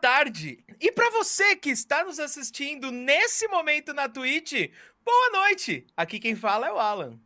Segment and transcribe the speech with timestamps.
[0.00, 0.64] tarde.
[0.80, 4.70] E para você que está nos assistindo nesse momento na Twitch,
[5.04, 5.86] boa noite.
[5.96, 7.18] Aqui quem fala é o Alan.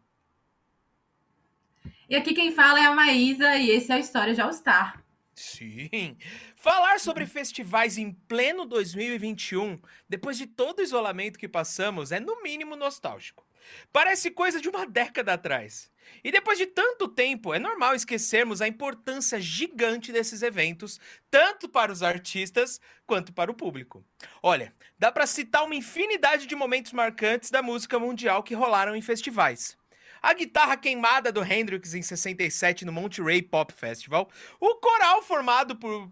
[2.08, 5.02] E aqui quem fala é a Maísa e esse é o História de All Star.
[5.34, 6.16] Sim.
[6.56, 12.42] Falar sobre festivais em pleno 2021, depois de todo o isolamento que passamos, é no
[12.42, 13.46] mínimo nostálgico.
[13.92, 15.91] Parece coisa de uma década atrás.
[16.24, 21.92] E depois de tanto tempo, é normal esquecermos a importância gigante desses eventos, tanto para
[21.92, 24.04] os artistas quanto para o público.
[24.42, 29.02] Olha, dá para citar uma infinidade de momentos marcantes da música mundial que rolaram em
[29.02, 29.76] festivais
[30.22, 34.30] a guitarra queimada do Hendrix em 67 no Monterey Pop Festival,
[34.60, 36.08] o coral formado por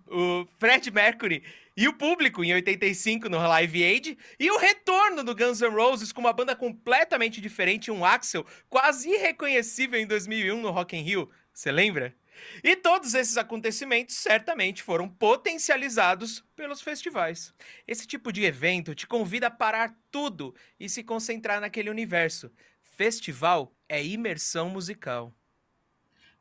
[0.59, 1.45] Fred Mercury
[1.81, 6.13] e o público em 85 no Live Aid, e o retorno do Guns N' Roses
[6.13, 11.31] com uma banda completamente diferente um Axel quase irreconhecível em 2001 no Rock in Rio.
[11.55, 12.15] Você lembra?
[12.63, 17.55] E todos esses acontecimentos certamente foram potencializados pelos festivais.
[17.89, 22.53] Esse tipo de evento te convida a parar tudo e se concentrar naquele universo.
[22.83, 25.35] Festival é imersão musical.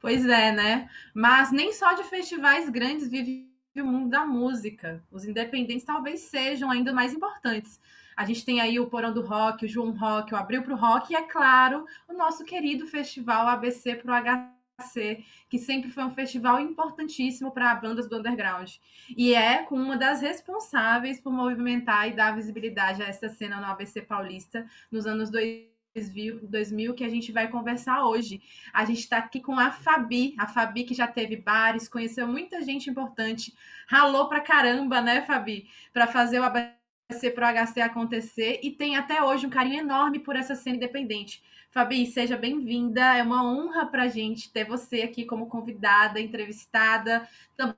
[0.01, 0.89] Pois é, né?
[1.13, 5.03] Mas nem só de festivais grandes vive o mundo da música.
[5.11, 7.79] Os independentes talvez sejam ainda mais importantes.
[8.15, 10.77] A gente tem aí o Porão do Rock, o João Rock, o Abril para o
[10.77, 16.03] Rock e, é claro, o nosso querido festival ABC para o HC, que sempre foi
[16.03, 18.71] um festival importantíssimo para bandas do underground.
[19.15, 23.67] E é com uma das responsáveis por movimentar e dar visibilidade a essa cena no
[23.67, 28.41] ABC Paulista nos anos 2000 2000 que a gente vai conversar hoje.
[28.73, 32.61] A gente está aqui com a Fabi, a Fabi que já teve bares, conheceu muita
[32.61, 33.53] gente importante,
[33.87, 39.21] ralou pra caramba, né, Fabi, para fazer o ABC pro HC acontecer e tem até
[39.23, 41.41] hoje um carinho enorme por essa cena independente.
[41.71, 43.15] Fabi, seja bem-vinda.
[43.15, 47.75] É uma honra para a gente ter você aqui como convidada, entrevistada, também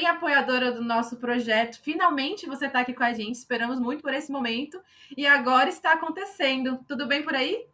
[0.00, 1.78] apoiadora do nosso projeto.
[1.82, 3.36] Finalmente você está aqui com a gente.
[3.36, 4.82] Esperamos muito por esse momento
[5.16, 6.80] e agora está acontecendo.
[6.88, 7.66] Tudo bem por aí?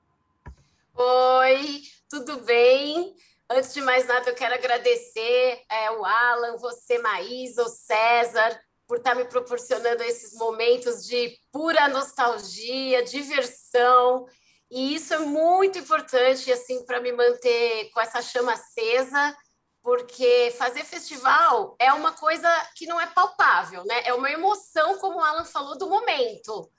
[0.94, 3.14] Oi, tudo bem?
[3.48, 8.98] Antes de mais nada, eu quero agradecer é, o Alan, você, Maísa, o César, por
[8.98, 14.26] estar tá me proporcionando esses momentos de pura nostalgia, diversão.
[14.70, 19.36] E isso é muito importante assim para me manter com essa chama acesa
[19.82, 24.02] porque fazer festival é uma coisa que não é palpável, né?
[24.04, 26.70] É uma emoção, como o Alan falou, do momento.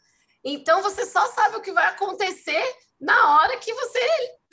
[0.43, 3.99] Então você só sabe o que vai acontecer na hora que você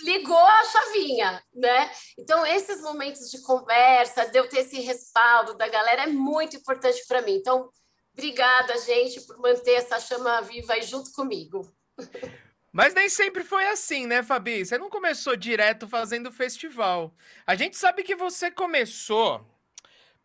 [0.00, 1.90] ligou a chavinha, né?
[2.18, 7.04] Então esses momentos de conversa, de eu ter esse respaldo da galera é muito importante
[7.06, 7.34] para mim.
[7.34, 7.68] Então,
[8.12, 11.62] obrigada, gente, por manter essa chama viva aí junto comigo.
[12.76, 14.62] Mas nem sempre foi assim, né, Fabi?
[14.62, 17.10] Você não começou direto fazendo festival.
[17.46, 19.42] A gente sabe que você começou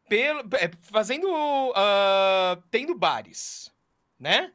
[0.09, 0.43] pelo,
[0.81, 1.29] fazendo.
[1.31, 3.71] Uh, tendo bares,
[4.19, 4.51] né?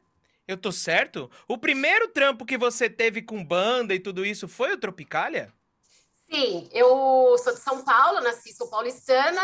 [0.47, 1.27] Eu tô certo?
[1.47, 5.51] O primeiro trampo que você teve com banda e tudo isso foi o Tropicália?
[6.31, 9.41] Sim, eu sou de São Paulo, nasci, sou paulistana,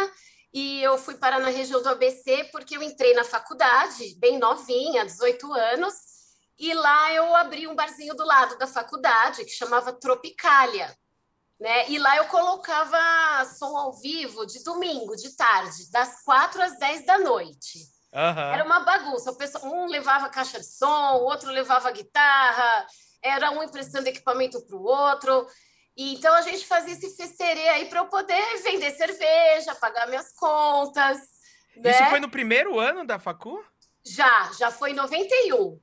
[0.53, 5.05] e eu fui parar na região do ABC porque eu entrei na faculdade, bem novinha,
[5.05, 6.12] 18 anos,
[6.57, 10.95] e lá eu abri um barzinho do lado da faculdade que chamava Tropicália.
[11.59, 11.89] Né?
[11.89, 17.05] E lá eu colocava som ao vivo de domingo, de tarde, das quatro às dez
[17.05, 17.79] da noite.
[18.13, 18.53] Uhum.
[18.53, 19.35] Era uma bagunça.
[19.63, 22.85] Um levava caixa de som, o outro levava guitarra,
[23.21, 25.47] era um emprestando equipamento para o outro.
[25.95, 30.31] E, então a gente fazia esse festerê aí para eu poder vender cerveja, pagar minhas
[30.33, 31.17] contas.
[31.75, 31.91] Né?
[31.91, 33.63] Isso foi no primeiro ano da facu?
[34.05, 35.79] Já, já foi em 91.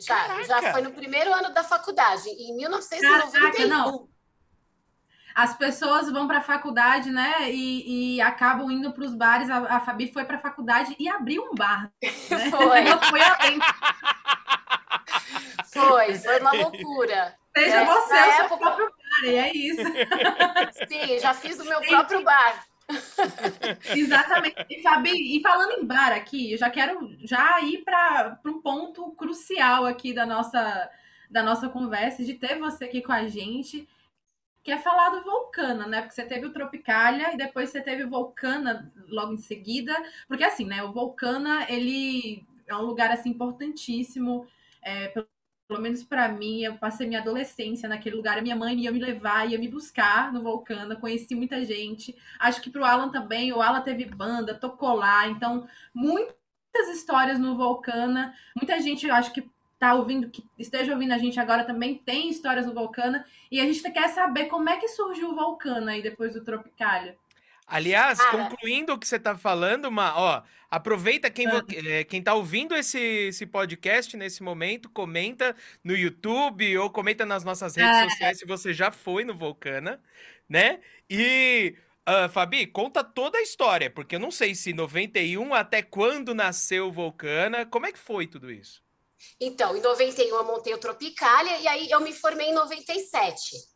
[0.00, 3.40] Já, já foi no primeiro ano da faculdade, em 1991.
[3.40, 4.08] Caraca, não.
[5.34, 7.50] As pessoas vão para a faculdade, né?
[7.50, 9.50] E, e acabam indo para os bares.
[9.50, 11.92] A, a, Fabi foi para a faculdade e abriu um bar.
[12.02, 12.50] Né?
[12.50, 12.82] Foi.
[12.82, 13.20] Não foi.
[15.66, 17.34] Foi, foi uma loucura.
[17.54, 18.48] Seja é, você o época...
[18.48, 19.82] seu próprio bar, e é isso.
[20.88, 22.64] Sim, já fiz o meu próprio bar.
[23.94, 24.64] Exatamente.
[24.70, 29.10] E, Fabi, e falando em bar aqui, eu já quero já ir para um ponto
[29.12, 30.90] crucial aqui da nossa,
[31.30, 33.88] da nossa conversa, de ter você aqui com a gente,
[34.64, 36.02] que é falar do Vulcana, né?
[36.02, 39.94] Porque você teve o Tropicália e depois você teve o Vulcana logo em seguida.
[40.28, 40.82] Porque assim, né?
[40.84, 44.46] O Vulcana, ele é um lugar assim importantíssimo.
[44.82, 45.28] É, pelo
[45.80, 48.38] menos para mim, eu passei minha adolescência naquele lugar.
[48.38, 52.16] A minha mãe ia me levar, ia me buscar no Vulcana, conheci muita gente.
[52.38, 57.38] Acho que para o Alan também, o Alan teve banda, tocou lá, então muitas histórias
[57.38, 58.32] no Vulcana.
[58.54, 62.66] Muita gente, acho que tá ouvindo, que esteja ouvindo a gente agora também tem histórias
[62.66, 63.26] no Vulcana.
[63.50, 67.16] E a gente quer saber como é que surgiu o Vulcana aí depois do Tropicália.
[67.66, 71.64] Aliás, ah, concluindo o que você está falando, Ma, ó, aproveita quem, ah.
[71.88, 77.42] é, quem tá ouvindo esse, esse podcast nesse momento, comenta no YouTube ou comenta nas
[77.42, 78.08] nossas redes ah.
[78.08, 80.00] sociais se você já foi no Vulcana,
[80.48, 80.80] né?
[81.10, 81.74] E,
[82.08, 86.86] uh, Fabi, conta toda a história, porque eu não sei se 91 até quando nasceu
[86.86, 88.80] o Vulcana, como é que foi tudo isso?
[89.40, 93.75] Então, em 91 eu montei o Tropicália e aí eu me formei em 97.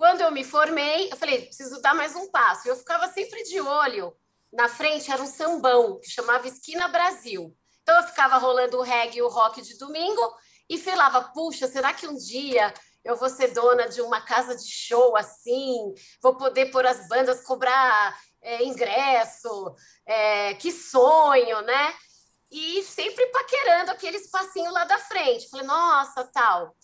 [0.00, 2.66] Quando eu me formei, eu falei, preciso dar mais um passo.
[2.66, 4.16] Eu ficava sempre de olho.
[4.50, 7.54] Na frente era um sambão, que chamava Esquina Brasil.
[7.82, 10.22] Então eu ficava rolando o reggae e o rock de domingo
[10.70, 12.72] e falava, puxa, será que um dia
[13.04, 15.92] eu vou ser dona de uma casa de show assim?
[16.22, 19.74] Vou poder pôr as bandas cobrar é, ingresso?
[20.06, 21.94] É, que sonho, né?
[22.50, 25.50] E sempre paquerando aquele espacinho lá da frente.
[25.50, 26.74] Falei, nossa, tal.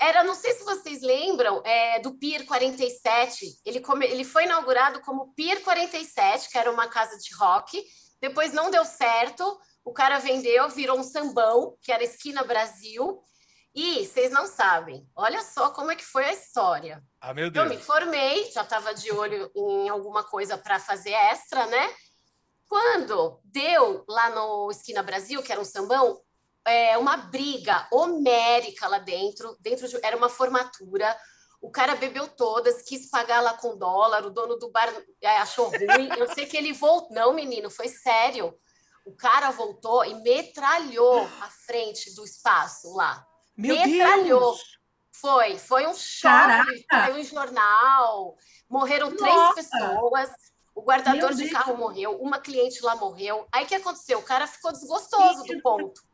[0.00, 3.60] Era, não sei se vocês lembram, é, do Pier 47.
[3.64, 7.82] Ele, come, ele foi inaugurado como Pier 47, que era uma casa de rock.
[8.20, 9.58] Depois não deu certo.
[9.84, 13.22] O cara vendeu, virou um sambão, que era Esquina Brasil.
[13.74, 17.02] E vocês não sabem, olha só como é que foi a história.
[17.20, 17.64] Ah, meu Deus.
[17.64, 21.94] Eu me formei, já estava de olho em alguma coisa para fazer extra, né?
[22.66, 26.20] Quando deu lá no Esquina Brasil, que era um sambão,
[26.68, 31.16] é, uma briga homérica lá dentro, dentro de, era uma formatura.
[31.60, 35.68] O cara bebeu todas, quis pagar lá com dólar, o dono do bar é, achou
[35.70, 36.08] ruim.
[36.16, 37.14] Eu sei que ele voltou.
[37.14, 38.54] Não, menino, foi sério.
[39.04, 43.26] O cara voltou e metralhou a frente do espaço lá.
[43.56, 44.52] Meu metralhou.
[44.52, 44.78] Deus.
[45.20, 48.36] Foi, foi um choque, saiu em jornal.
[48.68, 49.24] Morreram Nossa.
[49.24, 50.30] três pessoas.
[50.76, 53.48] O guardador de carro morreu, uma cliente lá morreu.
[53.50, 54.20] Aí o que aconteceu?
[54.20, 56.07] O cara ficou desgostoso do ponto.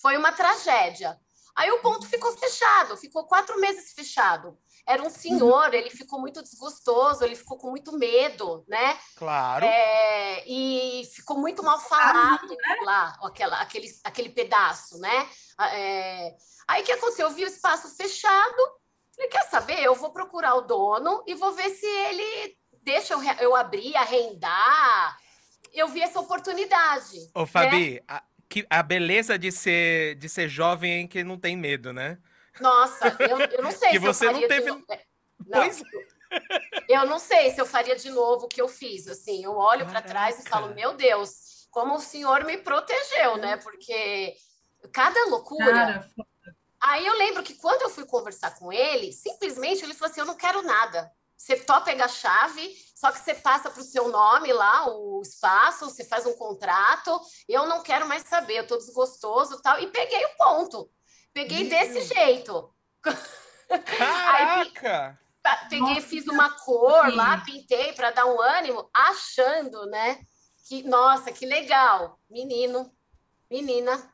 [0.00, 1.18] Foi uma tragédia.
[1.56, 4.56] Aí o ponto ficou fechado, ficou quatro meses fechado.
[4.86, 8.98] Era um senhor, ele ficou muito desgostoso, ele ficou com muito medo, né?
[9.16, 9.64] Claro.
[9.64, 12.76] É, e ficou muito mal falado né?
[12.82, 15.28] lá, aquela, aquele, aquele pedaço, né?
[15.72, 16.34] É,
[16.66, 17.28] aí o que aconteceu?
[17.28, 18.62] Eu vi o espaço fechado,
[19.14, 19.80] falei, quer saber?
[19.80, 25.18] Eu vou procurar o dono e vou ver se ele deixa eu, eu abrir, arrendar.
[25.72, 27.30] Eu vi essa oportunidade.
[27.34, 28.00] Ô, Fabi, né?
[28.08, 32.18] a que a beleza de ser de ser jovem que não tem medo, né?
[32.60, 34.72] Nossa, eu, eu não sei que se você não teve.
[34.72, 34.84] De...
[34.90, 35.04] É,
[35.46, 35.82] não, pois...
[36.88, 39.08] Eu não sei se eu faria de novo o que eu fiz.
[39.08, 43.56] Assim, eu olho para trás e falo, meu Deus, como o senhor me protegeu, né?
[43.56, 44.36] Porque
[44.92, 45.72] cada loucura.
[45.72, 46.10] Cara.
[46.80, 50.26] Aí eu lembro que quando eu fui conversar com ele, simplesmente ele falou assim: eu
[50.26, 51.10] não quero nada.
[51.40, 55.22] Você topa pegar a chave, só que você passa para o seu nome lá, o
[55.22, 57.18] espaço, você faz um contrato.
[57.48, 59.80] Eu não quero mais saber, eu estou desgostoso tal.
[59.80, 60.90] E peguei o ponto.
[61.32, 62.70] Peguei desse jeito.
[63.96, 65.18] Caraca!
[65.42, 67.16] Aí, peguei, Nossa, fiz uma cor sim.
[67.16, 70.20] lá, pintei para dar um ânimo, achando, né?
[70.68, 72.20] Que, nossa, que legal.
[72.28, 72.94] Menino,
[73.50, 74.12] menina.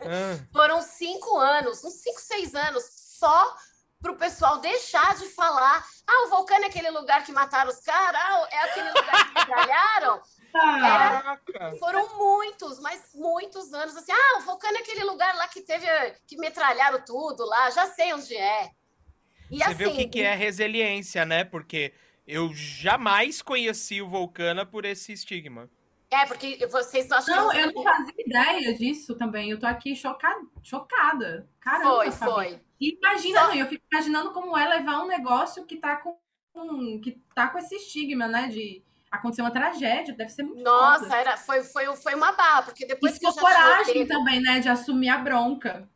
[0.00, 0.36] Ah.
[0.52, 3.56] Foram cinco anos, uns cinco, seis anos, só
[4.02, 5.86] para o pessoal deixar de falar.
[6.06, 9.34] Ah, o vulcão é aquele lugar que mataram os caras, ah, é aquele lugar que
[9.38, 10.20] metralharam.
[10.54, 11.40] Era,
[11.78, 14.12] foram muitos, mas muitos anos assim.
[14.12, 15.86] Ah, o vulcão é aquele lugar lá que teve
[16.26, 18.70] que metralharam tudo lá, já sei onde é.
[19.50, 21.44] E Você assim, vê o que, que é resiliência, né?
[21.44, 21.94] Porque
[22.26, 25.70] eu jamais conheci o Vulcana por esse estigma.
[26.12, 27.34] É, porque vocês acham.
[27.34, 29.50] Não, eu não fazia ideia disso também.
[29.50, 30.46] Eu tô aqui chocada.
[30.62, 31.48] chocada.
[31.58, 32.60] Caramba, foi, foi.
[32.78, 33.54] Imagina, Só...
[33.54, 36.18] eu fico imaginando como é levar um negócio que tá com,
[37.00, 38.48] que tá com esse estigma, né?
[38.48, 42.86] De acontecer uma tragédia, deve ser muito Nossa, era, foi, foi, foi uma barra, porque
[42.86, 44.60] depois Isso que eu coragem também, né?
[44.60, 45.88] De assumir a bronca.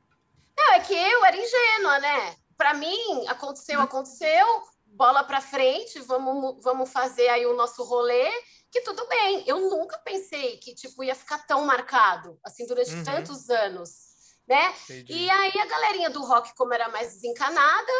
[0.57, 2.37] Não, é que eu era ingênua, né?
[2.57, 4.47] Para mim, aconteceu, aconteceu,
[4.87, 8.31] bola para frente, vamos, vamos fazer aí o nosso rolê,
[8.77, 9.45] que tudo bem.
[9.47, 13.05] Eu nunca pensei que tipo ia ficar tão marcado assim durante uhum.
[13.05, 14.07] tantos anos
[14.47, 14.73] né?
[14.85, 15.13] Entendi.
[15.13, 17.93] E aí a galerinha do rock, como era mais desencanada,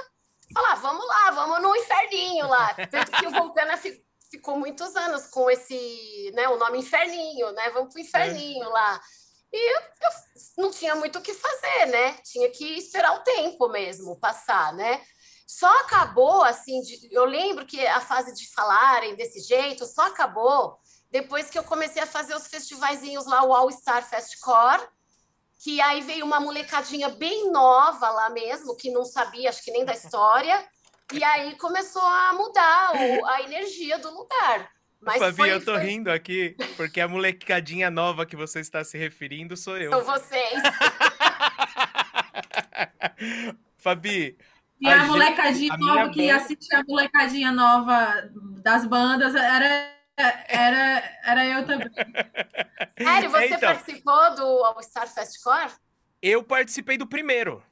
[0.53, 2.75] falar, ah, vamos lá, vamos no inferninho lá.
[2.91, 3.77] Tanto que o Vulcana
[4.31, 7.71] ficou muitos anos com esse, né, o nome inferninho, né?
[7.71, 8.69] Vamos pro inferninho é.
[8.69, 9.01] lá.
[9.53, 10.11] E eu, eu,
[10.59, 12.13] não tinha muito o que fazer, né?
[12.25, 15.03] Tinha que esperar o tempo mesmo passar, né?
[15.47, 20.79] Só acabou assim, de, eu lembro que a fase de falarem desse jeito só acabou
[21.11, 24.83] depois que eu comecei a fazer os festivaizinhos lá, o All Star Festcore,
[25.63, 29.85] que aí veio uma molecadinha bem nova lá mesmo, que não sabia, acho que nem
[29.85, 30.67] da história,
[31.15, 34.69] e aí começou a mudar o, a energia do lugar.
[35.01, 35.85] Mas Fabi, foi, eu tô foi...
[35.85, 39.91] rindo aqui, porque a molecadinha nova que você está se referindo sou eu.
[39.91, 40.61] São vocês.
[43.79, 44.37] Fabi.
[44.81, 46.37] E a, a molecadinha gente, nova que banda...
[46.37, 48.31] assistia a molecadinha nova
[48.63, 51.91] das bandas era era, era eu também.
[52.99, 55.73] Sério, você então, participou do All Star Fest Core?
[56.23, 57.63] Eu participei do primeiro.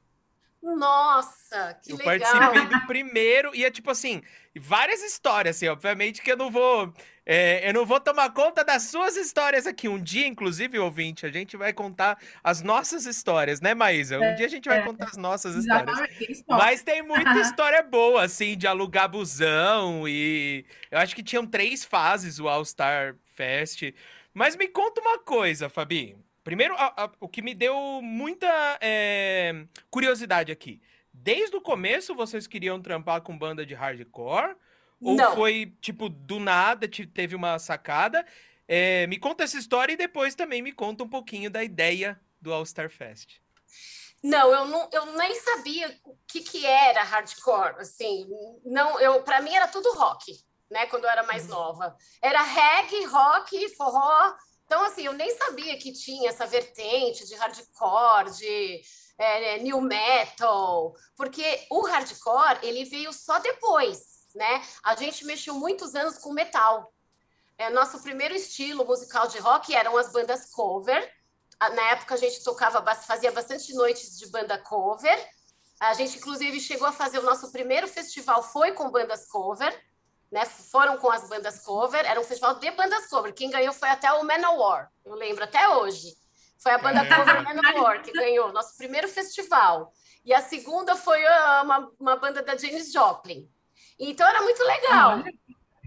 [0.65, 2.15] Nossa, que eu legal.
[2.15, 4.23] Eu participei do primeiro e é tipo assim,
[4.57, 6.91] várias histórias, assim, obviamente que eu não vou,
[7.23, 9.87] é, eu não vou tomar conta das suas histórias aqui.
[9.87, 14.17] Um dia, inclusive, ouvinte, a gente vai contar as nossas histórias, né, Maísa?
[14.17, 15.99] Um é, dia a gente vai é, contar as nossas histórias.
[16.47, 21.85] Mas tem muita história boa, assim, de alugar busão e eu acho que tinham três
[21.85, 23.83] fases o All Star Fest.
[24.33, 26.17] Mas me conta uma coisa, Fabi.
[26.45, 28.47] Primeiro, a, a, o que me deu muita
[28.79, 30.79] é, curiosidade aqui.
[31.11, 34.55] Desde o começo vocês queriam trampar com banda de hardcore?
[35.01, 35.33] Ou Não.
[35.33, 38.23] foi, tipo, do nada, teve uma sacada?
[38.67, 42.53] É, me conta essa história e depois também me conta um pouquinho da ideia do
[42.53, 43.39] All Star Fest.
[44.23, 48.27] Não, eu, não, eu nem sabia o que, que era hardcore, assim,
[48.63, 50.31] não, eu, para mim era tudo rock,
[50.69, 51.55] né, quando eu era mais uhum.
[51.55, 51.95] nova.
[52.21, 54.35] Era reggae, rock, forró,
[54.65, 58.81] então, assim, eu nem sabia que tinha essa vertente de hardcore, de
[59.17, 64.61] é, new metal, porque o hardcore, ele veio só depois, né?
[64.83, 66.91] A gente mexeu muitos anos com metal.
[67.57, 71.13] É, nosso primeiro estilo musical de rock eram as bandas cover.
[71.59, 75.29] Na época, a gente tocava, fazia bastante noites de banda cover.
[75.79, 79.73] A gente, inclusive, chegou a fazer o nosso primeiro festival, foi com bandas cover
[80.31, 80.45] né?
[80.45, 83.33] Foram com as bandas cover, era um festival de bandas cover.
[83.33, 86.15] Quem ganhou foi até o Manowar, eu lembro até hoje.
[86.57, 89.93] Foi a banda cover Manowar que ganhou nosso primeiro festival.
[90.23, 91.21] E a segunda foi
[91.63, 93.47] uma, uma banda da James Joplin.
[93.99, 95.23] Então era muito legal.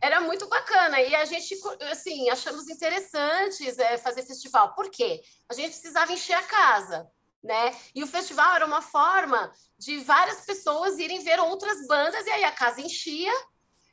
[0.00, 1.00] Era muito bacana.
[1.00, 1.58] E a gente,
[1.90, 4.74] assim, achamos interessantes é, fazer festival.
[4.74, 5.22] Por quê?
[5.48, 7.10] A gente precisava encher a casa.
[7.42, 7.76] Né?
[7.94, 12.42] E o festival era uma forma de várias pessoas irem ver outras bandas, e aí
[12.42, 13.32] a casa enchia,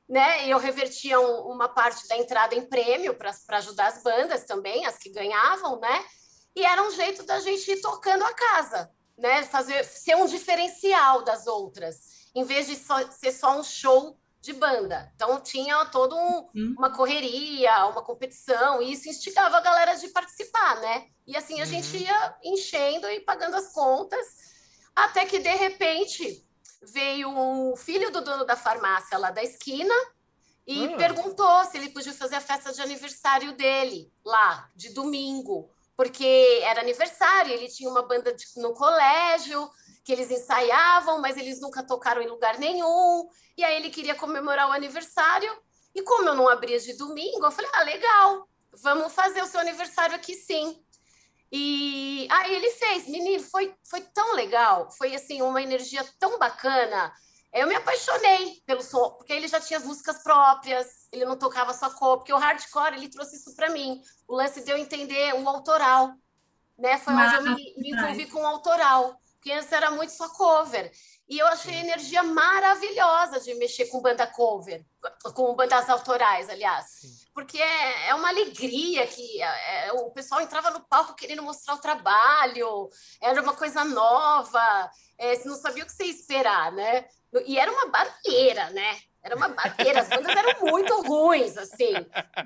[0.08, 0.46] né?
[0.48, 4.86] E eu revertia um, uma parte da entrada em prêmio para ajudar as bandas também,
[4.86, 6.06] as que ganhavam, né?
[6.56, 9.44] E era um jeito da gente ir tocando a casa, né?
[9.44, 14.54] Fazer ser um diferencial das outras, em vez de só, ser só um show de
[14.54, 15.12] banda.
[15.16, 16.76] Então tinha todo um, uhum.
[16.78, 21.08] uma correria, uma competição, e isso instigava a galera de participar, né?
[21.26, 21.66] E assim a uhum.
[21.66, 24.26] gente ia enchendo e pagando as contas,
[24.96, 26.45] até que de repente
[26.86, 29.94] veio um filho do dono da farmácia lá da esquina
[30.66, 30.98] e hum.
[30.98, 36.82] perguntou se ele podia fazer a festa de aniversário dele lá, de domingo, porque era
[36.82, 39.70] aniversário, ele tinha uma banda de, no colégio
[40.04, 43.28] que eles ensaiavam, mas eles nunca tocaram em lugar nenhum,
[43.58, 45.52] e aí ele queria comemorar o aniversário,
[45.94, 49.60] e como eu não abria de domingo, eu falei, ah, legal, vamos fazer o seu
[49.60, 50.84] aniversário aqui sim.
[51.52, 57.14] E aí ele fez, menino, foi, foi tão legal, foi assim, uma energia tão bacana.
[57.54, 61.74] Eu me apaixonei pelo som, porque ele já tinha as músicas próprias, ele não tocava
[61.74, 64.02] só co, porque o hardcore ele trouxe isso para mim.
[64.28, 66.14] O lance deu a entender o autoral,
[66.78, 66.98] né?
[66.98, 70.92] Foi onde eu me, me envolvi com o autoral, porque antes era muito só cover.
[71.30, 74.86] E eu achei a energia maravilhosa de mexer com banda cover,
[75.34, 76.86] com bandas autorais, aliás.
[77.00, 77.25] Sim.
[77.36, 81.74] Porque é, é, uma alegria que é, é, o pessoal entrava no palco querendo mostrar
[81.74, 82.90] o trabalho,
[83.22, 87.04] era uma coisa nova, é, você não sabia o que você esperar, né?
[87.46, 89.00] E era uma barreira, né?
[89.22, 91.94] Era uma barreira, as bandas eram muito ruins, assim.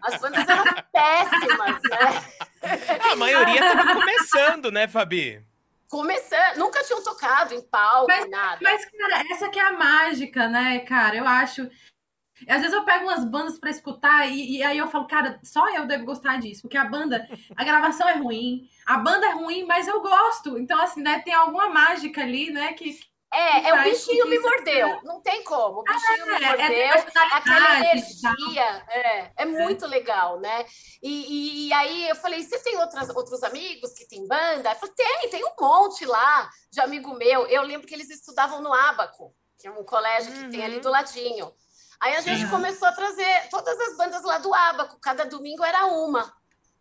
[0.01, 3.11] As bandas eram péssimas, né?
[3.11, 5.45] A maioria estava começando, né, Fabi?
[5.89, 8.59] começando, nunca tinham tocado em palco, mas, nada.
[8.61, 11.15] Mas, cara, essa que é a mágica, né, cara?
[11.15, 11.69] Eu acho.
[12.47, 15.67] Às vezes eu pego umas bandas para escutar e, e, aí eu falo, cara, só
[15.75, 19.65] eu devo gostar disso, porque a banda, a gravação é ruim, a banda é ruim,
[19.65, 20.57] mas eu gosto.
[20.57, 22.97] Então, assim, né, tem alguma mágica ali, né, que,
[23.31, 25.03] é, é o bichinho me mordeu.
[25.03, 25.81] Não tem como.
[25.81, 26.65] O bichinho ah, me mordeu.
[26.65, 28.85] É, é aquela energia.
[28.89, 30.65] É, é muito legal, né?
[31.01, 34.71] E, e, e, aí eu falei: você tem outras, outros amigos que tem banda?
[34.71, 37.45] Eu falei, tem, tem um monte lá de amigo meu.
[37.45, 40.49] Eu lembro que eles estudavam no Abaco, que é um colégio que uhum.
[40.49, 40.81] tem ali uhum.
[40.81, 41.53] do ladinho.
[41.99, 45.85] Aí a gente começou a trazer todas as bandas lá do Abaco, cada domingo era
[45.87, 46.33] uma.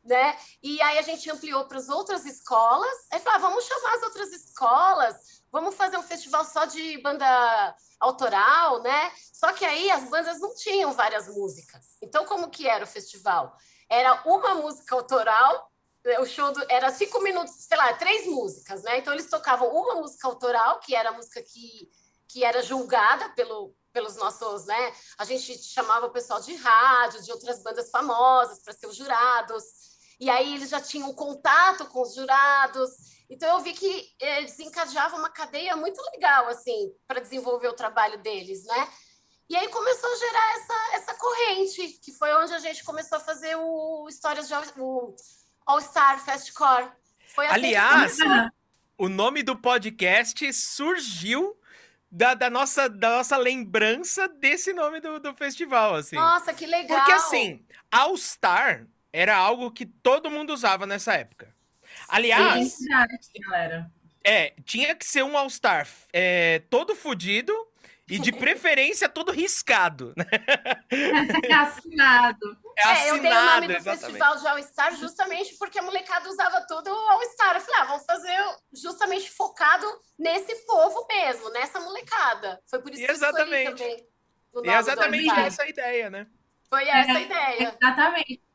[0.04, 0.38] Né?
[0.62, 2.96] E aí a gente ampliou para as outras escolas.
[3.12, 7.76] Aí falou: ah, vamos chamar as outras escolas vamos fazer um festival só de banda
[7.98, 9.12] autoral, né?
[9.32, 11.96] Só que aí as bandas não tinham várias músicas.
[12.02, 13.56] Então, como que era o festival?
[13.88, 15.70] Era uma música autoral,
[16.20, 18.98] o show do, era cinco minutos, sei lá, três músicas, né?
[18.98, 21.88] Então, eles tocavam uma música autoral, que era a música que,
[22.28, 24.92] que era julgada pelo, pelos nossos, né?
[25.18, 29.64] A gente chamava o pessoal de rádio, de outras bandas famosas para ser os jurados.
[30.20, 32.90] E aí eles já tinham contato com os jurados.
[33.28, 38.18] Então eu vi que eh, desencadeava uma cadeia muito legal assim para desenvolver o trabalho
[38.22, 38.88] deles, né?
[39.50, 43.20] E aí começou a gerar essa, essa corrente, que foi onde a gente começou a
[43.20, 45.14] fazer o Histórias de o
[45.66, 46.22] All Star.
[47.34, 48.18] Foi assim Aliás,
[48.96, 51.58] o nome do podcast surgiu
[52.10, 56.16] da, da, nossa, da nossa lembrança desse nome do, do festival, assim.
[56.16, 56.98] Nossa, que legal!
[56.98, 61.54] Porque, assim, All Star era algo que todo mundo usava nessa época.
[62.08, 62.76] Aliás.
[63.40, 63.90] galera.
[64.24, 67.52] É, tinha que ser um All-Star é, todo fodido
[68.08, 70.14] e de preferência todo riscado.
[70.90, 72.56] É assinado.
[72.76, 74.00] É, assinado, é, eu dei o nome do exatamente.
[74.00, 77.56] festival de All-Star justamente porque a molecada usava tudo All-Star.
[77.56, 78.36] Eu falei, ah, vamos fazer
[78.72, 79.86] justamente focado
[80.18, 82.60] nesse povo mesmo, nessa molecada.
[82.66, 83.70] Foi por isso que exatamente.
[83.70, 84.08] eu também.
[84.64, 86.26] E exatamente essa a ideia, né?
[86.68, 87.76] Foi essa a é, ideia.
[87.80, 88.47] Exatamente.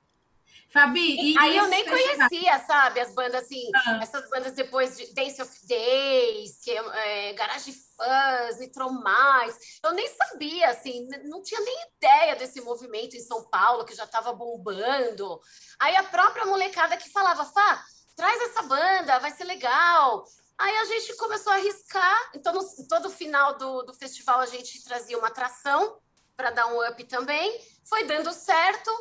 [0.74, 4.00] Fabi, e aí eu nem conhecia, sabe, as bandas assim, ah.
[4.02, 10.70] essas bandas depois de Dance of Days, que é, Garage Fãs, Nitromais, eu nem sabia,
[10.72, 15.40] assim, não tinha nem ideia desse movimento em São Paulo que já estava bombando.
[15.80, 17.84] Aí a própria molecada que falava, Fá,
[18.16, 20.26] traz essa banda, vai ser legal.
[20.58, 24.84] Aí a gente começou a arriscar, então no, todo final do, do festival a gente
[24.84, 26.00] trazia uma atração
[26.36, 28.92] para dar um up também, foi dando certo.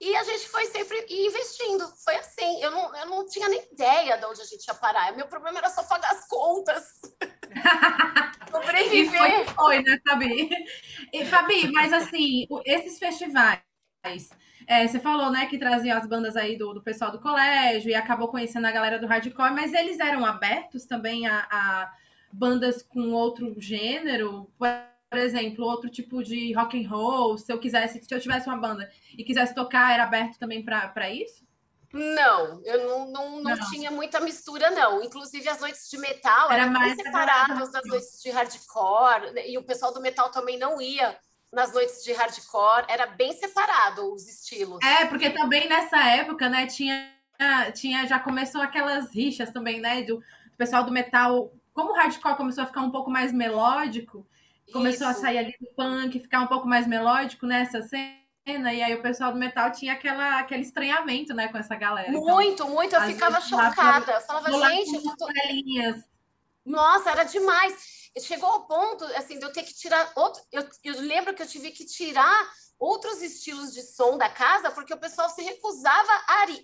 [0.00, 1.86] E a gente foi sempre investindo.
[2.04, 2.62] Foi assim.
[2.62, 5.16] Eu não, eu não tinha nem ideia de onde a gente ia parar.
[5.16, 7.00] Meu problema era só pagar as contas.
[8.50, 9.22] Sobreviver.
[9.22, 10.50] E foi, foi, né, Fabi?
[11.12, 13.60] E, Fabi, mas assim, esses festivais.
[14.68, 17.94] É, você falou, né, que trazia as bandas aí do, do pessoal do colégio e
[17.94, 21.92] acabou conhecendo a galera do hardcore, mas eles eram abertos também a, a
[22.32, 24.50] bandas com outro gênero?
[25.16, 28.58] Por exemplo, outro tipo de rock and roll, se eu quisesse, se eu tivesse uma
[28.58, 31.42] banda e quisesse tocar, era aberto também para isso?
[31.90, 35.02] Não, eu não, não, não, não, tinha muita mistura, não.
[35.02, 39.56] Inclusive, as noites de metal era eram mais separadas das noites de hardcore, né, e
[39.56, 41.18] o pessoal do metal também não ia
[41.50, 44.84] nas noites de hardcore, era bem separado os estilos.
[44.84, 47.10] É, porque também nessa época, né, tinha,
[47.74, 51.50] tinha já começou aquelas rixas também, né, do, do pessoal do metal.
[51.72, 54.26] Como o hardcore começou a ficar um pouco mais melódico,
[54.72, 55.18] começou Isso.
[55.18, 59.02] a sair ali do punk, ficar um pouco mais melódico nessa cena, e aí o
[59.02, 62.10] pessoal do metal tinha aquela, aquele estranhamento, né, com essa galera.
[62.12, 64.12] Muito, então, muito, eu ficava chocada.
[64.12, 65.26] Eu falava, gente, eu tô...
[66.64, 68.10] Nossa, era demais.
[68.20, 70.42] Chegou ao ponto, assim, de eu ter que tirar outro.
[70.50, 74.92] Eu, eu lembro que eu tive que tirar outros estilos de som da casa, porque
[74.92, 76.10] o pessoal se recusava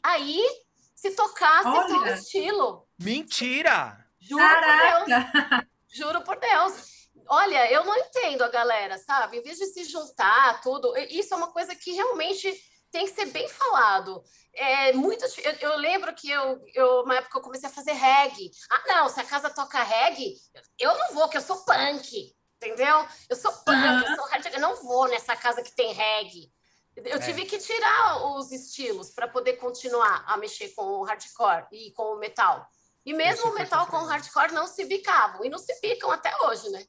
[0.02, 0.46] a ir
[0.94, 1.88] se tocasse Olha.
[1.88, 2.86] tal estilo.
[2.98, 4.06] Mentira!
[4.20, 4.98] Juro Caraca.
[4.98, 5.66] por Deus.
[5.88, 6.91] Juro por Deus.
[7.28, 9.38] Olha, eu não entendo a galera, sabe?
[9.38, 12.52] Em vez de se juntar, tudo, isso é uma coisa que realmente
[12.90, 14.22] tem que ser bem falado.
[14.54, 18.50] É muito, eu, eu, lembro que eu, eu, uma época eu comecei a fazer reggae.
[18.70, 20.34] Ah, não, se a casa toca reggae,
[20.78, 23.06] eu não vou, que eu sou punk, entendeu?
[23.30, 24.08] Eu sou punk, uhum.
[24.08, 26.52] eu sou hard, eu não vou nessa casa que tem reggae.
[26.96, 27.18] Eu é.
[27.18, 32.02] tive que tirar os estilos para poder continuar a mexer com o hardcore e com
[32.02, 32.66] o metal.
[33.04, 35.44] E mesmo o metal com o hardcore não se bicavam.
[35.44, 36.84] E não se bicam até hoje, né?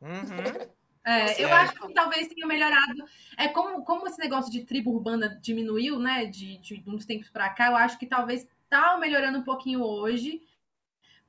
[0.00, 0.70] Uhum.
[1.04, 3.04] É, eu acho que talvez tenha melhorado.
[3.36, 6.26] É como, como esse negócio de tribo urbana diminuiu, né?
[6.26, 10.42] De, de, uns tempos para cá, eu acho que talvez tá melhorando um pouquinho hoje.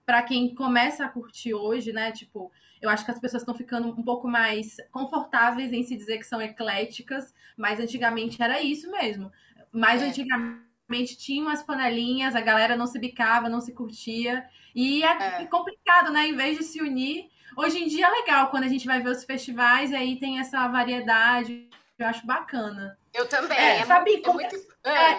[0.06, 2.12] Para quem começa a curtir hoje, né?
[2.12, 6.18] Tipo, eu acho que as pessoas estão ficando um pouco mais confortáveis em se dizer
[6.18, 9.32] que são ecléticas, mas antigamente era isso mesmo.
[9.72, 10.08] Mais é.
[10.08, 14.46] antigamente tinha umas panelinhas, a galera não se bicava, não se curtia.
[14.76, 15.46] E é, é.
[15.46, 16.28] complicado, né?
[16.28, 19.10] Em vez de se unir, Hoje em dia é legal quando a gente vai ver
[19.10, 21.70] os festivais e aí tem essa variedade.
[21.98, 22.98] Eu acho bacana.
[23.14, 23.58] Eu também.
[23.58, 24.40] É, é Fabi, é como...
[24.40, 24.56] muito...
[24.84, 25.12] É, é,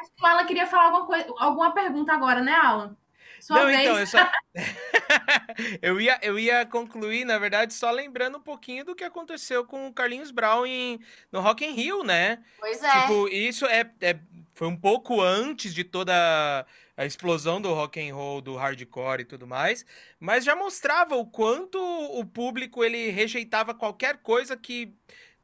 [0.00, 2.96] acho que o Alan queria falar alguma, coisa, alguma pergunta agora, né, Alan?
[3.40, 3.80] Sua Não, vez.
[3.80, 4.18] então, eu só.
[5.82, 9.86] eu, ia, eu ia concluir, na verdade, só lembrando um pouquinho do que aconteceu com
[9.86, 12.42] o Carlinhos Brown em, no Rock in Rio, né?
[12.58, 13.00] Pois é.
[13.02, 14.16] Tipo, isso é, é
[14.54, 16.64] foi um pouco antes de toda
[16.96, 19.84] a explosão do rock and roll, do hardcore e tudo mais,
[20.18, 24.94] mas já mostrava o quanto o público ele rejeitava qualquer coisa que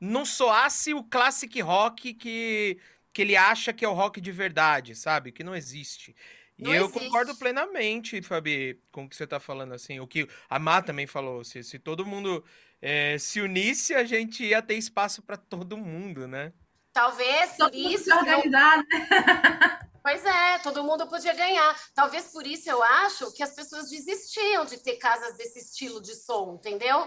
[0.01, 2.79] não soasse o classic rock que,
[3.13, 5.33] que ele acha que é o rock de verdade, sabe?
[5.33, 6.15] Que não existe.
[6.57, 6.99] E não eu existe.
[6.99, 11.07] concordo plenamente, Fabi, com o que você está falando, assim, o que a Má também
[11.07, 12.45] falou, se, se todo mundo
[12.81, 16.53] é, se unisse, a gente ia ter espaço para todo mundo, né?
[16.93, 18.05] Talvez por isso.
[18.05, 19.81] Se organizar, né?
[20.03, 21.79] Pois é, todo mundo podia ganhar.
[21.95, 26.15] Talvez por isso eu acho que as pessoas desistiam de ter casas desse estilo de
[26.15, 27.07] som, entendeu?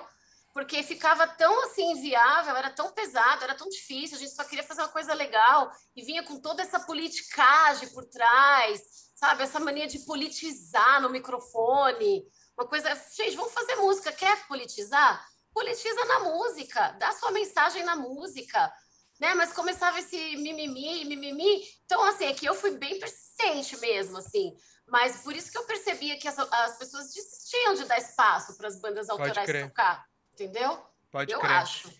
[0.53, 4.63] Porque ficava tão assim inviável, era tão pesado, era tão difícil, a gente só queria
[4.63, 8.81] fazer uma coisa legal e vinha com toda essa politicagem por trás,
[9.15, 9.41] sabe?
[9.41, 12.23] Essa mania de politizar no microfone.
[12.55, 15.27] Uma coisa, gente, vamos fazer música, quer politizar?
[15.51, 18.71] Politiza na música, dá sua mensagem na música
[19.19, 19.33] né?
[19.33, 21.61] Mas começava esse mimimi, mimimi.
[21.85, 24.55] Então, assim, é que eu fui bem persistente mesmo, assim.
[24.87, 28.67] Mas por isso que eu percebia que as, as pessoas desistiam de dar espaço para
[28.67, 30.85] as bandas autorais tocar, entendeu?
[31.09, 31.51] Pode eu crer.
[31.51, 31.93] acho.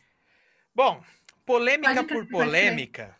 [0.76, 1.04] Bom,
[1.45, 3.15] polêmica por polêmica.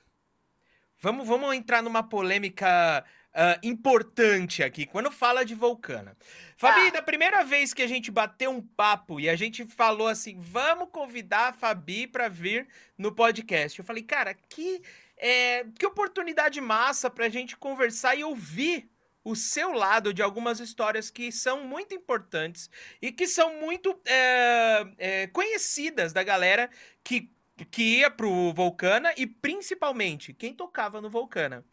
[1.00, 6.16] Vamos, vamos entrar numa polêmica uh, importante aqui, quando fala de Vulcana.
[6.56, 6.98] Fabi, tá.
[6.98, 10.90] da primeira vez que a gente bateu um papo e a gente falou assim, vamos
[10.92, 12.68] convidar a Fabi para vir
[12.98, 13.78] no podcast.
[13.78, 14.82] Eu falei, cara, que,
[15.18, 18.90] é, que oportunidade massa para a gente conversar e ouvir
[19.24, 22.70] o seu lado de algumas histórias que são muito importantes
[23.02, 26.70] e que são muito é, é, conhecidas da galera
[27.04, 27.32] que,
[27.72, 31.64] que ia pro Vulcana e principalmente quem tocava no Vulcana.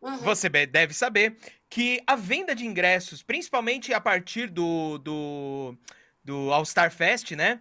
[0.00, 0.18] Uhum.
[0.18, 1.36] Você deve saber
[1.68, 5.76] que a venda de ingressos, principalmente a partir do, do,
[6.24, 7.60] do All Star Fest, né?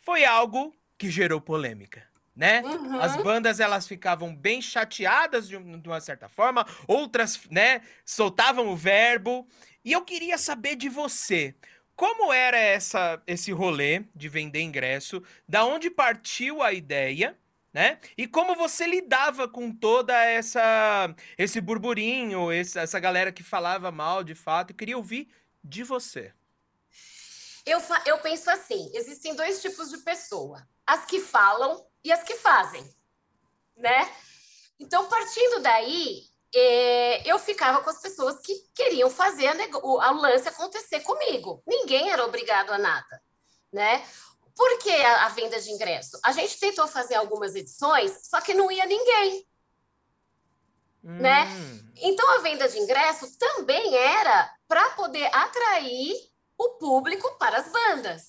[0.00, 2.08] Foi algo que gerou polêmica.
[2.34, 2.62] Né?
[2.62, 3.00] Uhum.
[3.00, 8.76] As bandas elas ficavam bem chateadas de, de uma certa forma, outras, né, soltavam o
[8.76, 9.46] verbo.
[9.84, 11.54] E eu queria saber de você,
[12.00, 15.22] como era essa esse rolê de vender ingresso?
[15.46, 17.36] Da onde partiu a ideia?
[17.72, 18.00] Né?
[18.16, 24.34] E como você lidava com toda essa esse burburinho, essa, galera que falava mal de
[24.34, 25.28] fato, eu queria ouvir
[25.62, 26.32] de você.
[27.64, 32.34] Eu, eu penso assim, existem dois tipos de pessoa, as que falam e as que
[32.36, 32.82] fazem,
[33.76, 34.10] né?
[34.78, 40.48] Então, partindo daí, é, eu ficava com as pessoas que queriam fazer a, o, lance
[40.48, 41.62] acontecer comigo.
[41.66, 43.22] Ninguém era obrigado a nada,
[43.72, 44.04] né?
[44.60, 46.20] Por que a, a venda de ingresso?
[46.22, 49.48] A gente tentou fazer algumas edições, só que não ia ninguém.
[51.02, 51.44] Né?
[51.46, 51.82] Hum.
[51.82, 51.92] Né?
[51.96, 56.14] Então a venda de ingresso também era para poder atrair
[56.58, 58.22] o público para as bandas.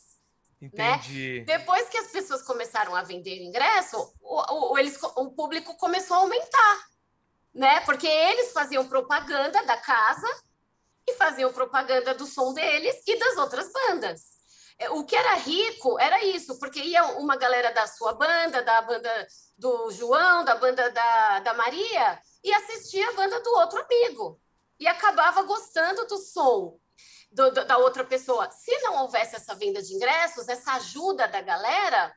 [0.61, 0.69] Né?
[0.69, 1.39] Entendi.
[1.39, 1.57] Né?
[1.57, 6.19] Depois que as pessoas começaram a vender ingresso, o, o, eles, o público começou a
[6.21, 6.87] aumentar,
[7.53, 7.81] né?
[7.81, 10.27] Porque eles faziam propaganda da casa
[11.05, 14.40] e faziam propaganda do som deles e das outras bandas.
[14.81, 18.81] É, o que era rico era isso, porque ia uma galera da sua banda, da
[18.81, 24.41] banda do João, da banda da, da Maria, e assistia a banda do outro amigo.
[24.79, 26.79] E acabava gostando do som
[27.31, 28.49] do, do, da outra pessoa.
[28.49, 32.11] Se não houvesse essa venda de ingressos, essa ajuda da galera,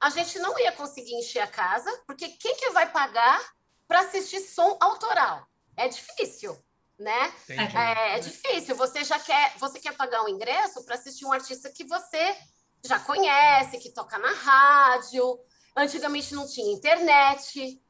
[0.00, 3.38] a gente não ia conseguir encher a casa, porque quem que vai pagar
[3.86, 5.46] para assistir som autoral?
[5.76, 6.56] É difícil
[6.98, 7.32] né?
[7.48, 8.74] É, é, difícil.
[8.76, 12.36] Você já quer, você quer pagar um ingresso para assistir um artista que você
[12.84, 15.38] já conhece, que toca na rádio.
[15.76, 17.80] Antigamente não tinha internet,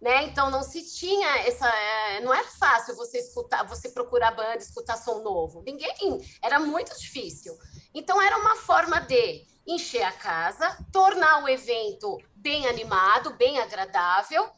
[0.00, 0.24] né?
[0.24, 4.96] Então não se tinha essa, é, não era fácil você escutar, você procurar banda, escutar
[4.96, 5.62] som novo.
[5.62, 7.56] Ninguém, era muito difícil.
[7.94, 14.50] Então era uma forma de encher a casa, tornar o evento bem animado, bem agradável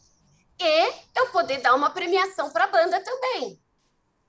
[0.58, 3.60] e eu poder dar uma premiação para a banda também.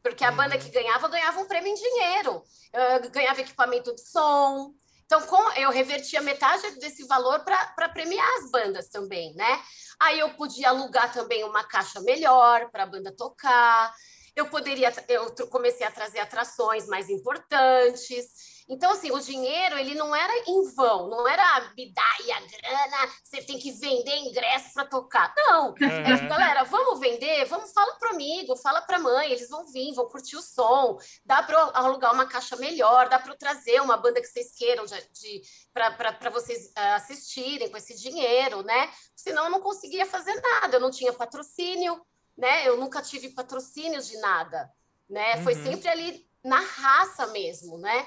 [0.02, 4.74] Porque a banda que ganhava, ganhava um prêmio em dinheiro, eu ganhava equipamento de som.
[5.06, 9.62] Então, com, eu revertia metade desse valor para premiar as bandas também, né?
[10.00, 13.94] Aí eu podia alugar também uma caixa melhor para a banda tocar.
[14.36, 18.51] Eu poderia, eu comecei a trazer atrações mais importantes.
[18.72, 22.40] Então, assim, o dinheiro, ele não era em vão, não era me dá aí a
[22.40, 25.34] grana, você tem que vender ingresso para tocar.
[25.36, 26.28] Não, uhum.
[26.30, 30.38] galera, vamos vender, vamos, fala para amigo, fala para mãe, eles vão vir, vão curtir
[30.38, 34.56] o som, dá para alugar uma caixa melhor, dá para trazer uma banda que vocês
[34.56, 35.42] queiram de, de
[35.74, 38.90] para vocês uh, assistirem com esse dinheiro, né?
[39.14, 42.02] Senão eu não conseguia fazer nada, eu não tinha patrocínio,
[42.38, 42.66] né?
[42.66, 44.72] Eu nunca tive patrocínio de nada,
[45.10, 45.36] né?
[45.36, 45.44] Uhum.
[45.44, 48.06] Foi sempre ali na raça mesmo, né?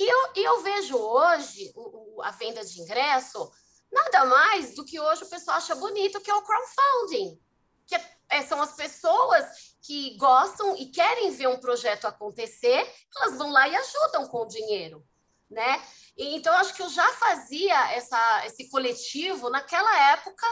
[0.00, 3.52] E eu, eu vejo hoje o, o, a venda de ingresso
[3.92, 7.38] nada mais do que hoje o pessoal acha bonito, que é o crowdfunding.
[7.86, 9.44] Que é, é, são as pessoas
[9.82, 14.46] que gostam e querem ver um projeto acontecer, elas vão lá e ajudam com o
[14.46, 15.06] dinheiro,
[15.50, 15.84] né?
[16.16, 20.46] E, então, acho que eu já fazia essa, esse coletivo naquela época,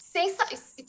[0.00, 0.34] sem,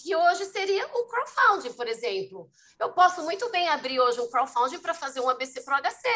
[0.02, 2.50] que hoje seria o crowdfunding, por exemplo.
[2.80, 6.08] Eu posso muito bem abrir hoje um crowdfunding para fazer um ABC Pro HC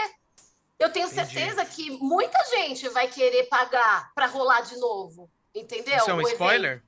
[0.79, 1.33] eu tenho Entendi.
[1.33, 5.29] certeza que muita gente vai querer pagar para rolar de novo.
[5.53, 5.97] Entendeu?
[5.97, 6.83] Isso é um spoiler?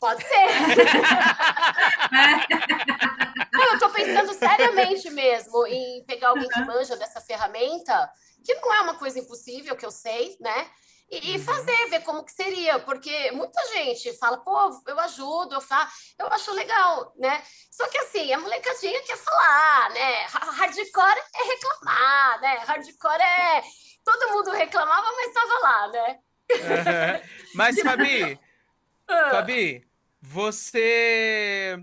[0.00, 0.34] Pode ser.
[3.52, 8.10] eu estou pensando seriamente mesmo em pegar alguém que manja dessa ferramenta,
[8.42, 10.70] que não é uma coisa impossível, que eu sei, né?
[11.10, 11.42] E, uhum.
[11.42, 16.26] fazer, ver como que seria, porque muita gente fala, pô, eu ajudo, eu faço, eu
[16.28, 17.42] acho legal, né?
[17.70, 20.26] Só que assim, a molecadinha quer falar, né?
[20.26, 22.58] Hardcore é reclamar, né?
[22.58, 23.62] Hardcore é.
[24.04, 26.18] Todo mundo reclamava, mas estava lá, né?
[26.52, 27.30] Uhum.
[27.56, 28.40] Mas, Fabi,
[29.08, 29.30] ah.
[29.30, 29.88] Fabi,
[30.20, 31.76] você.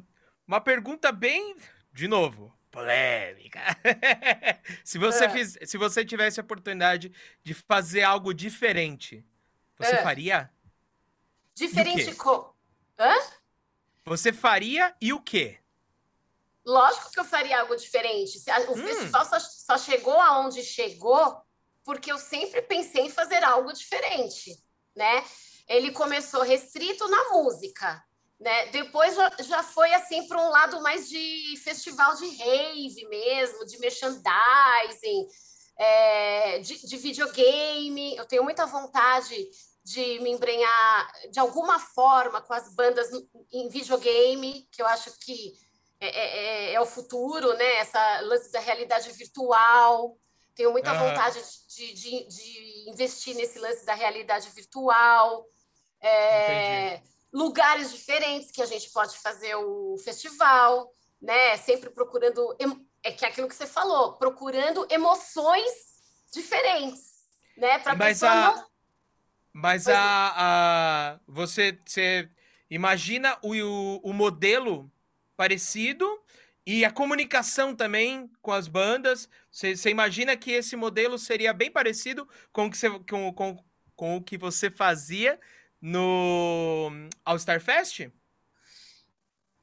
[0.48, 1.56] Uma pergunta bem.
[1.92, 3.60] De novo, polêmica.
[4.86, 5.30] se, você é.
[5.30, 7.12] fiz, se você tivesse a oportunidade
[7.44, 9.26] de fazer algo diferente,
[9.76, 10.04] você é.
[10.04, 10.52] faria?
[11.56, 12.56] Diferente como?
[13.00, 13.16] Hã?
[14.06, 15.58] Você faria e o quê?
[16.64, 18.38] Lógico que eu faria algo diferente.
[18.68, 18.76] O hum.
[18.76, 21.42] festival só, só chegou aonde chegou
[21.84, 24.56] porque eu sempre pensei em fazer algo diferente,
[24.96, 25.26] né?
[25.68, 28.04] Ele começou restrito na música,
[28.40, 28.68] né?
[28.68, 33.80] Depois já, já foi assim para um lado mais de festival de rave mesmo, de
[33.80, 35.28] merchandising,
[35.78, 38.16] é, de, de videogame.
[38.16, 39.50] Eu tenho muita vontade
[39.84, 43.10] de me embrenhar de alguma forma com as bandas
[43.52, 45.54] em videogame, que eu acho que
[46.00, 46.38] é, é,
[46.70, 47.78] é, é o futuro, né?
[47.78, 50.16] Essa lance da realidade virtual.
[50.54, 55.46] Tenho muita vontade de, de, de, investir nesse lance da realidade virtual.
[56.02, 61.56] É, Entendi lugares diferentes que a gente pode fazer o festival, né?
[61.58, 62.58] Sempre procurando
[63.04, 65.72] é que é aquilo que você falou, procurando emoções
[66.34, 67.78] diferentes, né?
[67.78, 68.68] Para mas a não...
[69.54, 72.28] mas a, a você você
[72.72, 74.92] imagina o, o, o modelo
[75.36, 76.06] parecido
[76.66, 79.30] e a comunicação também com as bandas.
[79.52, 83.64] Você, você, imagina que esse modelo seria bem parecido com o que você, com, com,
[83.96, 85.40] com o que você fazia
[85.82, 86.92] no
[87.26, 88.10] All Star Fest?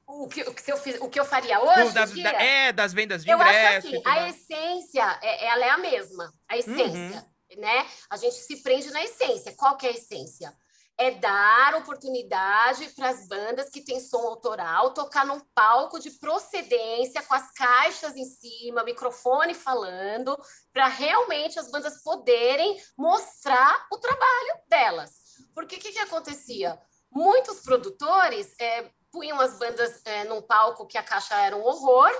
[0.06, 1.92] O que, o, que eu fiz, o que eu faria hoje?
[1.92, 3.88] Da, da, é, das vendas de eu ingresso.
[3.88, 6.32] Acho assim, a essência, é, ela é a mesma.
[6.48, 7.60] A essência, uhum.
[7.60, 7.86] né?
[8.10, 9.54] A gente se prende na essência.
[9.56, 10.54] Qual que é a essência?
[10.96, 17.22] É dar oportunidade para as bandas que têm som autoral tocar num palco de procedência,
[17.22, 20.38] com as caixas em cima, microfone falando,
[20.72, 25.23] para realmente as bandas poderem mostrar o trabalho delas.
[25.54, 26.80] Porque o que, que acontecia?
[27.10, 32.10] Muitos produtores é, punham as bandas é, num palco que a caixa era um horror,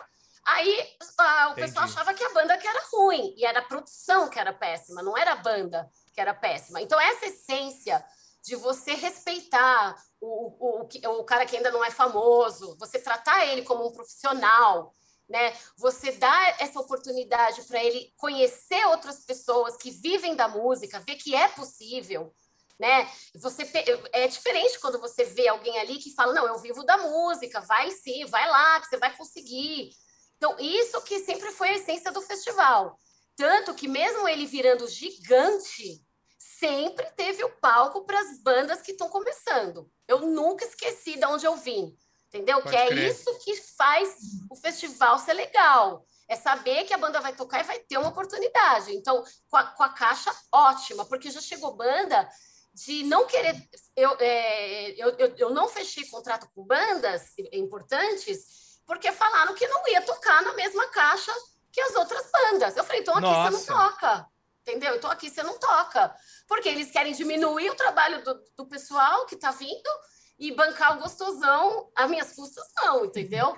[0.47, 1.67] aí a, o Entendi.
[1.67, 5.03] pessoal achava que a banda que era ruim, e era a produção que era péssima,
[5.03, 6.81] não era a banda que era péssima.
[6.81, 8.05] Então, essa essência
[8.45, 13.63] de você respeitar o, o, o cara que ainda não é famoso, você tratar ele
[13.63, 14.95] como um profissional,
[15.29, 15.57] né?
[15.79, 21.35] Você dá essa oportunidade para ele conhecer outras pessoas que vivem da música, ver que
[21.35, 22.35] é possível,
[22.79, 23.09] né?
[23.37, 23.69] Você
[24.13, 27.91] é diferente quando você vê alguém ali que fala: "Não, eu vivo da música, vai
[27.91, 29.91] sim, vai lá, que você vai conseguir".
[30.37, 32.99] Então, isso que sempre foi a essência do festival.
[33.37, 36.01] Tanto que mesmo ele virando gigante,
[36.39, 39.91] sempre teve o palco para as bandas que estão começando.
[40.07, 41.97] Eu nunca esqueci de onde eu vim,
[42.29, 42.61] entendeu?
[42.61, 43.11] Pode que é crer.
[43.11, 44.17] isso que faz
[44.51, 46.07] o festival ser legal.
[46.29, 48.95] É saber que a banda vai tocar e vai ter uma oportunidade.
[48.95, 52.29] Então, com a, com a caixa, ótima, porque já chegou banda
[52.75, 53.57] de não querer.
[53.97, 59.87] Eu, é, eu, eu, eu não fechei contrato com bandas importantes porque falaram que não
[59.89, 61.33] ia tocar na mesma caixa
[61.73, 62.77] que as outras bandas.
[62.77, 63.51] Eu falei, então aqui Nossa.
[63.51, 64.27] você não toca.
[64.63, 64.97] Entendeu?
[64.97, 66.15] Então aqui você não toca.
[66.49, 69.91] Porque eles querem diminuir o trabalho do, do pessoal que está vindo
[70.39, 73.57] e bancar o gostosão a minhas custas, não, entendeu?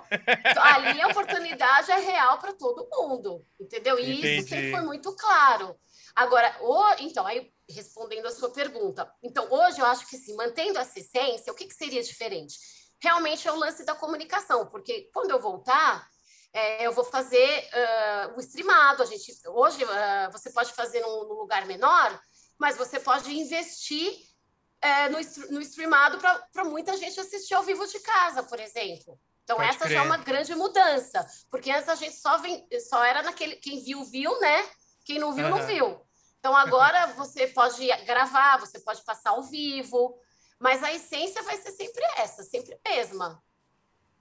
[0.61, 3.97] Ali a oportunidade é real para todo mundo, entendeu?
[3.97, 4.37] E Entendi.
[4.37, 5.75] isso sempre foi muito claro.
[6.15, 10.79] Agora, o, então, aí respondendo a sua pergunta, então hoje eu acho que sim, mantendo
[10.79, 12.57] essa essência, o que, que seria diferente?
[13.01, 16.07] Realmente é o lance da comunicação, porque quando eu voltar,
[16.53, 19.03] é, eu vou fazer uh, o streamado.
[19.03, 22.19] A gente hoje uh, você pode fazer num, num, lugar menor,
[22.57, 24.11] mas você pode investir
[24.81, 25.17] é, no,
[25.51, 29.19] no streamado para muita gente assistir ao vivo de casa, por exemplo.
[29.43, 29.91] Então, Pode essa crer.
[29.93, 33.55] já é uma grande mudança, porque antes a gente só, vem, só era naquele.
[33.55, 34.63] Quem viu, viu, né?
[35.05, 35.51] Quem não viu, uhum.
[35.51, 36.01] não viu.
[36.39, 40.19] Então, agora você pode gravar, você pode passar ao vivo,
[40.59, 43.41] mas a essência vai ser sempre essa, sempre a mesma.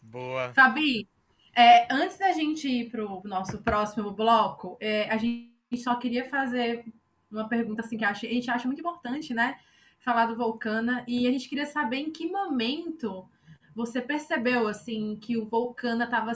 [0.00, 0.52] Boa.
[0.54, 1.08] Fabi,
[1.56, 6.28] é, antes da gente ir para o nosso próximo bloco, é, a gente só queria
[6.28, 6.84] fazer
[7.28, 9.58] uma pergunta assim que a gente acha muito importante, né?
[10.06, 13.28] Falar do Vulcana e a gente queria saber em que momento
[13.74, 16.32] você percebeu assim que o Vulcana estava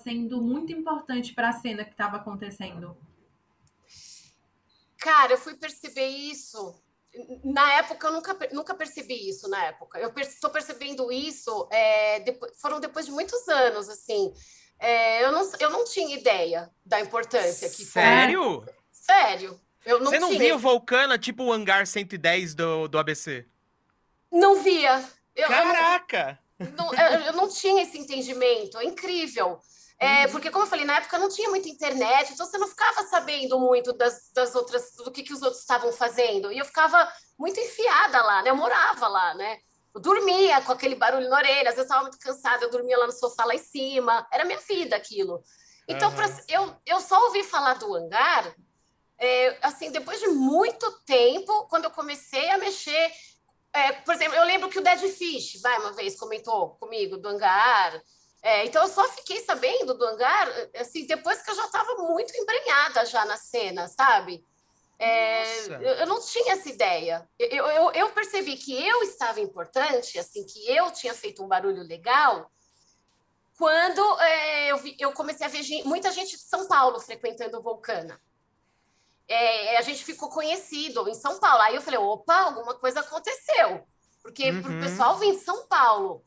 [0.00, 2.96] sendo muito importante para a cena que estava acontecendo.
[4.98, 6.82] Cara, eu fui perceber isso.
[7.44, 10.00] Na época, eu nunca, nunca percebi isso na época.
[10.00, 14.34] Eu estou percebendo isso, é, depois, foram depois de muitos anos, assim.
[14.80, 18.62] É, eu, não, eu não tinha ideia da importância que Sério?
[18.62, 18.74] Foi.
[18.90, 19.60] Sério.
[19.84, 20.40] Eu não Você não tinha.
[20.40, 23.46] via o Vulcana, tipo o hangar 110 do, do ABC?
[24.32, 25.04] Não via.
[25.34, 26.38] Eu, Caraca!
[26.58, 28.78] Eu não, eu, eu não tinha esse entendimento.
[28.78, 29.60] É incrível.
[29.98, 30.32] É, uhum.
[30.32, 33.58] porque, como eu falei, na época não tinha muita internet, então você não ficava sabendo
[33.60, 36.50] muito das, das outras, do que, que os outros estavam fazendo.
[36.50, 38.50] E eu ficava muito enfiada lá, né?
[38.50, 39.58] Eu morava lá, né?
[39.94, 42.98] Eu dormia com aquele barulho na orelha, às vezes eu estava muito cansada, eu dormia
[42.98, 44.26] lá no sofá lá em cima.
[44.32, 45.42] Era minha vida aquilo.
[45.88, 46.16] Então, uhum.
[46.16, 48.54] pra, eu, eu só ouvi falar do hangar
[49.18, 53.12] é, assim, depois de muito tempo, quando eu comecei a mexer,
[53.72, 57.28] é, por exemplo, eu lembro que o Dead Fish, vai, uma vez comentou comigo do
[57.28, 58.00] hangar.
[58.42, 62.36] É, então eu só fiquei sabendo do hangar, assim, depois que eu já estava muito
[62.36, 64.44] embrenhada já na cena, sabe?
[64.98, 67.28] É, eu, eu, não tinha essa ideia.
[67.38, 71.82] Eu, eu, eu, percebi que eu estava importante, assim, que eu tinha feito um barulho
[71.82, 72.50] legal,
[73.58, 77.58] quando é, eu, vi, eu comecei a ver gente, muita gente de São Paulo frequentando
[77.58, 78.20] o Vulcana
[79.28, 81.62] é, a gente ficou conhecido em São Paulo.
[81.62, 83.86] Aí eu falei, opa, alguma coisa aconteceu.
[84.22, 84.62] Porque uhum.
[84.62, 86.24] para o pessoal vir de São Paulo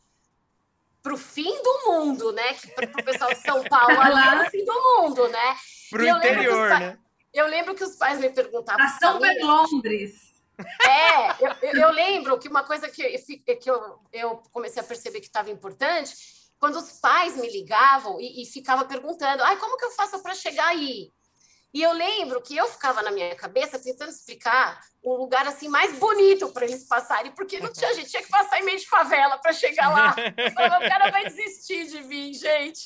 [1.02, 2.54] para o fim do mundo, né?
[2.76, 5.56] Para o pessoal de São Paulo ali é o fim do mundo, né?
[5.90, 7.00] Para o interior, né?
[7.34, 8.84] Eu lembro que os pais me perguntavam.
[8.84, 10.28] A São Londres.
[10.60, 15.20] É, eu, eu, eu, lembro que uma coisa que, que eu, eu comecei a perceber
[15.20, 16.16] que estava importante,
[16.60, 20.34] quando os pais me ligavam e, e ficavam perguntando, ai, como que eu faço para
[20.34, 21.12] chegar aí?
[21.78, 25.96] E eu lembro que eu ficava na minha cabeça tentando explicar um lugar assim mais
[26.00, 29.38] bonito para eles passarem, porque não tinha gente tinha que passar em meio de favela
[29.38, 30.16] para chegar lá.
[30.82, 32.84] o cara vai desistir de vir, gente.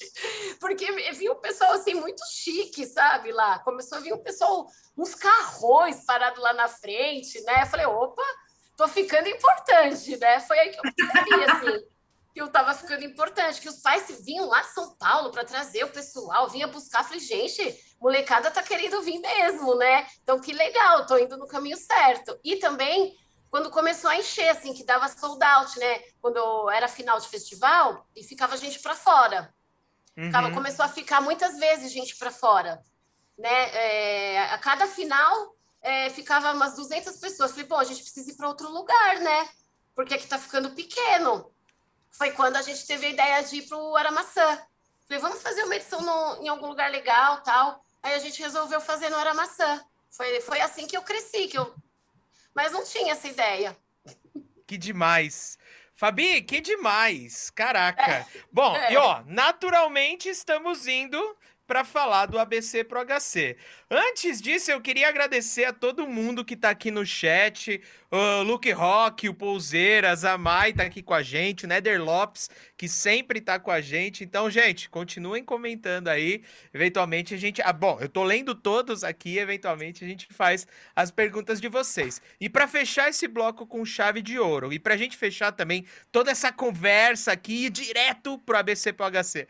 [0.60, 3.60] Porque vi um pessoal assim muito chique, sabe, lá.
[3.60, 4.68] Começou a vir um pessoal
[4.98, 7.62] uns carrões parados lá na frente, né?
[7.62, 8.26] Eu falei, opa,
[8.76, 10.42] tô ficando importante, né?
[10.42, 11.92] Foi aí que eu percebi assim
[12.34, 15.84] que eu estava ficando importante, que os pais vinham lá de São Paulo para trazer
[15.84, 20.08] o pessoal, vinha buscar, falei, gente, molecada tá querendo vir mesmo, né?
[20.24, 22.40] Então que legal, tô indo no caminho certo.
[22.44, 23.16] E também
[23.50, 26.02] quando começou a encher, assim, que dava sold out, né?
[26.22, 29.54] Quando era final de festival e ficava gente para fora.
[30.16, 30.54] Ficava, uhum.
[30.54, 32.82] Começou a ficar muitas vezes gente para fora,
[33.38, 33.76] né?
[33.76, 37.52] É, a cada final é, ficava umas 200 pessoas.
[37.52, 39.50] Falei, pô, a gente precisa ir para outro lugar, né?
[39.94, 41.52] Porque aqui tá ficando pequeno
[42.12, 44.62] foi quando a gente teve a ideia de ir para o Aramaçã.
[45.08, 47.84] Falei, vamos fazer uma edição no, em algum lugar legal, tal.
[48.04, 49.84] Aí a gente resolveu fazer no Aramaçã.
[50.10, 51.74] Foi, foi assim que eu cresci, que eu...
[52.54, 53.78] mas não tinha essa ideia.
[54.68, 55.58] Que demais.
[55.94, 57.52] Fabi, que demais!
[57.52, 58.12] Caraca!
[58.12, 58.26] É.
[58.52, 58.94] Bom, é.
[58.94, 61.38] e ó, naturalmente estamos indo
[61.72, 63.56] para falar do ABC Pro HC.
[63.90, 68.70] Antes disso, eu queria agradecer a todo mundo que está aqui no chat, o Luke
[68.72, 73.40] Rock, o Pouseiras, a Mai tá aqui com a gente, o Nether Lopes, que sempre
[73.40, 74.22] tá com a gente.
[74.22, 76.44] Então, gente, continuem comentando aí.
[76.74, 77.62] Eventualmente a gente.
[77.62, 82.22] Ah, bom, eu tô lendo todos aqui, eventualmente a gente faz as perguntas de vocês.
[82.38, 86.32] E para fechar esse bloco com chave de ouro, e pra gente fechar também toda
[86.32, 89.48] essa conversa aqui direto pro ABC Pro HC.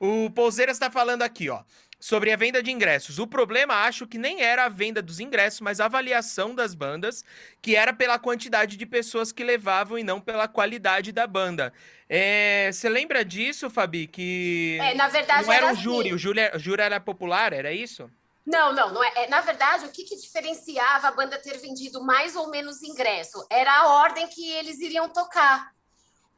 [0.00, 1.62] O Pouseiras está falando aqui, ó.
[2.00, 3.18] sobre a venda de ingressos.
[3.18, 7.22] O problema, acho que nem era a venda dos ingressos, mas a avaliação das bandas,
[7.60, 11.70] que era pela quantidade de pessoas que levavam e não pela qualidade da banda.
[12.08, 14.06] É, você lembra disso, Fabi?
[14.06, 16.14] Que é, na verdade não era, era um júri, assim.
[16.14, 18.10] o júri, o júri era popular, era isso?
[18.46, 19.12] Não, não, não é.
[19.16, 19.28] é.
[19.28, 23.70] Na verdade, o que, que diferenciava a banda ter vendido mais ou menos ingresso era
[23.70, 25.72] a ordem que eles iriam tocar.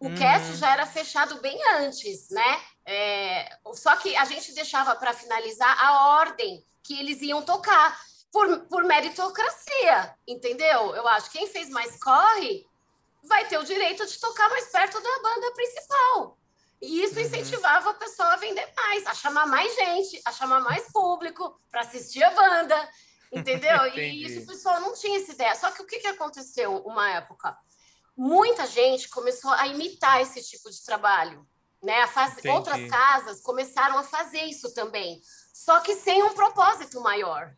[0.01, 0.15] O uhum.
[0.17, 2.61] cast já era fechado bem antes, né?
[2.85, 8.01] É, só que a gente deixava para finalizar a ordem que eles iam tocar
[8.33, 10.95] por, por meritocracia, entendeu?
[10.97, 12.67] Eu acho que quem fez mais corre
[13.23, 16.39] vai ter o direito de tocar mais perto da banda principal.
[16.81, 17.21] E isso uhum.
[17.21, 21.83] incentivava a pessoa a vender mais, a chamar mais gente, a chamar mais público para
[21.83, 22.89] assistir a banda,
[23.31, 23.87] entendeu?
[23.95, 25.55] e isso o pessoal não tinha essa ideia.
[25.55, 27.57] Só que o que, que aconteceu uma época?
[28.17, 31.47] Muita gente começou a imitar esse tipo de trabalho.
[31.83, 32.07] Né?
[32.07, 32.37] Faz...
[32.45, 35.21] Outras casas começaram a fazer isso também,
[35.53, 37.53] só que sem um propósito maior.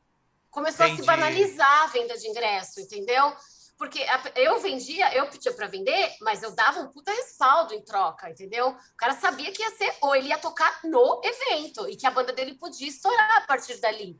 [0.50, 1.00] Começou Entendi.
[1.00, 3.34] a se banalizar a venda de ingresso, entendeu?
[3.76, 4.06] Porque
[4.36, 8.68] eu vendia, eu pedia para vender, mas eu dava um puta respaldo em troca, entendeu?
[8.68, 12.10] O cara sabia que ia ser, ou ele ia tocar no evento, e que a
[12.10, 14.16] banda dele podia estourar a partir dali.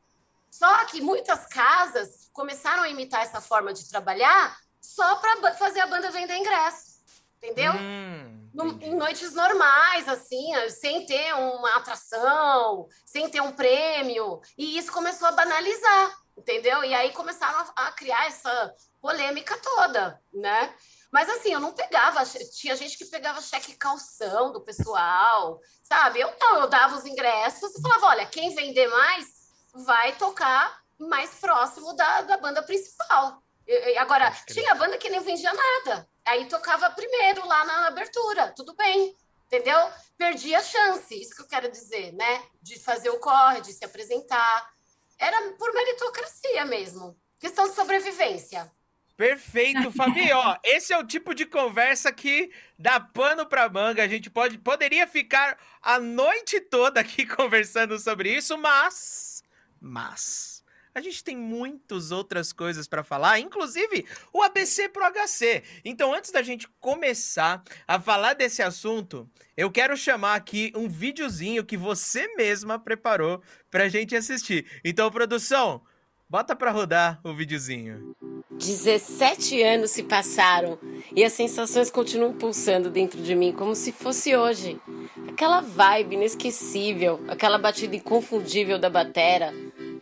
[0.51, 5.87] Só que muitas casas começaram a imitar essa forma de trabalhar só para fazer a
[5.87, 7.01] banda vender ingresso,
[7.39, 7.73] entendeu?
[7.75, 14.41] Hum, no, em noites normais, assim, sem ter uma atração, sem ter um prêmio.
[14.57, 16.85] E isso começou a banalizar, entendeu?
[16.85, 20.73] E aí começaram a, a criar essa polêmica toda, né?
[21.13, 26.21] Mas assim, eu não pegava, tinha gente que pegava cheque calção do pessoal, sabe?
[26.21, 29.27] Eu não, eu dava os ingressos e falava: olha, quem vender mais
[29.75, 33.43] vai tocar mais próximo da, da banda principal.
[33.67, 36.09] E, agora, tinha banda que nem vendia nada.
[36.25, 39.15] Aí tocava primeiro lá na abertura, tudo bem,
[39.47, 39.79] entendeu?
[40.17, 42.43] Perdi a chance, isso que eu quero dizer, né?
[42.63, 44.73] De fazer o corre, de se apresentar.
[45.19, 47.17] Era por meritocracia mesmo.
[47.39, 48.71] Questão de sobrevivência.
[49.17, 50.31] Perfeito, Fabi.
[50.33, 54.03] Ó, esse é o tipo de conversa que dá pano pra manga.
[54.03, 59.43] A gente pode, poderia ficar a noite toda aqui conversando sobre isso, mas.
[59.81, 60.54] Mas.
[60.95, 65.63] A gente tem muitas outras coisas para falar, inclusive o ABC pro HC.
[65.85, 71.65] Então, antes da gente começar a falar desse assunto, eu quero chamar aqui um videozinho
[71.65, 74.67] que você mesma preparou pra gente assistir.
[74.85, 75.83] Então, produção,
[76.29, 78.17] Bota para rodar o videozinho.
[78.51, 80.79] 17 anos se passaram
[81.15, 84.81] e as sensações continuam pulsando dentro de mim como se fosse hoje.
[85.29, 89.53] Aquela vibe inesquecível, aquela batida inconfundível da batera,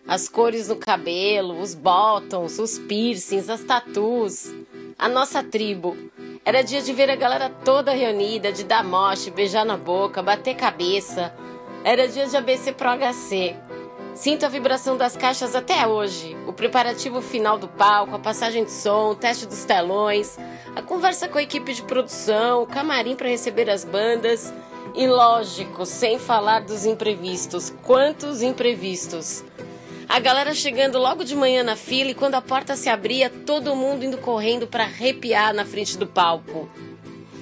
[0.06, 4.54] as cores no cabelo, os bottoms, os piercings, as tatuas,
[4.98, 5.96] a nossa tribo.
[6.44, 10.56] Era dia de ver a galera toda reunida, de dar moche, beijar na boca, bater
[10.56, 11.32] cabeça.
[11.84, 13.56] Era dia de ABC Pro HC.
[14.14, 16.36] Sinto a vibração das caixas até hoje.
[16.46, 20.38] O preparativo final do palco, a passagem de som, o teste dos telões,
[20.76, 24.52] a conversa com a equipe de produção, o camarim para receber as bandas.
[24.94, 27.72] E lógico, sem falar dos imprevistos.
[27.82, 29.42] Quantos imprevistos!
[30.08, 33.74] A galera chegando logo de manhã na fila e quando a porta se abria, todo
[33.76, 36.68] mundo indo correndo para arrepiar na frente do palco.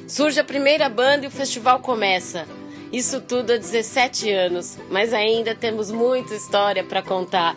[0.06, 2.46] Surge a primeira banda e o festival começa.
[2.92, 7.56] Isso tudo há 17 anos, mas ainda temos muita história para contar.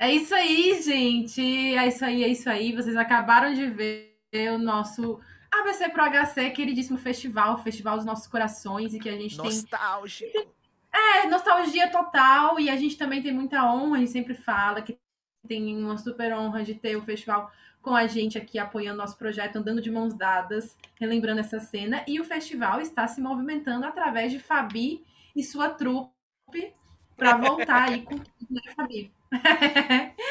[0.00, 1.40] É isso aí, gente.
[1.40, 2.72] É isso aí, é isso aí.
[2.72, 4.14] Vocês acabaram de ver
[4.54, 5.18] o nosso
[5.50, 10.32] ABC Pro HC, queridíssimo festival, festival dos nossos corações e que a gente Nostálgico.
[10.32, 10.48] tem.
[10.92, 12.58] É, nostalgia total.
[12.58, 14.98] E a gente também tem muita honra, a gente sempre fala que
[15.46, 19.56] tem uma super honra de ter o festival com a gente aqui apoiando nosso projeto,
[19.56, 22.04] andando de mãos dadas, relembrando essa cena.
[22.06, 26.74] E o festival está se movimentando através de Fabi e sua trupe
[27.16, 29.12] para voltar aí com né, Fabi?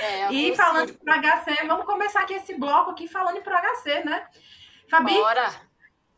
[0.01, 4.27] É, e falando para HC, vamos começar aqui esse bloco aqui falando para HC, né?
[4.89, 5.61] Fabi, Bora.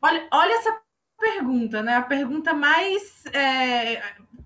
[0.02, 0.82] Olha, olha essa
[1.18, 1.96] pergunta, né?
[1.96, 4.02] A pergunta mais, é,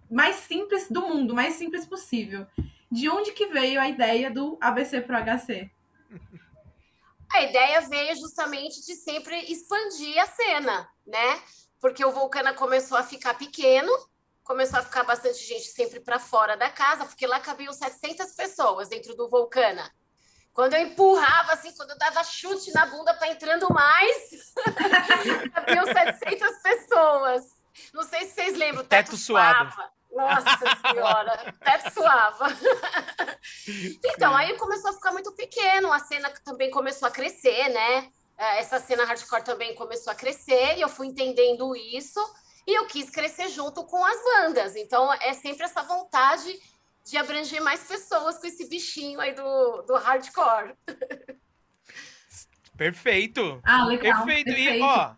[0.09, 2.47] mais simples do mundo, mais simples possível.
[2.91, 5.71] De onde que veio a ideia do ABC Pro HC?
[7.31, 11.41] A ideia veio justamente de sempre expandir a cena, né?
[11.79, 13.91] Porque o Vulcana começou a ficar pequeno,
[14.43, 18.89] começou a ficar bastante gente sempre para fora da casa, porque lá cabiam 700 pessoas
[18.89, 19.91] dentro do Vulcana.
[20.53, 24.53] Quando eu empurrava, assim, quando eu dava chute na bunda para entrando mais,
[25.53, 27.43] cabiam 700 pessoas.
[27.93, 28.85] Não sei se vocês lembram.
[28.85, 29.71] Teto, teto suado.
[29.73, 29.91] Suava.
[30.11, 32.45] Nossa senhora, até suava.
[34.05, 38.11] então, aí começou a ficar muito pequeno, a cena também começou a crescer, né?
[38.37, 42.19] é, essa cena hardcore também começou a crescer e eu fui entendendo isso
[42.65, 44.75] e eu quis crescer junto com as bandas.
[44.75, 46.59] Então é sempre essa vontade
[47.03, 50.73] de abranger mais pessoas com esse bichinho aí do, do hardcore.
[52.77, 53.61] Perfeito.
[53.63, 54.25] Ah, legal.
[54.25, 54.47] Perfeito.
[54.47, 54.77] perfeito.
[54.77, 55.13] E, ó,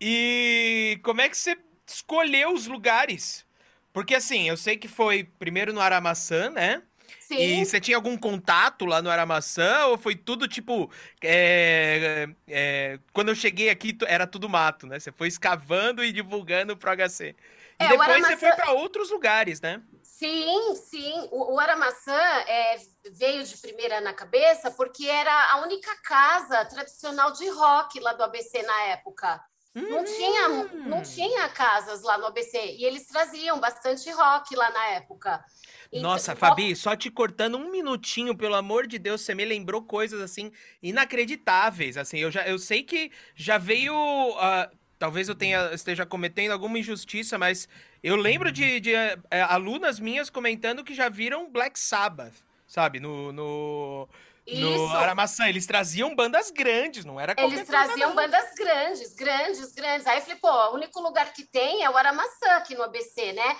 [0.00, 1.56] e como é que você
[1.86, 3.46] escolheu os lugares?
[3.92, 6.82] Porque assim, eu sei que foi primeiro no Aramaçã, né?
[7.20, 7.36] Sim.
[7.36, 9.86] E você tinha algum contato lá no Aramaçã?
[9.86, 10.90] Ou foi tudo tipo.
[11.22, 14.98] é, é, quando eu cheguei aqui era tudo mato, né?
[14.98, 17.36] Você foi escavando e divulgando pro HC.
[17.80, 19.80] E É, depois você Aramaçã- foi para outros lugares, né?
[20.22, 21.28] Sim, sim.
[21.32, 22.14] O, o Aramaçã
[22.46, 22.76] é,
[23.10, 28.22] veio de primeira na cabeça porque era a única casa tradicional de rock lá do
[28.22, 29.42] ABC na época.
[29.88, 30.48] Não tinha,
[30.86, 31.02] não Hum.
[31.02, 35.44] tinha casas lá no ABC e eles traziam bastante rock lá na época.
[35.92, 39.82] Então, Nossa, Fabi, só te cortando um minutinho, pelo amor de Deus, você me lembrou
[39.82, 40.50] coisas assim
[40.82, 41.96] inacreditáveis.
[41.96, 43.92] Assim, eu já eu sei que já veio.
[44.38, 47.68] ah, talvez eu tenha esteja cometendo alguma injustiça, mas
[48.02, 52.34] eu lembro de, de, eh, eh, alunas minhas comentando que já viram Black Sabbath,
[52.66, 52.98] sabe?
[52.98, 54.08] No, no,
[54.46, 54.88] no.
[54.88, 55.46] Aramaçã.
[55.46, 60.06] Eles traziam bandas grandes, não era Eles traziam bandas grandes, grandes, grandes.
[60.06, 63.32] Aí eu falei, pô, o único lugar que tem é o Aramaçã aqui no ABC,
[63.32, 63.56] né?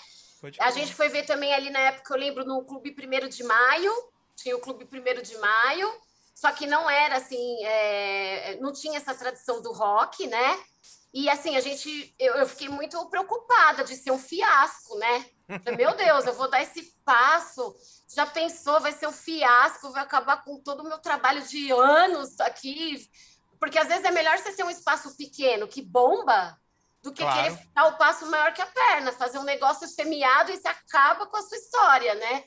[0.59, 3.93] A gente foi ver também ali na época, eu lembro, no Clube 1 de Maio,
[4.35, 5.89] tinha o Clube 1 de Maio,
[6.35, 10.59] só que não era assim, é, não tinha essa tradição do rock, né?
[11.13, 15.27] E assim, a gente, eu, eu fiquei muito preocupada de ser um fiasco, né?
[15.77, 17.77] Meu Deus, eu vou dar esse passo.
[18.09, 22.41] Já pensou, vai ser um fiasco, vai acabar com todo o meu trabalho de anos
[22.41, 23.07] aqui.
[23.61, 26.57] Porque às vezes é melhor você ter um espaço pequeno que bomba
[27.03, 27.43] do que Claro.
[27.43, 31.27] querer dar o passo maior que a perna, fazer um negócio semeado e você acaba
[31.27, 32.45] com a sua história, né?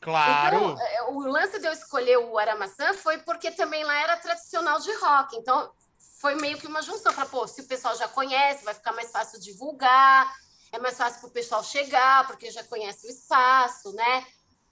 [0.00, 0.56] Claro.
[0.56, 4.80] Então, é, o lance de eu escolher o Aramaçã foi porque também lá era tradicional
[4.80, 5.36] de rock.
[5.36, 5.72] Então,
[6.20, 7.12] foi meio que uma junção.
[7.12, 10.32] Falei, pô, se o pessoal já conhece, vai ficar mais fácil divulgar,
[10.70, 14.26] é mais fácil para o pessoal chegar, porque já conhece o espaço, né?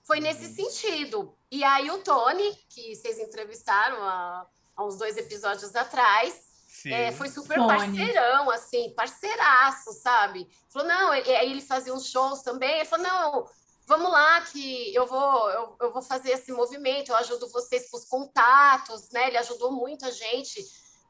[0.05, 1.37] Foi nesse sentido.
[1.51, 6.49] E aí o Tony, que vocês entrevistaram há, há uns dois episódios atrás,
[6.87, 7.69] é, foi super Tony.
[7.69, 10.49] parceirão, assim, parceiraço, sabe?
[10.69, 12.77] Falou, não, e aí ele fazia uns shows também.
[12.77, 13.47] Ele falou, não,
[13.87, 17.97] vamos lá que eu vou, eu, eu vou fazer esse movimento, eu ajudo vocês com
[17.97, 19.27] os contatos, né?
[19.27, 20.65] Ele ajudou muito a gente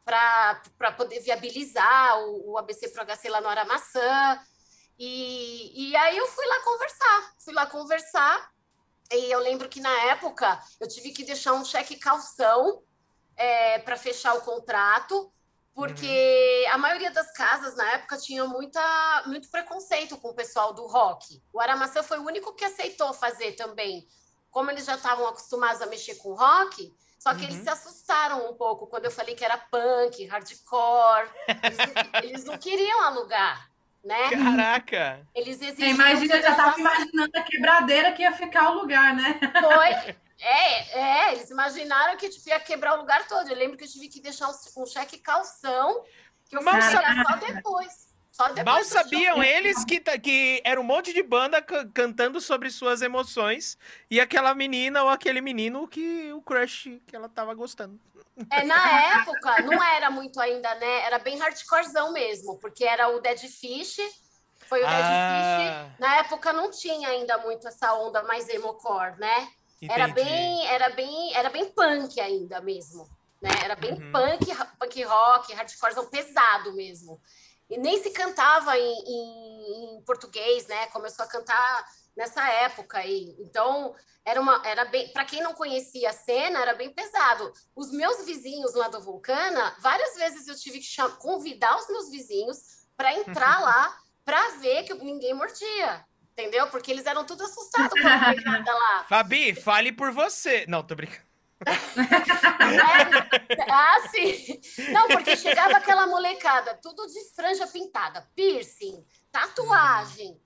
[0.05, 4.41] para poder viabilizar o, o ABC Pro HC lá no Aramaçã.
[4.99, 8.51] E, e aí eu fui lá conversar, fui lá conversar.
[9.13, 12.83] E eu lembro que na época eu tive que deixar um cheque calção
[13.85, 15.33] para fechar o contrato,
[15.75, 20.87] porque a maioria das casas na época tinha muita, muito preconceito com o pessoal do
[20.87, 21.43] rock.
[21.53, 24.07] O Aramaçã foi o único que aceitou fazer também.
[24.51, 27.63] Como eles já estavam acostumados a mexer com rock, só que eles Uhum.
[27.65, 31.29] se assustaram um pouco quando eu falei que era punk, hardcore.
[31.63, 31.85] Eles, não-
[32.25, 33.71] eles não queriam alugar,
[34.03, 34.31] né?
[34.31, 35.21] Caraca!
[35.35, 35.91] Eles exigiam.
[35.91, 39.39] imagina, eu já tava que imaginando a quebradeira que ia ficar o lugar, né?
[39.61, 40.15] Foi.
[40.43, 43.47] É, é, eles imaginaram que tipo, ia quebrar o lugar todo.
[43.51, 46.03] Eu lembro que eu tive que deixar um, um cheque calção,
[46.49, 48.09] que eu fui Mal pegar só depois.
[48.65, 53.03] Mal sabiam eles que, ta- que era um monte de banda ca- cantando sobre suas
[53.03, 53.77] emoções
[54.11, 58.01] e aquela menina ou aquele menino que o crush que ela tava gostando.
[58.51, 61.03] É, na época, não era muito ainda, né?
[61.05, 63.97] Era bem hardcorezão mesmo, porque era o Dead Fish.
[64.67, 65.89] Foi o Dead Ah.
[65.91, 66.01] Fish.
[66.01, 69.49] Na época não tinha ainda muito essa onda mais emocore, né?
[69.83, 70.29] Era Entendi.
[70.29, 73.07] bem, era bem, era bem punk ainda mesmo,
[73.43, 73.51] né?
[73.65, 74.13] Era bem Uhum.
[74.13, 74.47] punk,
[74.79, 77.21] punk rock, hardcorezão pesado mesmo.
[77.71, 80.87] E nem se cantava em, em- em português, né?
[80.89, 81.85] Começou a cantar
[82.17, 83.37] nessa época aí.
[83.39, 83.95] Então,
[84.25, 87.53] era uma, era bem, para quem não conhecia a cena, era bem pesado.
[87.75, 90.87] Os meus vizinhos lá do Vulcana, várias vezes eu tive que
[91.19, 92.59] convidar os meus vizinhos
[92.97, 96.05] para entrar lá para ver que ninguém mordia.
[96.33, 96.69] Entendeu?
[96.69, 99.05] Porque eles eram tudo assustados com a lá.
[99.09, 100.65] Fabi, fale por você.
[100.69, 101.30] Não, tô brincando.
[101.67, 101.73] É,
[103.71, 104.61] ah, sim.
[104.93, 110.41] Não, porque chegava aquela molecada, tudo de franja pintada, piercing, tatuagem.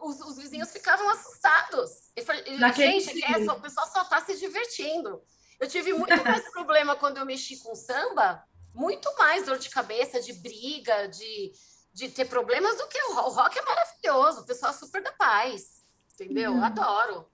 [0.00, 1.90] Os, os vizinhos ficavam assustados.
[2.16, 2.42] Eu falei,
[2.74, 5.22] gente, é o pessoal só está se divertindo.
[5.60, 8.42] Eu tive muito mais problema quando eu mexi com samba,
[8.72, 11.52] muito mais dor de cabeça, de briga, de,
[11.92, 13.28] de ter problemas do que o rock.
[13.28, 15.84] O rock é maravilhoso, o pessoal é super da paz.
[16.14, 16.52] Entendeu?
[16.52, 16.64] Uhum.
[16.64, 17.28] Adoro.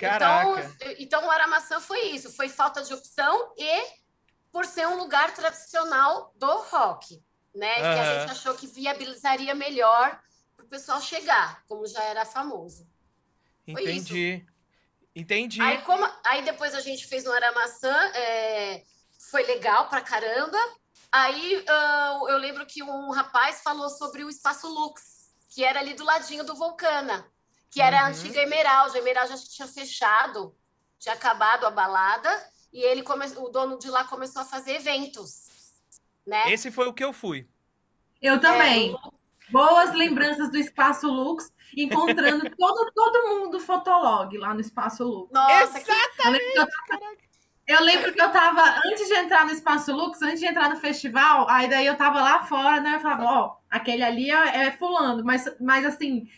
[0.00, 0.60] Caraca.
[0.60, 4.00] Então, então, o Aramaçã foi isso, foi falta de opção e
[4.50, 7.22] por ser um lugar tradicional do rock,
[7.54, 7.74] né?
[7.74, 10.18] Que a gente achou que viabilizaria melhor
[10.56, 12.88] para o pessoal chegar, como já era famoso.
[13.66, 14.44] Entendi.
[15.14, 15.60] Entendi.
[15.60, 18.84] Aí, como, aí depois a gente fez no Aramaçã, é,
[19.30, 20.58] foi legal pra caramba.
[21.12, 25.94] Aí uh, eu lembro que um rapaz falou sobre o Espaço Lux, que era ali
[25.94, 27.29] do ladinho do Vulcana,
[27.70, 28.04] que era uhum.
[28.04, 28.96] a antiga Emerald.
[28.96, 30.54] A Emerald que tinha fechado,
[30.98, 32.30] tinha acabado a balada,
[32.72, 33.26] e ele come...
[33.36, 35.48] o dono de lá começou a fazer eventos.
[36.26, 36.52] Né?
[36.52, 37.48] Esse foi o que eu fui.
[38.20, 38.94] Eu também.
[38.94, 45.02] É, Boas lembranças do Espaço Lux, encontrando todo, todo mundo do Fotolog lá no Espaço
[45.04, 45.32] Lux.
[45.32, 47.30] Nossa, Exatamente!
[47.66, 50.76] Eu lembro que eu tava, antes de entrar no Espaço Lux, antes de entrar no
[50.76, 52.96] festival, aí daí eu tava lá fora, né?
[52.96, 56.28] Eu falava, ó, oh, aquele ali é, é, fulano, mas, mas assim,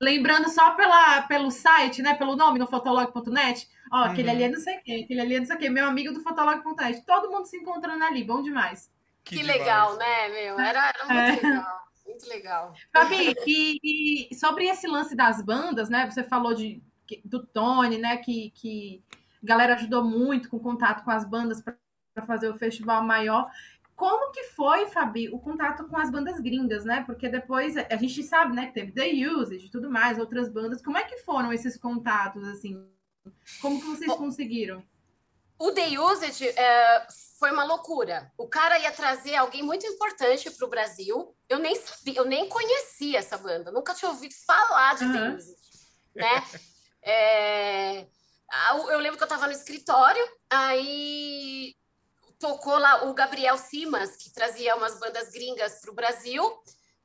[0.00, 2.14] lembrando só pela, pelo site, né?
[2.14, 4.04] Pelo nome no fotolog.net, ó, uhum.
[4.04, 6.20] aquele ali é não sei quem, aquele ali é não sei quem, meu amigo do
[6.20, 7.04] fotolog.net.
[7.06, 8.92] Todo mundo se encontrando ali, bom demais.
[9.24, 10.60] Que, que legal, né, meu?
[10.60, 11.48] Era, era muito é.
[11.48, 11.84] legal.
[12.06, 12.74] Muito legal.
[12.92, 16.08] Fabi, e, e, sobre esse lance das bandas, né?
[16.10, 16.82] Você falou de,
[17.24, 18.18] do Tony, né?
[18.18, 19.02] Que, que
[19.42, 23.50] a galera ajudou muito com contato com as bandas para fazer o festival maior.
[23.96, 27.04] Como que foi, Fabi, o contato com as bandas gringas, né?
[27.06, 30.82] Porque depois a gente sabe, né, que teve The Usage e tudo mais, outras bandas.
[30.82, 32.88] Como é que foram esses contatos, assim?
[33.60, 34.84] Como que vocês conseguiram?
[35.58, 37.06] O The Usage é,
[37.38, 38.32] foi uma loucura.
[38.36, 41.34] O cara ia trazer alguém muito importante para o Brasil.
[41.48, 45.12] Eu nem sabia, eu nem conhecia essa banda, nunca tinha ouvido falar de uhum.
[45.12, 45.56] The Usage,
[46.16, 46.44] né?
[47.02, 48.06] é,
[48.90, 51.76] eu lembro que eu estava no escritório, aí
[52.44, 56.42] tocou lá o Gabriel Simas, que trazia umas bandas gringas para o Brasil,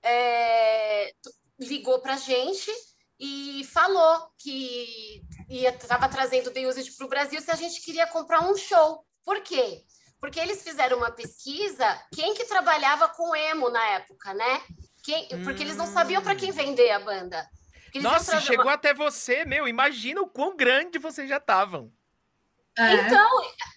[0.04, 1.14] é,
[1.58, 2.70] ligou para gente
[3.18, 8.42] e falou que estava trazendo The Usage para o Brasil se a gente queria comprar
[8.42, 9.06] um show.
[9.24, 9.86] Por quê?
[10.20, 14.62] Porque eles fizeram uma pesquisa, quem que trabalhava com emo na época, né?
[15.06, 17.48] Quem, porque eles não sabiam para quem vender a banda.
[17.96, 18.74] Nossa, chegou uma...
[18.74, 19.70] até você, meu.
[19.70, 21.90] Imagina o quão grande vocês já estavam.
[22.78, 22.94] É.
[22.94, 23.30] Então,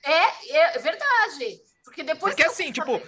[0.05, 1.61] é, é, verdade.
[1.85, 2.35] Porque depois.
[2.35, 3.01] Porque assim, tipo,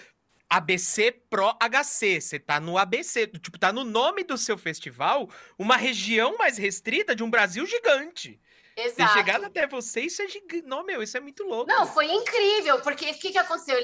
[0.49, 2.21] ABC Pro HC.
[2.21, 5.29] Você tá no ABC, tipo, tá no nome do seu festival,
[5.59, 8.41] uma região mais restrita de um Brasil gigante.
[8.77, 8.97] Exato.
[8.97, 10.67] Ter chegado até você, isso é gigante.
[10.67, 11.71] Não, meu, isso é muito louco.
[11.71, 13.77] Não, foi incrível, porque o que, que aconteceu?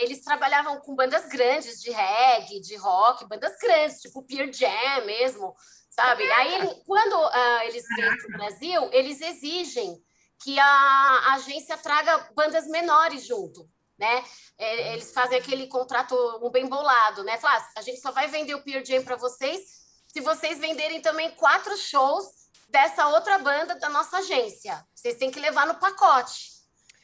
[0.00, 5.54] Eles trabalhavam com bandas grandes de reggae, de rock, bandas grandes, tipo Peer Jam mesmo,
[5.88, 6.24] sabe?
[6.32, 10.02] Aí, quando uh, eles vêm para o Brasil, eles exigem
[10.42, 13.68] que a agência traga bandas menores junto
[13.98, 14.24] né?
[14.58, 17.38] É, eles fazem aquele contrato um bem bolado, né?
[17.38, 21.00] Falar, ah, a gente só vai vender o Peer Jam para vocês se vocês venderem
[21.00, 22.24] também quatro shows
[22.68, 24.84] dessa outra banda da nossa agência.
[24.94, 26.54] Vocês têm que levar no pacote.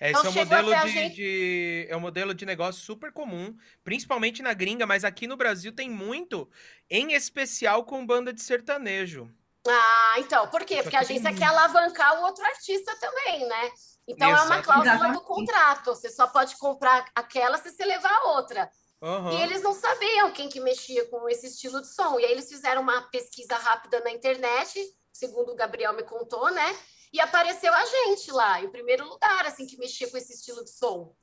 [0.01, 1.15] É, esse então, é, um modelo de, gente...
[1.15, 3.55] de, é um modelo de negócio super comum,
[3.85, 6.49] principalmente na gringa, mas aqui no Brasil tem muito,
[6.89, 9.31] em especial com banda de sertanejo.
[9.67, 10.83] Ah, então, por quê?
[10.83, 13.71] Porque a agência quer alavancar o outro artista também, né?
[14.09, 14.43] Então Exato.
[14.43, 15.95] é uma cláusula do contrato.
[15.95, 18.71] Você só pode comprar aquela se você levar a outra.
[19.03, 19.33] Uhum.
[19.33, 22.19] E eles não sabiam quem que mexia com esse estilo de som.
[22.19, 24.79] E aí eles fizeram uma pesquisa rápida na internet,
[25.13, 26.79] segundo o Gabriel me contou, né?
[27.13, 30.71] E apareceu a gente lá, em primeiro lugar, assim, que mexia com esse estilo de
[30.71, 31.15] som.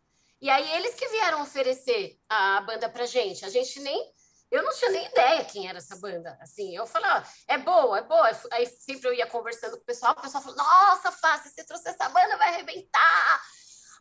[0.42, 3.46] E aí eles que vieram oferecer a banda pra gente.
[3.46, 4.12] A gente nem
[4.50, 6.38] eu não tinha nem ideia quem era essa banda.
[6.42, 8.32] Assim, eu falei, ó, é boa, é boa.
[8.52, 11.90] Aí sempre eu ia conversando com o pessoal, o pessoal falou, nossa, Fácil, você trouxe
[11.90, 13.42] essa banda, vai arrebentar.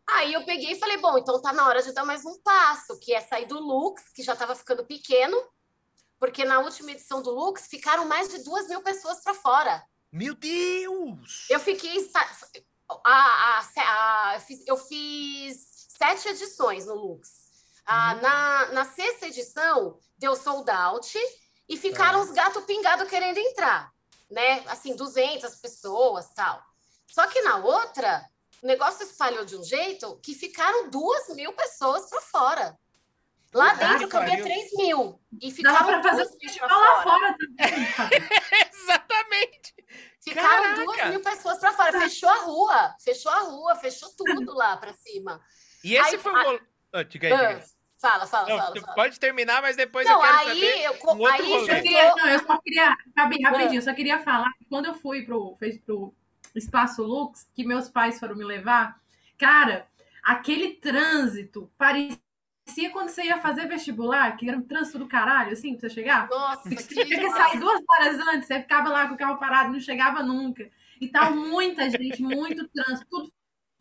[0.08, 2.98] Aí eu peguei e falei, bom, então tá na hora de dar mais um passo,
[3.00, 5.36] que é sair do Lux, que já estava ficando pequeno,
[6.18, 9.84] porque na última edição do Lux ficaram mais de duas mil pessoas para fora.
[10.12, 11.46] Meu Deus!
[11.50, 12.08] Eu fiquei.
[13.04, 17.45] A, a, a, eu, fiz, eu fiz sete edições no Lux.
[17.86, 18.20] Ah, uhum.
[18.20, 21.16] na, na sexta edição, deu sold out
[21.68, 22.24] e ficaram tá.
[22.24, 23.92] os gatos pingados querendo entrar,
[24.30, 24.64] né?
[24.66, 26.62] Assim, 200 pessoas tal.
[27.06, 28.24] Só que na outra,
[28.62, 32.78] o negócio espalhou de um jeito que ficaram duas mil pessoas para fora.
[33.54, 35.20] Lá dentro cabia 3 mil.
[35.40, 37.36] E ficaram Dá pra fazer festival lá fora.
[38.74, 39.74] Exatamente.
[40.20, 40.84] Ficaram Caraca.
[40.84, 42.00] duas mil pessoas para fora.
[42.00, 42.94] Fechou a rua.
[43.00, 45.40] Fechou a rua, fechou tudo lá para cima.
[45.82, 46.36] E esse Aí, foi o.
[46.36, 46.60] A...
[46.98, 47.75] Oh, diga aí, diga aí.
[47.98, 48.94] Fala, fala, não, fala, fala.
[48.94, 52.28] Pode terminar, mas depois não, eu quero aí, saber eu, um aí eu, queria, não,
[52.28, 56.14] eu só queria, rapidinho, eu só queria falar que quando eu fui pro, fez pro
[56.54, 59.00] Espaço Lux, que meus pais foram me levar,
[59.38, 59.86] cara,
[60.22, 62.18] aquele trânsito parecia
[62.92, 66.28] quando você ia fazer vestibular, que era um trânsito do caralho, assim, pra você chegar.
[66.28, 69.72] Nossa, você tinha que sair duas horas antes, você ficava lá com o carro parado,
[69.72, 70.68] não chegava nunca.
[71.00, 73.32] E tal, muita gente, muito trânsito, tudo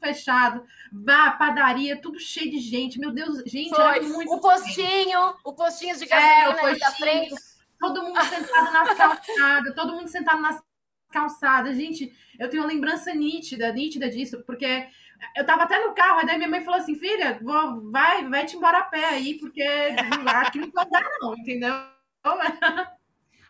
[0.05, 2.99] fechado, bar, padaria, tudo cheio de gente.
[2.99, 3.97] Meu Deus, gente, Foi.
[3.97, 4.31] era muito.
[4.31, 7.35] O postinho, o postinho de gasolina é, o postinho, da frente.
[7.79, 10.63] Todo mundo sentado nas calçadas, todo mundo sentado nas
[11.11, 11.75] calçadas.
[11.75, 14.87] Gente, eu tenho uma lembrança nítida, nítida disso, porque
[15.35, 18.55] eu tava até no carro, aí minha mãe falou assim, filha, vou, vai, vai te
[18.55, 21.73] embora a pé aí, porque aqui não pode dar não, entendeu?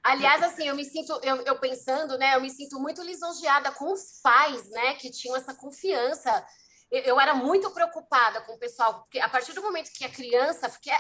[0.05, 3.91] Aliás, assim, eu me sinto, eu, eu, pensando, né, eu me sinto muito lisonjeada com
[3.91, 6.45] os pais, né, que tinham essa confiança.
[6.91, 10.09] Eu, eu era muito preocupada com o pessoal, porque a partir do momento que a
[10.09, 10.91] criança, porque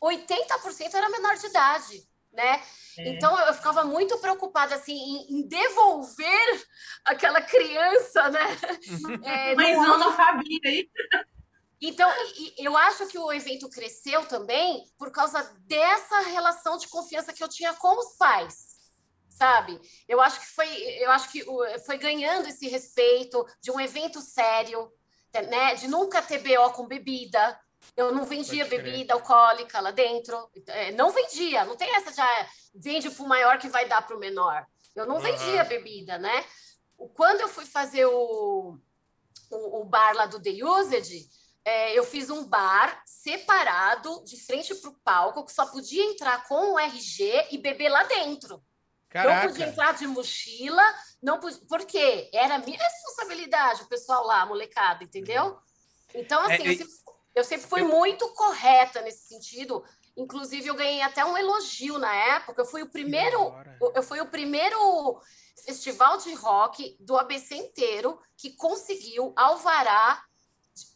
[0.00, 2.62] 80% era menor de idade, né?
[2.98, 3.08] É.
[3.08, 6.66] Então eu ficava muito preocupada assim em, em devolver
[7.04, 8.46] aquela criança, né?
[9.24, 10.16] É, Mas não
[10.64, 10.88] aí.
[11.84, 12.08] Então,
[12.56, 17.48] eu acho que o evento cresceu também por causa dessa relação de confiança que eu
[17.48, 18.76] tinha com os pais,
[19.28, 19.80] sabe?
[20.08, 20.68] Eu acho que foi,
[21.00, 21.44] eu acho que
[21.84, 24.92] foi ganhando esse respeito de um evento sério,
[25.50, 25.74] né?
[25.74, 27.60] De nunca ter BO com bebida.
[27.96, 30.48] Eu não vendia bebida alcoólica lá dentro.
[30.68, 34.16] É, não vendia, não tem essa já vende para o maior que vai dar para
[34.16, 34.64] o menor.
[34.94, 36.44] Eu não vendia bebida, né?
[37.16, 38.78] Quando eu fui fazer o,
[39.50, 41.28] o, o bar lá do The Usage,
[41.64, 46.46] é, eu fiz um bar separado, de frente para o palco, que só podia entrar
[46.48, 48.62] com o RG e beber lá dentro.
[49.08, 49.42] Caraca.
[49.42, 50.82] Não podia entrar de mochila,
[51.22, 55.58] não podia, porque era minha responsabilidade, o pessoal lá, a molecada, entendeu?
[56.14, 56.94] Então, assim, é, eu, sempre,
[57.36, 59.84] eu, sempre, fui muito correta nesse sentido.
[60.16, 62.62] Inclusive, eu ganhei até um elogio na época.
[62.62, 63.54] Eu fui o primeiro,
[63.94, 65.20] eu fui o primeiro
[65.64, 70.22] festival de rock do ABC inteiro que conseguiu alvará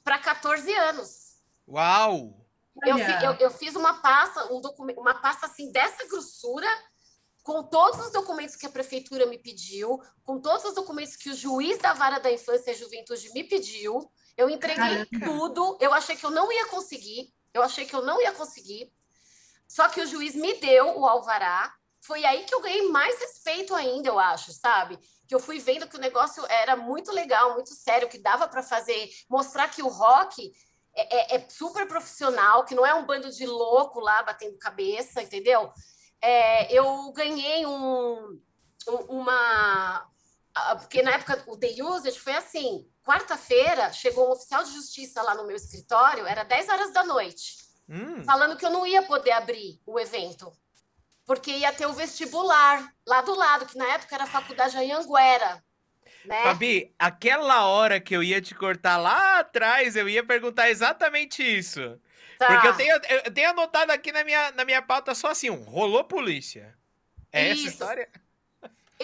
[0.05, 1.37] para 14 anos.
[1.69, 2.47] Uau!
[2.85, 6.69] Eu, eu, eu, fiz uma pasta, um documento, uma pasta assim dessa grossura,
[7.43, 11.35] com todos os documentos que a prefeitura me pediu, com todos os documentos que o
[11.35, 14.11] juiz da vara da infância e juventude me pediu.
[14.37, 15.25] Eu entreguei Caraca.
[15.25, 15.79] tudo.
[15.81, 17.33] Eu achei que eu não ia conseguir.
[17.55, 18.93] Eu achei que eu não ia conseguir.
[19.67, 21.75] Só que o juiz me deu o alvará.
[22.01, 24.99] Foi aí que eu ganhei mais respeito ainda, eu acho, sabe?
[25.27, 28.63] Que eu fui vendo que o negócio era muito legal, muito sério, que dava para
[28.63, 30.53] fazer, mostrar que o rock
[30.95, 35.23] é, é, é, super profissional, que não é um bando de louco lá batendo cabeça,
[35.23, 35.71] entendeu?
[36.23, 38.41] É, eu ganhei um,
[39.09, 40.09] uma.
[40.79, 45.35] Porque na época o The Usage foi assim: quarta-feira chegou um oficial de justiça lá
[45.35, 47.57] no meu escritório, era 10 horas da noite,
[47.89, 48.25] hum.
[48.25, 50.51] falando que eu não ia poder abrir o evento
[51.27, 55.63] porque ia ter o vestibular lá do lado, que na época era a faculdade Anhanguera.
[56.25, 56.43] Né?
[56.43, 62.01] Fabi, aquela hora que eu ia te cortar lá atrás, eu ia perguntar exatamente isso.
[62.39, 62.47] Tá.
[62.47, 65.63] Porque eu tenho, eu tenho anotado aqui na minha, na minha pauta só assim, um,
[65.63, 66.75] rolou polícia.
[67.33, 67.67] É isso.
[67.67, 68.09] essa história?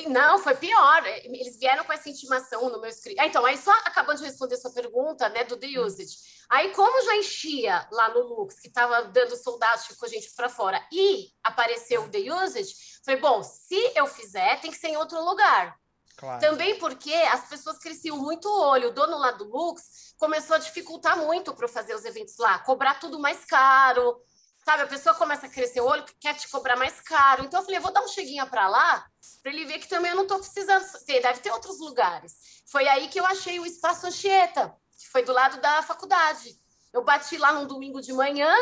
[0.08, 1.04] Não, foi pior.
[1.06, 3.20] Eles vieram com essa intimação no meu escrito.
[3.20, 5.84] Ah, então, aí só acabando de responder sua pergunta, né, do The hum.
[5.84, 6.16] Usage.
[6.48, 10.82] Aí, como já enchia lá no Lux, que estava dando soldados, ficou gente para fora,
[10.92, 12.74] e apareceu o The Usage,
[13.04, 15.76] foi bom, se eu fizer, tem que ser em outro lugar.
[16.16, 16.40] Claro.
[16.40, 18.90] Também porque as pessoas cresciam muito o olho.
[18.90, 23.00] O dono lá do Lux começou a dificultar muito para fazer os eventos lá, cobrar
[23.00, 24.20] tudo mais caro.
[24.64, 27.44] Sabe, a pessoa começa a crescer o olho, quer te cobrar mais caro.
[27.44, 29.04] Então eu falei, vou dar um cheguinha para lá,
[29.42, 32.34] para ele ver que também eu não estou precisando ter, deve ter outros lugares.
[32.70, 36.56] Foi aí que eu achei o Espaço Anchieta, que foi do lado da faculdade.
[36.92, 38.54] Eu bati lá num domingo de manhã,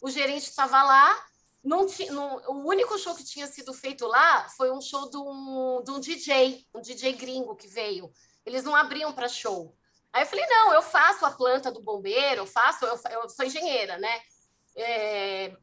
[0.00, 1.26] o gerente estava lá,
[1.64, 5.16] não tinha, não, o único show que tinha sido feito lá foi um show de
[5.16, 8.12] um, de um DJ, um DJ gringo que veio.
[8.46, 9.76] Eles não abriam para show.
[10.12, 13.44] Aí eu falei, não, eu faço a planta do bombeiro, eu faço, eu, eu sou
[13.44, 14.20] engenheira, né?
[14.80, 15.56] É,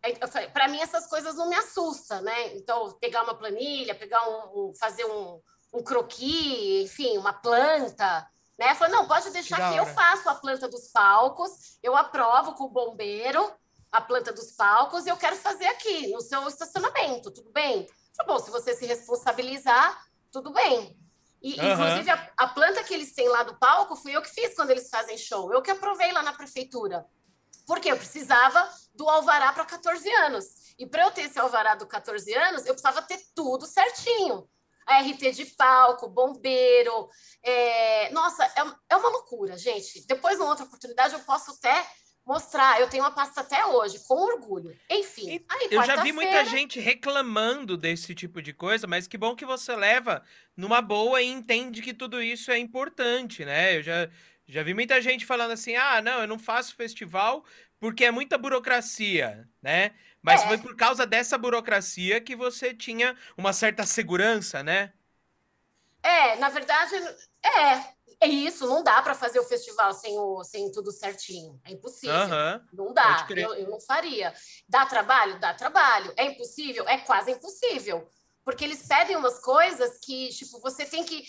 [0.51, 2.55] para mim essas coisas não me assustam, né?
[2.55, 5.41] Então pegar uma planilha, pegar um, um fazer um,
[5.73, 8.27] um croquis, enfim, uma planta,
[8.59, 8.75] né?
[8.75, 12.65] Falei, não, pode deixar que, que eu faço a planta dos palcos, eu aprovo com
[12.65, 13.53] o bombeiro
[13.89, 17.87] a planta dos palcos e eu quero fazer aqui no seu estacionamento, tudo bem?
[18.17, 20.97] Tá bom, se você se responsabilizar, tudo bem.
[21.41, 21.73] E, uhum.
[21.73, 24.71] Inclusive, a, a, planta que eles têm lá do palco fui eu que fiz quando
[24.71, 25.53] eles fazem show.
[25.53, 27.05] Eu que aprovei lá na prefeitura.
[27.65, 30.45] Porque eu precisava do alvará para 14 anos.
[30.77, 34.47] E para eu ter esse alvará do 14 anos, eu precisava ter tudo certinho.
[34.85, 37.09] A RT de palco, bombeiro.
[37.43, 38.09] É...
[38.11, 40.05] Nossa, é, é uma loucura, gente.
[40.05, 41.85] Depois, numa outra oportunidade, eu posso até
[42.25, 42.81] mostrar.
[42.81, 44.75] Eu tenho uma pasta até hoje, com orgulho.
[44.89, 45.43] Enfim.
[45.47, 49.45] Aí, eu já vi muita gente reclamando desse tipo de coisa, mas que bom que
[49.45, 50.23] você leva
[50.57, 53.77] numa boa e entende que tudo isso é importante, né?
[53.77, 54.09] Eu já,
[54.47, 57.43] já vi muita gente falando assim: ah, não, eu não faço festival
[57.79, 59.93] porque é muita burocracia, né?
[60.21, 60.47] Mas é.
[60.47, 64.93] foi por causa dessa burocracia que você tinha uma certa segurança, né?
[66.01, 66.95] É, na verdade,
[67.43, 67.95] é.
[68.21, 71.59] É isso, não dá para fazer o festival sem, o, sem tudo certinho.
[71.65, 72.15] É impossível.
[72.15, 74.33] Uhum, não dá, eu, eu não faria.
[74.69, 75.37] Dá trabalho?
[75.39, 76.13] Dá trabalho.
[76.15, 76.87] É impossível?
[76.87, 78.09] É quase impossível.
[78.43, 81.25] Porque eles pedem umas coisas que, tipo, você tem que.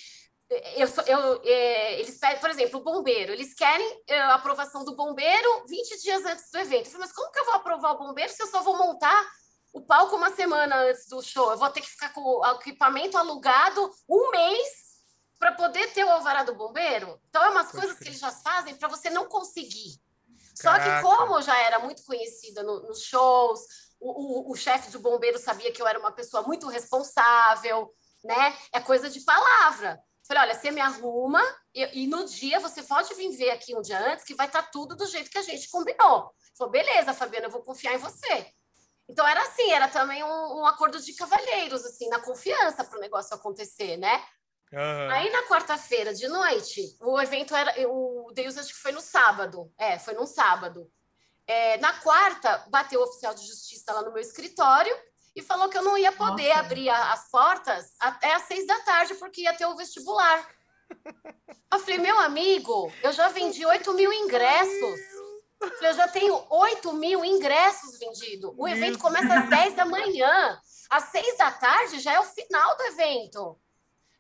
[0.49, 3.33] Eu, eu, é, eles pedem, por exemplo, o bombeiro.
[3.33, 6.87] Eles querem é, a aprovação do bombeiro 20 dias antes do evento.
[6.87, 9.29] Eu falei, mas como que eu vou aprovar o bombeiro se eu só vou montar
[9.73, 11.51] o palco uma semana antes do show?
[11.51, 14.87] Eu vou ter que ficar com o equipamento alugado um mês
[15.39, 17.21] para poder ter o alvará do bombeiro.
[17.29, 20.01] Então, é umas coisas que eles já fazem para você não conseguir.
[20.55, 23.61] Só que, como eu já era muito conhecida no, nos shows,
[24.01, 27.93] o, o, o chefe de bombeiro sabia que eu era uma pessoa muito responsável,
[28.25, 28.57] né?
[28.73, 30.01] É coisa de palavra.
[30.27, 31.41] Falei, olha, você me arruma
[31.73, 34.63] e, e, no dia você pode vir ver aqui um dia antes que vai estar
[34.63, 36.33] tá tudo do jeito que a gente combinou.
[36.59, 38.47] Falei, beleza, Fabiana, eu vou confiar em você.
[39.09, 43.01] Então era assim, era também um, um acordo de cavalheiros, assim, na confiança para o
[43.01, 44.25] negócio acontecer, né?
[44.73, 45.11] Uhum.
[45.13, 47.73] Aí na quarta-feira de noite, o evento era.
[47.89, 49.73] O Deus acho que foi no sábado.
[49.79, 50.91] É, foi num sábado.
[51.47, 54.93] É, na quarta, bateu o oficial de justiça lá no meu escritório
[55.37, 56.61] e falou que eu não ia poder Nossa.
[56.61, 60.49] abrir a, as portas até às seis da tarde, porque ia ter o vestibular.
[61.73, 65.01] Eu falei, meu amigo, eu já vendi 8 mil ingressos.
[65.61, 68.55] Eu, falei, eu já tenho 8 mil ingressos vendidos.
[68.57, 70.59] O evento começa às 10 da manhã.
[70.89, 73.61] Às 6 da tarde já é o final do evento.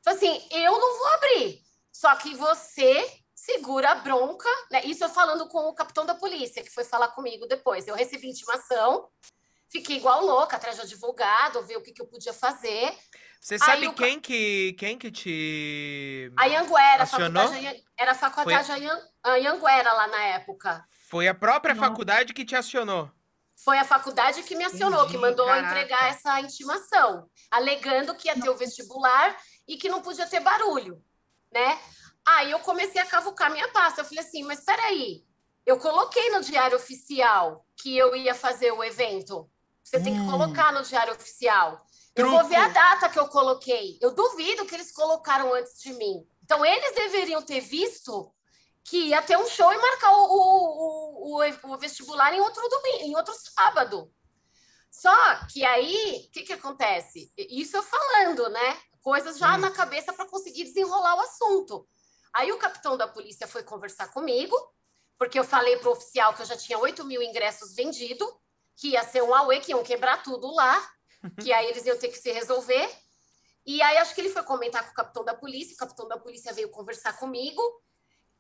[0.00, 1.62] Então, assim, eu não vou abrir.
[1.92, 4.84] Só que você segura a bronca, né?
[4.84, 7.86] Isso eu falando com o capitão da polícia, que foi falar comigo depois.
[7.86, 9.08] Eu recebi intimação,
[9.70, 12.94] fiquei igual louca, atrás de advogado, ver o que, que eu podia fazer.
[13.40, 16.32] Você sabe quem, que, quem que te.
[16.36, 17.42] A Yanguera, acionou?
[17.42, 18.88] a faculdade, era a faculdade Foi...
[19.22, 20.84] a Yanguera lá na época.
[21.08, 21.80] Foi a própria Não.
[21.80, 23.10] faculdade que te acionou.
[23.56, 25.66] Foi a faculdade que me acionou, Entendi, que mandou caraca.
[25.66, 29.36] entregar essa intimação, alegando que ia ter o vestibular
[29.66, 31.02] e que não podia ter barulho,
[31.52, 31.78] né?
[32.26, 34.00] Aí eu comecei a cavucar minha pasta.
[34.00, 35.24] Eu falei assim, mas peraí,
[35.64, 39.48] eu coloquei no diário oficial que eu ia fazer o evento.
[39.86, 40.02] Você hum.
[40.02, 40.30] tem que hum.
[40.30, 41.86] colocar no diário oficial.
[42.14, 42.34] Truco.
[42.34, 43.98] Eu vou ver a data que eu coloquei.
[44.00, 46.26] Eu duvido que eles colocaram antes de mim.
[46.42, 48.32] Então, eles deveriam ter visto
[48.84, 53.04] que ia ter um show e marcar o, o, o, o vestibular em outro domingo,
[53.04, 54.12] em outro sábado.
[54.90, 55.14] Só
[55.52, 57.30] que aí, o que, que acontece?
[57.36, 58.78] Isso eu falando, né?
[59.06, 59.58] coisas já hum.
[59.58, 61.86] na cabeça para conseguir desenrolar o assunto.
[62.34, 64.56] Aí o capitão da polícia foi conversar comigo,
[65.16, 68.28] porque eu falei para o oficial que eu já tinha 8 mil ingressos vendidos,
[68.76, 70.90] que ia ser um auê, que iam quebrar tudo lá,
[71.42, 72.88] que aí eles iam ter que se resolver.
[73.64, 76.18] E aí acho que ele foi comentar com o capitão da polícia, o capitão da
[76.18, 77.60] polícia veio conversar comigo,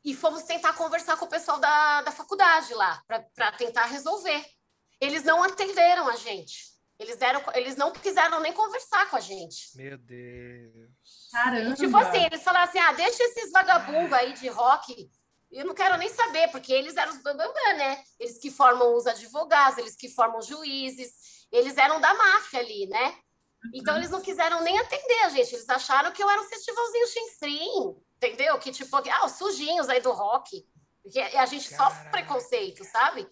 [0.04, 3.02] e fomos tentar conversar com o pessoal da, da faculdade lá,
[3.34, 4.44] para tentar resolver.
[5.00, 6.76] Eles não atenderam a gente.
[6.98, 9.76] Eles, deram, eles não quiseram nem conversar com a gente.
[9.76, 11.28] Meu Deus.
[11.30, 11.74] Caramba.
[11.74, 15.10] Tipo assim, eles falaram assim: ah, deixa esses vagabundos aí de rock.
[15.50, 18.02] Eu não quero nem saber, porque eles eram os bambambam, né?
[18.18, 22.86] Eles que formam os advogados, eles que formam os juízes, eles eram da máfia ali,
[22.86, 23.18] né?
[23.74, 24.00] Então uhum.
[24.00, 25.54] eles não quiseram nem atender a gente.
[25.54, 28.58] Eles acharam que eu era um festivalzinho chinfrim, entendeu?
[28.58, 30.66] Que tipo, ah, os sujinhos aí do rock.
[31.02, 31.90] Porque a gente Caraca.
[31.94, 33.28] sofre preconceito, sabe?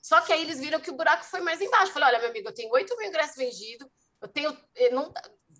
[0.00, 1.92] Só que aí eles viram que o buraco foi mais embaixo.
[1.92, 3.88] Falei, olha, meu amigo, eu tenho 8 mil ingressos vendidos,
[4.22, 4.56] eu tenho.
[4.76, 5.12] Eu não,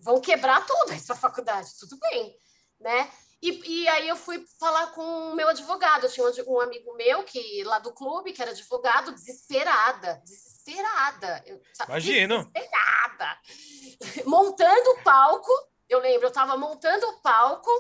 [0.03, 2.37] vão quebrar tudo sua faculdade, tudo bem,
[2.81, 3.11] né?
[3.41, 6.05] E, e, aí eu fui falar com o meu advogado.
[6.05, 11.43] Eu tinha um, amigo meu que lá do clube, que era advogado, desesperada, desesperada.
[11.47, 12.51] Eu, Imagino.
[12.53, 13.39] Desesperada.
[14.27, 15.51] Montando o palco,
[15.89, 17.71] eu lembro, eu estava montando o palco,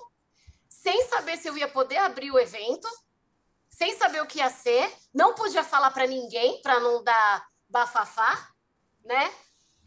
[0.69, 2.89] sem saber se eu ia poder abrir o evento
[3.79, 8.51] sem saber o que ia ser, não podia falar para ninguém para não dar bafafá,
[9.05, 9.33] né?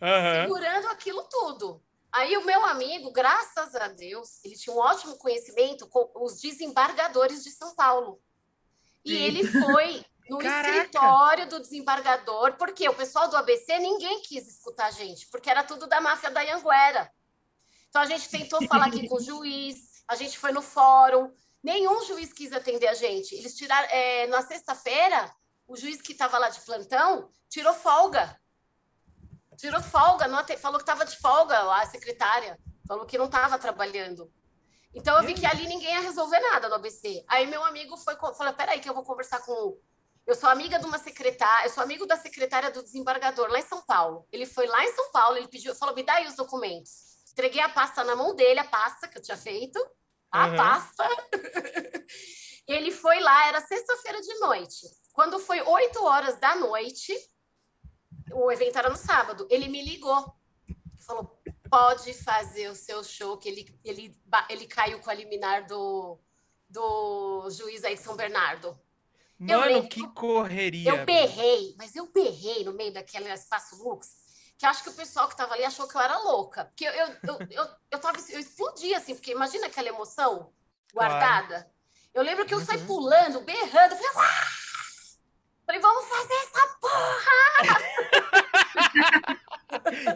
[0.01, 0.43] Uhum.
[0.43, 1.83] Segurando aquilo tudo.
[2.11, 7.43] Aí o meu amigo, graças a Deus, ele tinha um ótimo conhecimento com os desembargadores
[7.43, 8.21] de São Paulo.
[9.03, 10.69] E ele foi no Caraca.
[10.69, 15.63] escritório do desembargador, porque o pessoal do ABC ninguém quis escutar a gente, porque era
[15.63, 17.11] tudo da máfia da Anguera.
[17.89, 21.33] Então a gente tentou falar aqui com o juiz, a gente foi no fórum,
[21.63, 23.35] Nenhum juiz quis atender a gente.
[23.35, 23.87] Eles tiraram.
[23.91, 25.31] É, na sexta-feira,
[25.67, 28.39] o juiz que estava lá de plantão tirou folga.
[29.61, 32.57] Tirou folga, não, falou que estava de folga a secretária.
[32.87, 34.27] Falou que não estava trabalhando.
[34.91, 37.23] Então eu vi que ali ninguém ia resolver nada no ABC.
[37.27, 39.79] Aí meu amigo foi falou: peraí, que eu vou conversar com.
[40.25, 43.67] Eu sou amiga de uma secretária, eu sou amigo da secretária do desembargador lá em
[43.67, 44.27] São Paulo.
[44.31, 47.21] Ele foi lá em São Paulo, ele pediu, falou: me dá aí os documentos.
[47.31, 49.79] Entreguei a pasta na mão dele, a pasta que eu tinha feito
[50.31, 50.55] a uhum.
[50.55, 51.07] pasta.
[52.67, 54.87] ele foi lá, era sexta-feira de noite.
[55.13, 57.13] Quando foi 8 horas da noite,
[58.33, 60.33] o evento era no sábado, ele me ligou.
[60.99, 64.15] Falou: pode fazer o seu show, que ele, ele,
[64.49, 66.19] ele caiu com a liminar do,
[66.69, 68.77] do juiz aí de São Bernardo.
[69.39, 70.91] Mano, que correria.
[70.91, 74.21] Eu berrei, mas eu berrei no meio daquele espaço lux
[74.61, 76.65] que acho que o pessoal que estava ali achou que eu era louca.
[76.65, 80.53] Porque eu, eu, eu, eu, eu, tava, eu explodi, assim, porque imagina aquela emoção
[80.93, 81.61] guardada.
[81.61, 81.69] Claro.
[82.13, 82.65] Eu lembro que eu uhum.
[82.65, 84.70] saí pulando, berrando, falei, ah!
[85.71, 87.77] Falei, vamos fazer essa porra!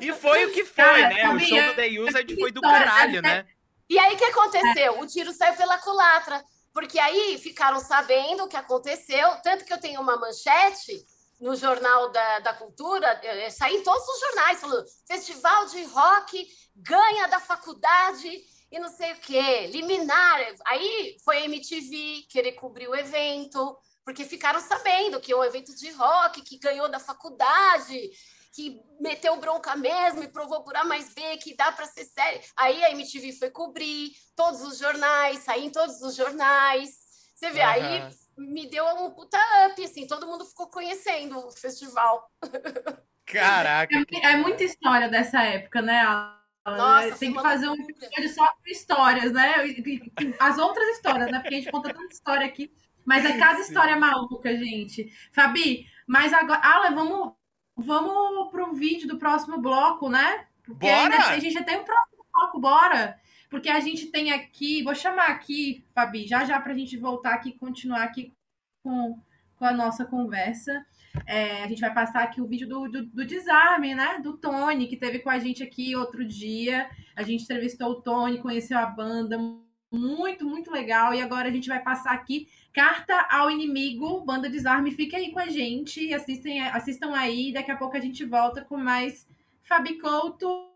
[0.01, 1.29] e foi o que foi, Cara, né?
[1.29, 3.47] O show do The Used foi do caralho, né?
[3.89, 4.99] E aí, o que aconteceu?
[4.99, 6.43] O tiro saiu pela culatra.
[6.73, 11.05] Porque aí ficaram sabendo o que aconteceu, tanto que eu tenho uma manchete
[11.39, 16.47] no Jornal da, da Cultura, é, saí em todos os jornais, falando Festival de Rock
[16.75, 18.29] ganha da faculdade
[18.69, 20.37] e não sei o quê, liminar.
[20.65, 25.75] Aí foi a MTV querer cobrir o evento, porque ficaram sabendo que é um evento
[25.75, 28.11] de rock que ganhou da faculdade,
[28.53, 32.39] que meteu bronca mesmo e provou por A mais B que dá para ser sério.
[32.55, 37.03] Aí a MTV foi cobrir todos os jornais, saí em todos os jornais.
[37.33, 37.67] Você vê, uhum.
[37.67, 42.31] aí me deu um puta up, assim, todo mundo ficou conhecendo o festival.
[43.25, 43.95] Caraca!
[44.13, 46.05] É, é muita história dessa época, né,
[46.65, 49.53] nossa, tem que fazer um episódio só com histórias, né?
[50.39, 51.39] As outras histórias, né?
[51.39, 52.71] Porque a gente conta tanta história aqui.
[53.05, 55.11] Mas é cada história maluca, gente.
[55.31, 56.59] Fabi, mas agora.
[56.61, 57.33] Alan, vamos,
[57.75, 60.47] vamos pro vídeo do próximo bloco, né?
[60.63, 61.17] Porque bora!
[61.29, 63.19] a gente já tem um próximo bloco, bora!
[63.49, 64.83] Porque a gente tem aqui.
[64.83, 68.33] Vou chamar aqui, Fabi, já já para a gente voltar aqui e continuar aqui
[68.83, 69.19] com,
[69.55, 70.85] com a nossa conversa.
[71.25, 74.19] É, a gente vai passar aqui o vídeo do, do, do, desarme, né?
[74.19, 76.89] Do Tony, que teve com a gente aqui outro dia.
[77.15, 79.37] A gente entrevistou o Tony, conheceu a banda.
[79.91, 81.13] Muito, muito legal.
[81.13, 84.91] E agora a gente vai passar aqui Carta ao Inimigo, Banda Desarme.
[84.91, 87.53] Fique aí com a gente, assistem, assistam aí.
[87.53, 89.25] Daqui a pouco a gente volta com mais
[89.63, 90.73] Fabi Couto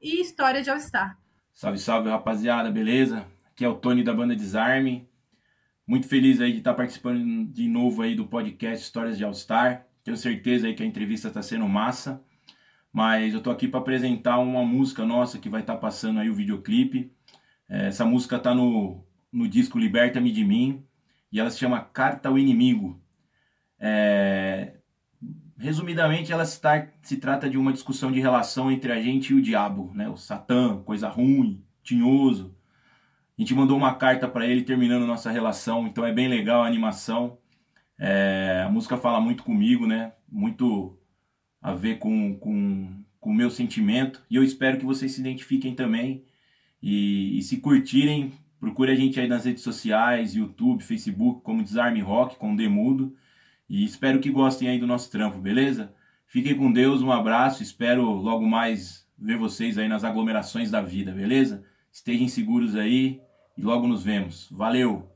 [0.00, 1.16] e História de All Star.
[1.52, 3.24] Salve, salve, rapaziada, beleza?
[3.52, 5.08] Aqui é o Tony da Banda Desarme.
[5.86, 9.86] Muito feliz aí de estar participando de novo aí do podcast Histórias de All Star.
[10.02, 12.20] Tenho certeza aí que a entrevista está sendo massa.
[12.92, 16.28] Mas eu tô aqui para apresentar uma música nossa que vai estar tá passando aí
[16.28, 17.12] o videoclipe.
[17.68, 20.84] É, essa música tá no, no disco Liberta-me de Mim
[21.32, 23.00] e ela se chama Carta ao Inimigo.
[23.78, 24.74] É,
[25.58, 26.60] resumidamente, ela se,
[27.02, 30.08] se trata de uma discussão de relação entre a gente e o diabo, né?
[30.08, 32.54] O Satã, coisa ruim, tinhoso,
[33.36, 36.66] a gente mandou uma carta para ele terminando nossa relação, então é bem legal a
[36.66, 37.38] animação.
[37.98, 40.12] É, a música fala muito comigo, né?
[40.30, 40.98] Muito
[41.60, 44.22] a ver com, com, com o meu sentimento.
[44.30, 46.24] E eu espero que vocês se identifiquem também.
[46.82, 48.32] E, e se curtirem,
[48.62, 53.12] procure a gente aí nas redes sociais, YouTube, Facebook, como Desarme Rock, com Demudo.
[53.68, 55.92] E espero que gostem aí do nosso trampo, beleza?
[56.28, 57.60] Fiquem com Deus, um abraço.
[57.60, 61.64] Espero logo mais ver vocês aí nas aglomerações da vida, beleza?
[61.90, 63.20] Estejam seguros aí
[63.58, 64.48] e logo nos vemos.
[64.52, 65.11] Valeu!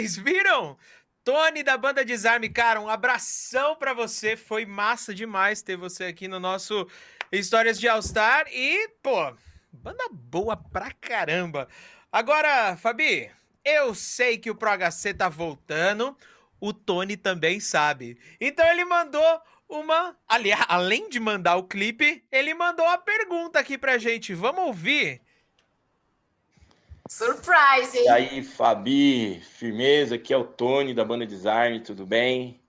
[0.00, 0.78] Vocês viram?
[1.22, 4.34] Tony da banda Desarme, cara, um abração para você.
[4.34, 6.88] Foi massa demais ter você aqui no nosso
[7.30, 9.36] Histórias de All Star e, pô,
[9.70, 11.68] banda boa pra caramba.
[12.10, 13.30] Agora, Fabi,
[13.62, 16.16] eu sei que o Pro HC tá voltando,
[16.58, 18.18] o Tony também sabe.
[18.40, 23.76] Então ele mandou uma, aliás, além de mandar o clipe, ele mandou uma pergunta aqui
[23.76, 24.32] pra gente.
[24.32, 25.20] Vamos ouvir?
[27.10, 28.04] Surprise, hein?
[28.04, 32.60] E aí, Fabi, firmeza, aqui é o Tony da banda Desarme, tudo bem?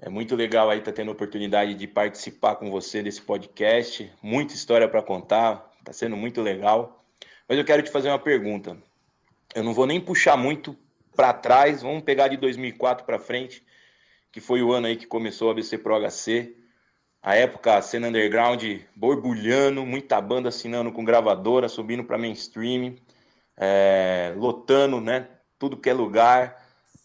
[0.00, 4.10] É muito legal aí estar tá tendo a oportunidade de participar com você desse podcast.
[4.22, 7.04] Muita história para contar, tá sendo muito legal.
[7.46, 8.78] Mas eu quero te fazer uma pergunta.
[9.54, 10.74] Eu não vou nem puxar muito
[11.14, 13.62] para trás, vamos pegar de 2004 para frente,
[14.32, 16.56] que foi o ano aí que começou a ABC Pro HC.
[17.22, 18.64] A época, a cena underground
[18.96, 22.96] borbulhando, muita banda assinando com gravadora, subindo para mainstream
[23.56, 25.28] é, lotando, né?
[25.58, 26.62] Tudo que é lugar,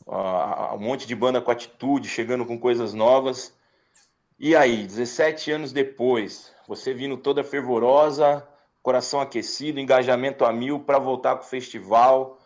[0.08, 3.54] um monte de banda com atitude, chegando com coisas novas.
[4.40, 8.48] E aí, 17 anos depois, você vindo toda fervorosa,
[8.82, 12.40] coração aquecido, engajamento a mil para voltar com o festival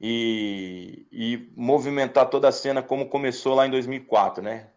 [0.00, 4.68] e, e movimentar toda a cena como começou lá em 2004, né?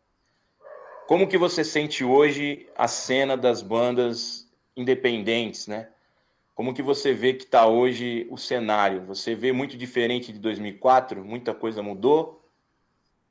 [1.07, 5.89] Como que você sente hoje a cena das bandas independentes, né?
[6.59, 9.05] Como que você vê que está hoje o cenário?
[9.05, 11.23] Você vê muito diferente de 2004?
[11.23, 12.45] Muita coisa mudou?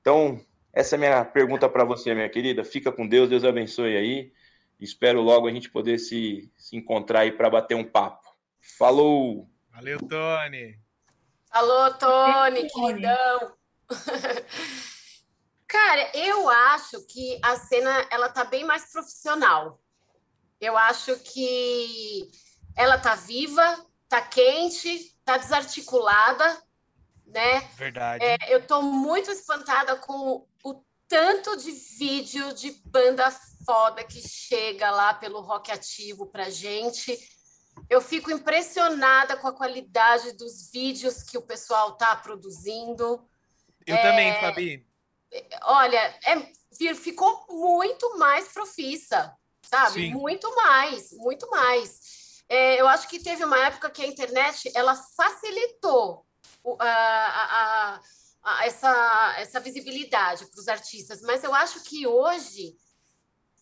[0.01, 2.65] Então, essa é a minha pergunta para você, minha querida.
[2.65, 4.33] Fica com Deus, Deus abençoe aí.
[4.81, 8.35] Espero logo a gente poder se, se encontrar aí para bater um papo.
[8.79, 9.47] Falou!
[9.73, 10.79] Valeu, Tony!
[11.51, 13.53] Alô, Tony, queridão!
[15.69, 19.79] Cara, eu acho que a cena ela tá bem mais profissional.
[20.59, 22.31] Eu acho que
[22.79, 26.63] ela tá viva, tá quente, tá desarticulada,
[27.27, 27.61] né?
[27.77, 28.25] Verdade.
[28.25, 33.33] É, eu tô muito espantada com o tanto de vídeo de banda
[33.67, 37.19] foda que chega lá pelo rock ativo pra gente.
[37.91, 43.29] Eu fico impressionada com a qualidade dos vídeos que o pessoal tá produzindo.
[43.85, 44.87] Eu é, também, Fabi.
[45.65, 49.95] Olha, é, ficou muito mais profissa, sabe?
[49.95, 50.13] Sim.
[50.13, 52.18] Muito mais, muito mais.
[52.49, 56.27] É, eu acho que teve uma época que a internet ela facilitou
[56.79, 58.01] a, a,
[58.43, 62.77] a, essa, essa visibilidade para os artistas, mas eu acho que hoje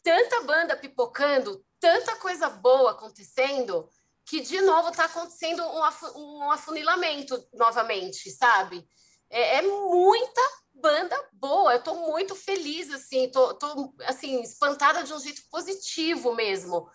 [0.02, 3.88] tanta banda pipocando, tanta coisa boa acontecendo,
[4.24, 5.80] que de novo está acontecendo um,
[6.16, 8.86] um afunilamento novamente, sabe?
[9.28, 10.40] É, é, muita
[10.74, 11.72] banda boa.
[11.72, 16.88] Eu estou muito feliz, assim, tô, tô assim espantada de um jeito positivo mesmo.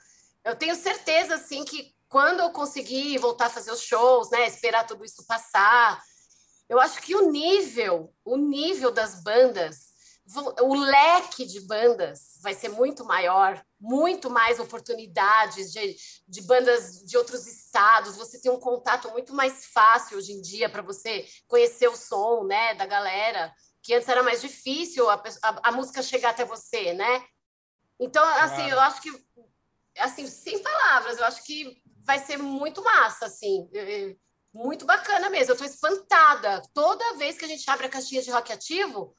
[0.44, 4.86] Eu tenho certeza, assim, que quando eu conseguir voltar a fazer os shows, né, esperar
[4.86, 6.02] tudo isso passar,
[6.68, 9.92] eu acho que o nível, o nível das bandas,
[10.62, 15.96] o leque de bandas vai ser muito maior, muito mais oportunidades de,
[16.28, 18.16] de bandas de outros estados.
[18.16, 22.46] Você tem um contato muito mais fácil hoje em dia para você conhecer o som,
[22.46, 23.54] né, da galera,
[23.84, 27.26] que antes era mais difícil a, a, a música chegar até você, né?
[28.00, 28.72] Então, assim, claro.
[28.72, 29.12] eu acho que
[29.98, 33.70] assim, sem palavras, eu acho que vai ser muito massa, assim,
[34.54, 35.52] muito bacana mesmo.
[35.52, 36.62] Eu estou espantada.
[36.74, 39.16] Toda vez que a gente abre a caixinha de rock ativo,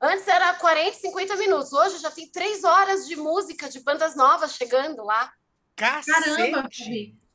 [0.00, 4.54] antes era 40, 50 minutos, hoje já tem três horas de música de bandas novas
[4.54, 5.32] chegando lá.
[5.76, 6.68] Caramba,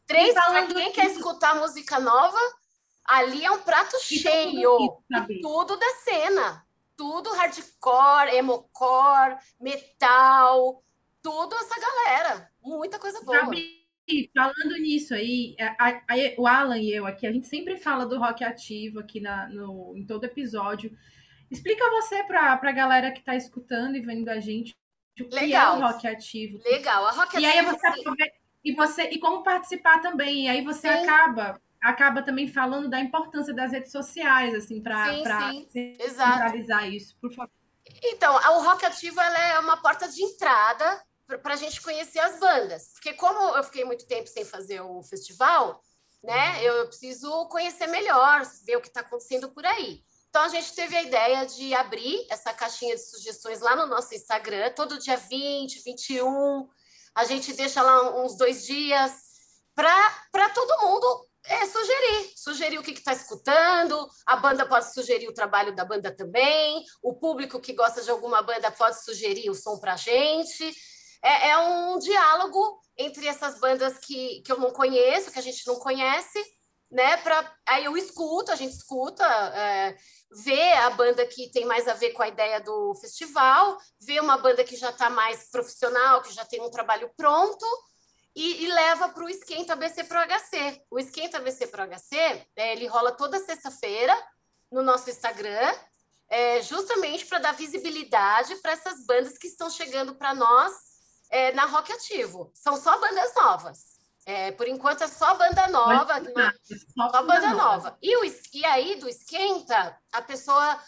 [0.06, 2.38] Três, para quem quer escutar música nova,
[3.06, 5.02] ali é um prato cheio.
[5.14, 6.66] Aqui, tudo da cena.
[6.96, 10.84] Tudo hardcore, emocore, metal,
[11.24, 12.53] tudo essa galera.
[12.64, 13.40] Muita coisa boa.
[13.40, 13.84] Sabe,
[14.36, 15.98] falando nisso aí, a, a,
[16.38, 19.94] o Alan e eu aqui, a gente sempre fala do rock ativo aqui na, no,
[19.96, 20.96] em todo episódio.
[21.52, 24.76] Explica você para a galera que está escutando e vendo a gente
[25.20, 25.76] o que Legal.
[25.76, 26.60] é o rock ativo.
[26.64, 27.70] Legal, a rock e ativo.
[27.70, 28.34] Aí você,
[28.64, 30.46] e você e como participar também.
[30.46, 31.04] E aí você sim.
[31.04, 35.14] acaba acaba também falando da importância das redes sociais, assim, para
[35.70, 37.52] centralizar isso, por favor.
[38.02, 42.40] Então, o Rock Ativo ela é uma porta de entrada para a gente conhecer as
[42.40, 42.90] bandas.
[42.94, 45.82] Porque como eu fiquei muito tempo sem fazer o festival,
[46.24, 46.62] né, uhum.
[46.64, 50.04] eu preciso conhecer melhor, ver o que está acontecendo por aí.
[50.30, 54.16] Então a gente teve a ideia de abrir essa caixinha de sugestões lá no nosso
[54.16, 56.68] Instagram, todo dia 20, 21.
[57.14, 59.14] A gente deixa lá uns dois dias
[59.76, 65.34] para todo mundo é, sugerir, sugerir o que está escutando, a banda pode sugerir o
[65.34, 69.78] trabalho da banda também, o público que gosta de alguma banda pode sugerir o som
[69.78, 70.74] para a gente
[71.24, 75.66] é, é um diálogo entre essas bandas que, que eu não conheço, que a gente
[75.66, 76.40] não conhece,
[76.92, 77.18] né?
[77.18, 79.98] Pra, aí eu escuto, a gente escuta, é,
[80.44, 84.38] vê a banda que tem mais a ver com a ideia do festival, vê uma
[84.38, 87.66] banda que já está mais profissional, que já tem um trabalho pronto,
[88.36, 90.82] e, e leva para o Esquenta BC Pro HC.
[90.92, 92.16] O Esquenta BC Pro HC,
[92.56, 94.16] é, ele rola toda sexta-feira
[94.72, 95.74] no nosso Instagram,
[96.30, 100.93] é, justamente para dar visibilidade para essas bandas que estão chegando para nós
[101.34, 102.52] é, na Rock Ativo.
[102.54, 103.94] São só bandas novas.
[104.26, 106.54] É, por enquanto é só banda nova, uma,
[106.96, 107.56] só, só banda nova.
[107.56, 107.98] nova.
[108.02, 108.24] E, o,
[108.54, 110.80] e aí do Esquenta, a pessoa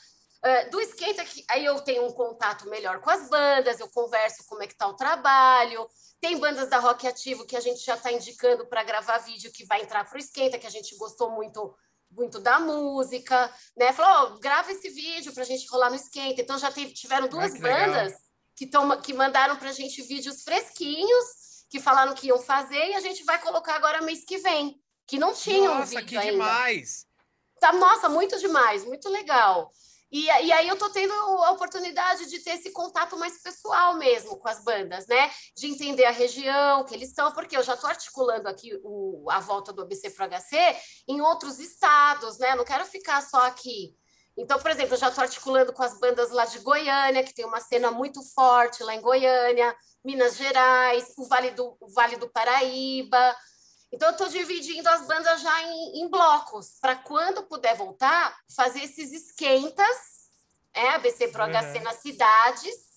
[0.45, 4.45] Uh, do esquenta, que aí eu tenho um contato melhor com as bandas, eu converso
[4.45, 5.87] como é que tá o trabalho.
[6.21, 9.65] Tem bandas da Rock Ativo que a gente já está indicando para gravar vídeo que
[9.65, 11.75] vai entrar para o esquenta, que a gente gostou muito
[12.11, 13.91] muito da música, né?
[13.91, 16.39] Falou, oh, grava esse vídeo para a gente rolar no esquenta.
[16.39, 18.13] Então já teve, tiveram duas bandas
[18.55, 21.25] que, toma, que mandaram para a gente vídeos fresquinhos,
[21.69, 25.19] que falaram que iam fazer, e a gente vai colocar agora mês que vem, que
[25.19, 26.31] não tinham Nossa, vídeo que ainda.
[26.31, 27.05] demais!
[27.59, 29.71] Tá, nossa, muito demais, muito legal.
[30.11, 34.37] E, e aí eu tô tendo a oportunidade de ter esse contato mais pessoal mesmo
[34.37, 35.31] com as bandas, né?
[35.57, 39.39] De entender a região que eles estão, porque eu já estou articulando aqui o, a
[39.39, 40.77] volta do ABC para o HC
[41.07, 42.55] em outros estados, né?
[42.55, 43.95] não quero ficar só aqui.
[44.37, 47.45] Então, por exemplo, eu já estou articulando com as bandas lá de Goiânia, que tem
[47.45, 52.29] uma cena muito forte lá em Goiânia, Minas Gerais, o Vale do, o vale do
[52.29, 53.35] Paraíba.
[53.91, 58.83] Então, eu estou dividindo as bandas já em, em blocos, para quando puder voltar, fazer
[58.83, 59.97] esses esquentas,
[60.73, 61.83] é, ABC Pro HC uhum.
[61.83, 62.94] nas cidades,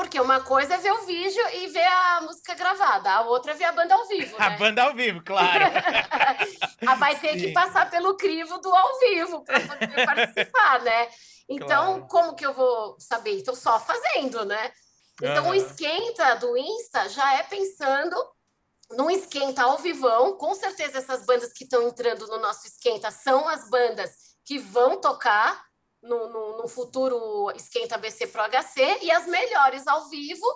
[0.00, 3.54] porque uma coisa é ver o vídeo e ver a música gravada, a outra é
[3.54, 4.38] ver a banda ao vivo.
[4.38, 4.46] Né?
[4.46, 5.64] A banda ao vivo, claro.
[6.86, 7.40] Ah, vai ter Sim.
[7.40, 11.08] que passar pelo crivo do ao vivo para poder participar, né?
[11.46, 12.06] Então, claro.
[12.08, 13.32] como que eu vou saber?
[13.32, 14.72] Estou só fazendo, né?
[15.22, 15.50] Então, uhum.
[15.50, 18.16] o esquenta do Insta já é pensando
[18.92, 20.38] num esquenta ao vivão.
[20.38, 24.10] Com certeza, essas bandas que estão entrando no nosso esquenta são as bandas
[24.46, 25.62] que vão tocar
[26.02, 30.46] no, no, no futuro esquenta BC Pro HC e as melhores ao vivo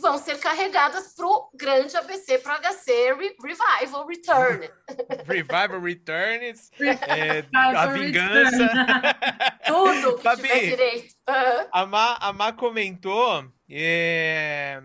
[0.00, 4.70] vão ser carregadas para o grande ABC Pro HC Re Revival Return.
[5.26, 8.68] Revival Returns, é, a vingança.
[9.66, 11.14] Tudo que Fabi, tiver direito.
[11.28, 11.68] Uhum.
[11.72, 14.82] A, Má, a comentou é,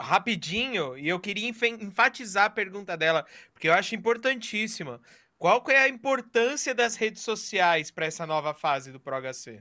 [0.00, 5.00] rapidinho, e eu queria enfatizar a pergunta dela, porque eu acho importantíssima.
[5.42, 9.60] Qual que é a importância das redes sociais para essa nova fase do ProHC?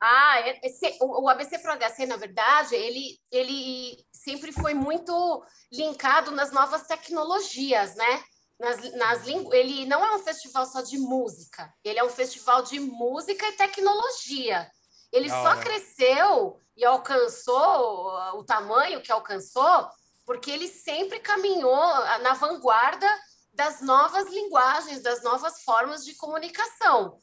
[0.00, 6.30] Ah, é, esse, o, o ABC ProHC, na verdade, ele, ele sempre foi muito linkado
[6.30, 8.24] nas novas tecnologias, né?
[8.58, 12.80] Nas, nas ele não é um festival só de música, ele é um festival de
[12.80, 14.66] música e tecnologia.
[15.12, 19.90] Ele só cresceu e alcançou o tamanho que alcançou
[20.24, 21.86] porque ele sempre caminhou
[22.22, 23.06] na vanguarda
[23.54, 27.18] das novas linguagens, das novas formas de comunicação.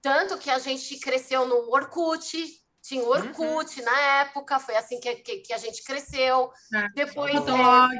[0.00, 3.84] Tanto que a gente cresceu no Orkut, tinha o Orkut uhum.
[3.84, 6.50] na época, foi assim que, que, que a gente cresceu.
[6.72, 7.92] É, Depois Fotolog.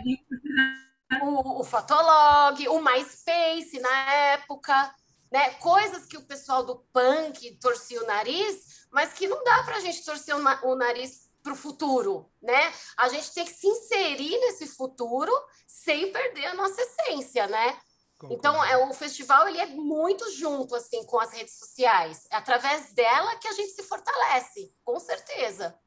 [1.13, 4.95] É, o, o Fotolog, o MySpace na época,
[5.31, 5.51] né?
[5.55, 9.81] Coisas que o pessoal do punk torcia o nariz, mas que não dá para a
[9.81, 12.73] gente torcer o, nariz para o futuro, né?
[12.97, 15.31] A gente tem que se inserir nesse futuro
[15.65, 17.79] sem perder a nossa essência, né?
[18.19, 18.35] Concordo.
[18.35, 22.27] Então, é, o festival ele é muito junto assim com as redes sociais.
[22.33, 25.79] É através dela que a gente se fortalece, com certeza.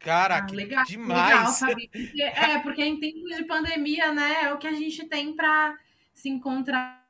[0.00, 1.60] Caraca, ah, legal, demais.
[1.60, 5.36] Legal, porque, é, porque em tempos de pandemia, né, é o que a gente tem
[5.36, 5.76] para
[6.14, 7.02] se encontrar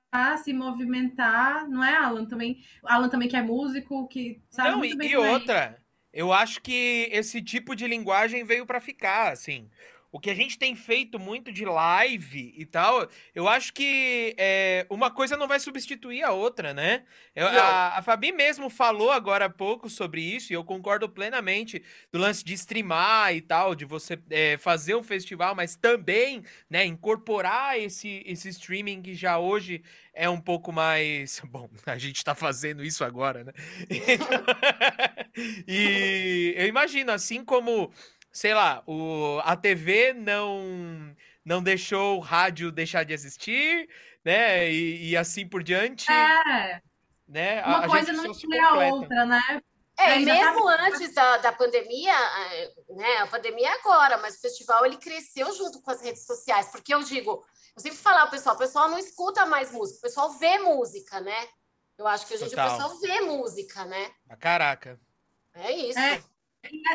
[0.43, 2.27] se movimentar, não é, Alan?
[2.27, 5.82] Também, Alan também que é músico, que sabe não, muito e, bem e outra,
[6.13, 9.71] eu acho que esse tipo de linguagem veio para ficar, assim
[10.13, 14.87] o que a gente tem feito muito de live e tal, eu acho que é,
[14.91, 17.05] uma coisa não vai substituir a outra, né?
[17.35, 21.83] Eu, a, a Fabi mesmo falou agora há pouco sobre isso, e eu concordo plenamente
[22.13, 26.85] do lance de streamar e tal, de você é, fazer um festival, mas também né,
[26.85, 29.83] incorporar esse, esse streaming que já hoje
[30.13, 31.41] é um pouco mais.
[31.49, 33.53] Bom, a gente está fazendo isso agora, né?
[35.67, 37.91] e eu imagino, assim como
[38.33, 41.15] sei lá, o, a TV não
[41.45, 43.89] não deixou o rádio deixar de existir,
[44.25, 44.71] né?
[44.71, 46.11] E, e assim por diante.
[46.11, 46.81] É.
[47.29, 47.63] Né?
[47.65, 49.63] Uma a, coisa a não tira a outra, né?
[49.99, 50.87] É, e mesmo tá...
[50.87, 52.15] antes da, da pandemia,
[52.91, 53.19] né?
[53.19, 56.95] A pandemia é agora, mas o festival ele cresceu junto com as redes sociais, porque
[56.95, 57.45] eu digo,
[57.77, 61.21] eu sempre falo ao pessoal, o pessoal não escuta mais música, o pessoal vê música,
[61.21, 61.49] né?
[61.99, 64.11] Eu acho que hoje em dia o pessoal vê música, né?
[64.29, 64.99] A caraca.
[65.55, 65.99] É isso.
[65.99, 66.23] É.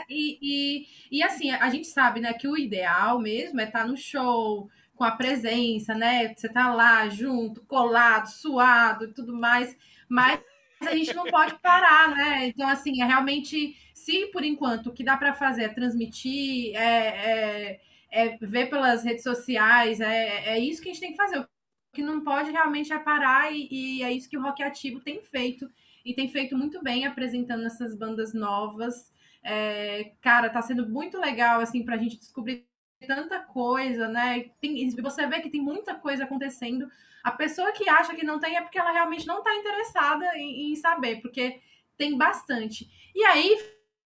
[0.10, 3.88] E, e, e, assim, a gente sabe né, que o ideal mesmo é estar tá
[3.88, 6.34] no show, com a presença, né?
[6.34, 9.77] Você tá lá junto, colado, suado e tudo mais,
[10.10, 10.41] mas
[10.81, 12.48] a gente não pode parar, né?
[12.48, 17.72] Então, assim, é realmente, se por enquanto o que dá para fazer é transmitir, é,
[17.72, 17.81] é,
[18.11, 21.39] é, ver pelas redes sociais, é, é isso que a gente tem que fazer.
[21.39, 21.48] O
[21.94, 25.22] que não pode realmente é parar, e, e é isso que o Rock Ativo tem
[25.22, 25.69] feito,
[26.03, 29.11] e tem feito muito bem apresentando essas bandas novas.
[29.49, 32.68] É, cara, tá sendo muito legal, assim, pra gente descobrir
[33.07, 34.49] tanta coisa, né?
[34.60, 36.90] Tem, você vê que tem muita coisa acontecendo
[37.28, 40.72] a pessoa que acha que não tem é porque ela realmente não está interessada em,
[40.72, 41.60] em, saber, porque
[41.98, 42.90] tem bastante.
[43.14, 43.57] E aí,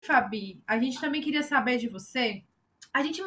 [0.01, 2.43] Fabi, a gente também queria saber de você.
[2.91, 3.21] A gente,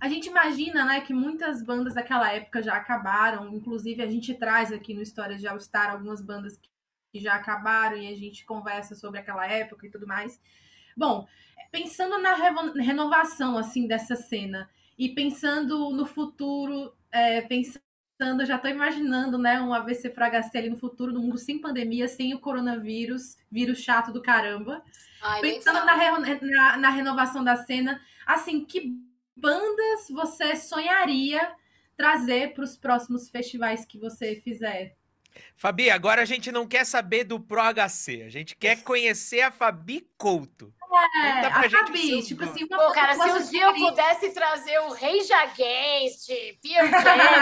[0.00, 4.72] a gente imagina né, que muitas bandas daquela época já acabaram, inclusive a gente traz
[4.72, 6.58] aqui no Histórias de All Star algumas bandas
[7.12, 10.40] que já acabaram e a gente conversa sobre aquela época e tudo mais.
[10.96, 11.26] Bom,
[11.70, 12.34] pensando na
[12.82, 17.82] renovação assim dessa cena e pensando no futuro, é, pensando
[18.44, 22.06] já estou imaginando, né, um AVC para HC ali no futuro, no mundo sem pandemia,
[22.06, 24.82] sem o coronavírus, vírus chato do caramba.
[25.20, 25.96] Ai, Pensando na,
[26.40, 28.96] na, na, renovação da cena, assim, que
[29.36, 31.52] bandas você sonharia
[31.96, 34.96] trazer para os próximos festivais que você fizer?
[35.56, 39.50] Fabi, agora a gente não quer saber do Pro HC, a gente quer conhecer a
[39.50, 40.72] Fabi Couto.
[41.24, 44.94] É, a Fabi, tipo assim, uma Pô, cara, se um dia eu pudesse trazer o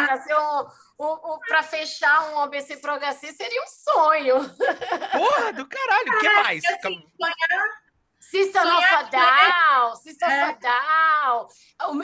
[0.07, 4.37] trazer um, um, um, pra fechar um ABC Pro HC, seria um sonho.
[5.13, 6.65] Porra, do caralho, o que mais?
[6.65, 7.81] Assim, sonhar...
[9.11, 11.49] Down, System of a Down.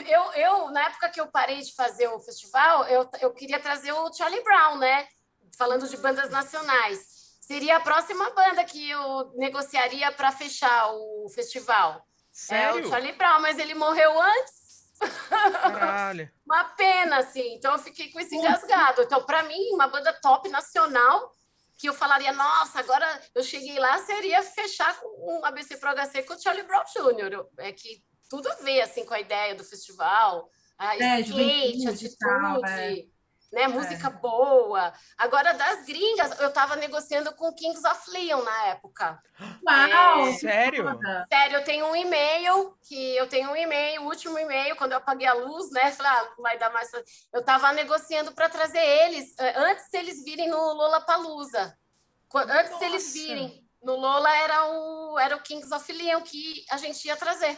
[0.05, 3.93] Eu, eu, na época que eu parei de fazer o festival, eu, eu queria trazer
[3.93, 5.07] o Charlie Brown, né?
[5.55, 7.17] Falando de bandas nacionais
[7.47, 12.05] seria a próxima banda que eu negociaria para fechar o festival.
[12.31, 12.83] Sério?
[12.83, 14.91] É o Charlie Brown, mas ele morreu antes.
[15.29, 16.29] Caralho.
[16.45, 17.55] uma pena, assim.
[17.55, 19.01] Então eu fiquei com esse engasgado.
[19.01, 21.31] Então, para mim, uma banda top nacional
[21.77, 26.23] que eu falaria, nossa, agora eu cheguei lá, seria fechar com um ABC Pro HC
[26.23, 27.45] com o Charlie Brown Jr.
[27.59, 30.49] É que tudo a ver, assim, com a ideia do festival.
[30.77, 32.17] A é, skate, a atitude.
[32.17, 33.05] Tal, é
[33.51, 33.67] né?
[33.67, 34.11] Música é.
[34.11, 34.93] boa.
[35.17, 39.21] Agora, das gringas, eu tava negociando com Kings of Leon na época.
[39.65, 40.27] Uau!
[40.27, 40.33] É...
[40.33, 40.99] Sério?
[41.31, 44.97] Sério, eu tenho um e-mail, que eu tenho um e-mail, o último e-mail, quando eu
[44.97, 45.91] apaguei a luz, né?
[45.91, 46.89] Falei, ah, vai dar mais.
[47.33, 51.77] Eu tava negociando para trazer eles, eh, antes deles virem no Lola Palusa.
[52.33, 52.79] Antes Nossa.
[52.79, 53.65] deles virem.
[53.81, 57.57] No Lola era o, era o Kings of Leon que a gente ia trazer.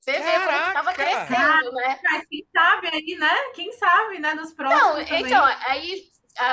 [0.00, 2.00] Você vê como estava crescendo, né?
[2.02, 3.34] Mas quem sabe aí, né?
[3.54, 4.34] Quem sabe, né?
[4.34, 4.82] Nos próximos.
[4.82, 5.22] Não, também.
[5.24, 6.10] então, aí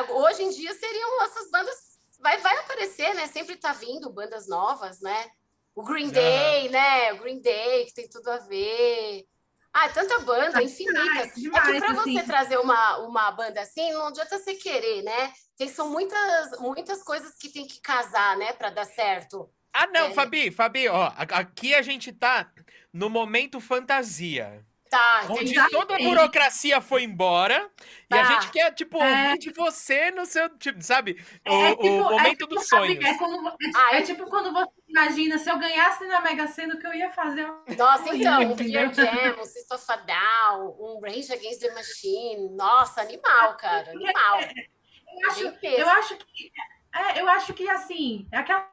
[0.10, 1.76] hoje em dia seriam essas bandas.
[2.20, 3.28] Vai, vai aparecer, né?
[3.28, 5.30] Sempre tá vindo bandas novas, né?
[5.74, 7.14] O Green Day, né?
[7.14, 9.26] O Green Day, que tem tudo a ver.
[9.72, 11.36] Ah, tanta banda, infinitas.
[11.36, 15.32] Demais, é que para você trazer uma, uma banda assim, não adianta você querer, né?
[15.56, 19.50] Tem, são muitas, muitas coisas que tem que casar, né, para dar certo.
[19.72, 20.14] Ah, não, é.
[20.14, 22.52] Fabi, Fabi, ó, aqui a gente tá
[22.98, 24.66] no momento fantasia.
[24.90, 27.70] Tá, onde toda a burocracia foi embora
[28.08, 28.16] tá.
[28.16, 28.34] e a tá.
[28.34, 29.26] gente quer, tipo, é.
[29.26, 31.22] ouvir de você no seu, tipo, sabe?
[31.46, 33.06] O, é, tipo, o momento é, tipo, dos sonhos.
[33.06, 33.58] É, quando,
[33.92, 37.12] é, tipo quando você imagina, se eu ganhasse na Mega Sena, o que eu ia
[37.12, 37.46] fazer?
[37.78, 42.50] Nossa, então, um Jam, um a Down, um Rage Against the Machine.
[42.56, 44.40] Nossa, animal, cara, animal.
[44.40, 46.52] Eu acho, eu acho que,
[46.96, 48.70] é, eu acho que, assim, é aquela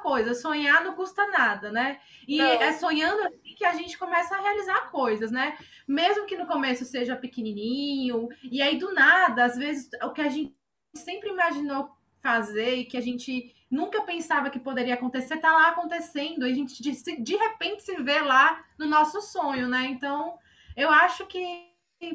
[0.00, 2.00] coisa, sonhar não custa nada, né?
[2.28, 2.46] E não.
[2.46, 5.56] é sonhando assim que a gente começa a realizar coisas, né?
[5.88, 10.28] Mesmo que no começo seja pequenininho, e aí do nada, às vezes o que a
[10.28, 10.54] gente
[10.94, 11.90] sempre imaginou
[12.22, 16.54] fazer e que a gente nunca pensava que poderia acontecer, tá lá acontecendo, e a
[16.54, 19.86] gente de, de repente se vê lá no nosso sonho, né?
[19.86, 20.38] Então,
[20.76, 21.66] eu acho que,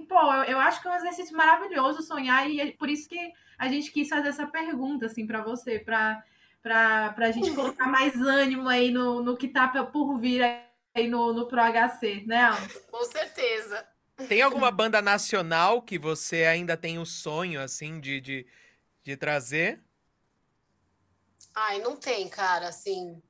[0.07, 3.34] pô, eu, eu acho que é um exercício maravilhoso sonhar, e é por isso que
[3.57, 6.23] a gente quis fazer essa pergunta, assim, para você, para
[6.61, 10.43] para a gente colocar mais ânimo aí no, no que está por vir
[10.93, 12.49] aí no, no Pro HC, né?
[12.89, 13.88] Com certeza.
[14.27, 18.47] Tem alguma banda nacional que você ainda tem o sonho, assim, de, de,
[19.03, 19.81] de trazer?
[21.55, 23.22] Ai, não tem, cara, assim.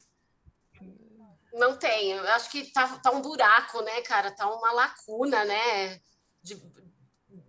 [1.54, 2.12] Não tem.
[2.12, 4.32] Eu acho que tá, tá um buraco, né, cara?
[4.32, 6.00] Tá uma lacuna, né?
[6.42, 6.56] De,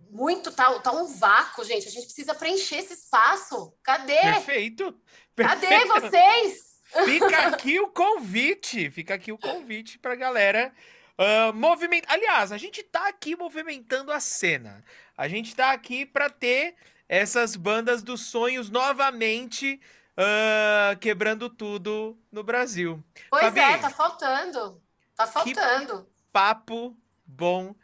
[0.09, 1.87] muito, tá, tá um vácuo, gente.
[1.87, 3.75] A gente precisa preencher esse espaço.
[3.83, 4.19] Cadê?
[4.19, 4.99] Perfeito.
[5.35, 5.87] Perfeito.
[5.87, 6.72] Cadê vocês?
[7.05, 8.89] Fica aqui o convite.
[8.89, 10.73] Fica aqui o convite pra galera.
[11.17, 12.05] Uh, movimento.
[12.07, 14.83] Aliás, a gente tá aqui movimentando a cena.
[15.17, 16.75] A gente tá aqui para ter
[17.07, 19.79] essas bandas dos sonhos novamente
[20.17, 23.03] uh, quebrando tudo no Brasil.
[23.29, 24.81] Pois Fabi, é, tá faltando.
[25.15, 26.09] Tá faltando.
[26.31, 27.75] papo bom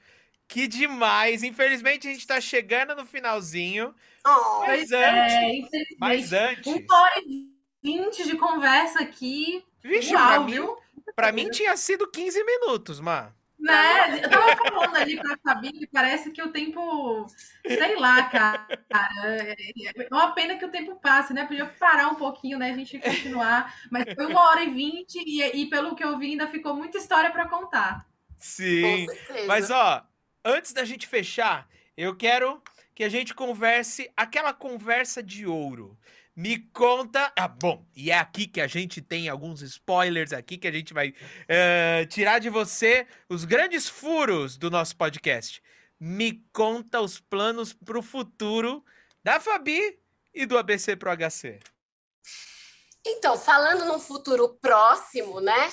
[0.48, 1.44] Que demais!
[1.44, 3.94] Infelizmente a gente tá chegando no finalzinho.
[4.26, 5.98] Oh, Mas é, antes, infelizmente.
[5.99, 9.64] mas antes, Uma hora e vinte de conversa aqui.
[9.84, 10.77] vixe, Uau, pra mim, viu?
[11.15, 13.34] pra mim tinha sido 15 minutos, mano.
[13.60, 14.23] Né?
[14.23, 17.27] Eu tava falando ali pra Fabi que parece que o tempo.
[17.68, 18.65] Sei lá, cara.
[18.89, 21.45] É uma pena que o tempo passe, né?
[21.45, 22.72] Podia parar um pouquinho, né?
[22.72, 23.76] A gente continuar.
[23.91, 26.97] Mas foi uma hora e vinte, e, e pelo que eu vi, ainda ficou muita
[26.97, 28.07] história pra contar.
[28.38, 29.07] Sim.
[29.45, 30.06] Mas ó,
[30.45, 32.61] antes da gente fechar, eu quero
[32.95, 35.97] que a gente converse aquela conversa de ouro.
[36.40, 37.34] Me conta.
[37.38, 40.94] Ah, bom, e é aqui que a gente tem alguns spoilers aqui que a gente
[40.94, 41.14] vai
[41.49, 45.61] eh, tirar de você os grandes furos do nosso podcast.
[45.99, 48.82] Me conta os planos pro futuro
[49.22, 49.99] da Fabi
[50.34, 51.60] e do ABC Pro HC.
[53.06, 55.70] Então, falando num futuro próximo, né?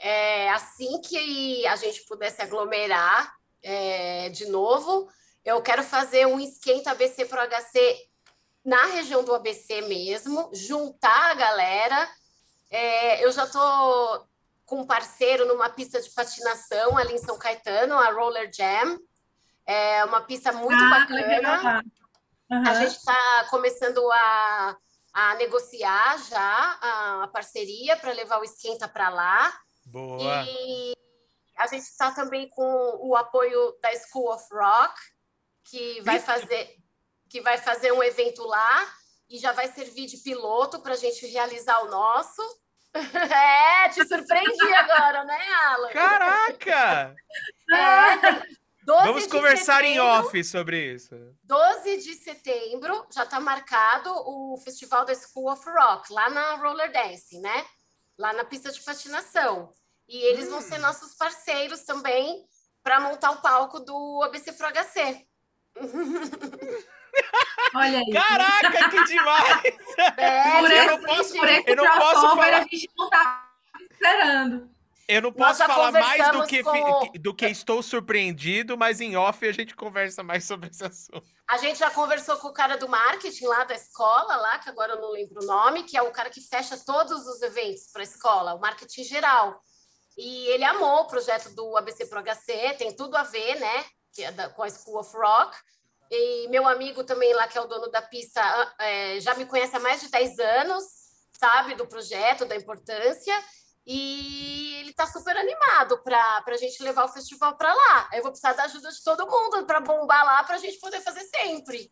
[0.00, 5.08] É, assim que a gente pudesse aglomerar é, de novo,
[5.44, 8.08] eu quero fazer um esquenta ABC pro HC
[8.68, 12.06] na região do ABC mesmo, juntar a galera.
[12.70, 14.28] É, eu já estou
[14.66, 18.98] com um parceiro numa pista de patinação ali em São Caetano, a Roller Jam.
[19.66, 21.26] É uma pista muito Ah, bacana.
[21.26, 21.82] legal.
[22.66, 24.76] A gente está começando a,
[25.14, 29.58] a negociar já a, a parceria para levar o esquenta para lá.
[29.86, 30.44] Boa.
[30.46, 30.92] E
[31.56, 34.94] a gente está também com o apoio da School of Rock,
[35.64, 36.76] que vai fazer,
[37.28, 38.88] que vai fazer um evento lá
[39.28, 42.42] e já vai servir de piloto para a gente realizar o nosso.
[42.94, 45.90] É, te surpreendi agora, né, Alan?
[45.90, 47.14] Caraca!
[47.70, 48.16] É,
[48.82, 50.26] 12 Vamos de conversar em setembro.
[50.26, 51.14] off sobre isso.
[51.44, 56.90] 12 de setembro já está marcado o festival da School of Rock, lá na Roller
[56.90, 57.66] Dance, né?
[58.18, 59.70] Lá na pista de patinação.
[60.08, 60.62] E eles vão Hum.
[60.62, 62.46] ser nossos parceiros também
[62.82, 65.26] para montar o palco do ABC Pro HC.
[67.74, 68.10] Olha aí.
[68.12, 69.62] Caraca, que demais!
[70.16, 72.54] É, Por eu não posso- por esse eu não posso falar.
[72.54, 73.50] a gente não tá
[73.90, 74.70] esperando.
[75.08, 79.46] Eu não posso falar mais do que, com- do que estou surpreendido, mas em off
[79.46, 81.22] a gente conversa mais sobre esse assunto.
[81.48, 84.92] A gente já conversou com o cara do marketing lá da escola, lá, que agora
[84.92, 88.02] eu não lembro o nome, que é o cara que fecha todos os eventos para
[88.02, 89.60] a escola, o marketing geral.
[90.16, 94.22] E ele amou o projeto do ABC Pro HC, tem tudo a ver, né, que
[94.24, 95.56] é da- com a School of Rock.
[96.10, 99.44] E meu amigo também lá, que é o dono da pista, ah, é, já me
[99.46, 100.84] conhece há mais de 10 anos,
[101.38, 103.34] sabe, do projeto, da importância.
[103.86, 108.10] E ele está super animado para a gente levar o festival para lá.
[108.12, 111.00] Eu vou precisar da ajuda de todo mundo para bombar lá, para a gente poder
[111.00, 111.90] fazer sempre.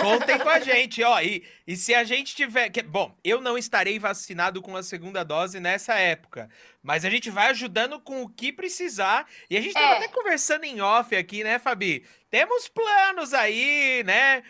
[0.00, 1.20] Contem com a gente, ó.
[1.20, 2.70] E, e se a gente tiver.
[2.70, 6.48] que- bom, eu não estarei vacinado com a segunda dose nessa época.
[6.80, 9.26] Mas a gente vai ajudando com o que precisar.
[9.50, 9.96] E a gente tava É.
[9.96, 12.06] até conversando em off aqui, né, Fabi?
[12.32, 14.42] Temos planos aí, né?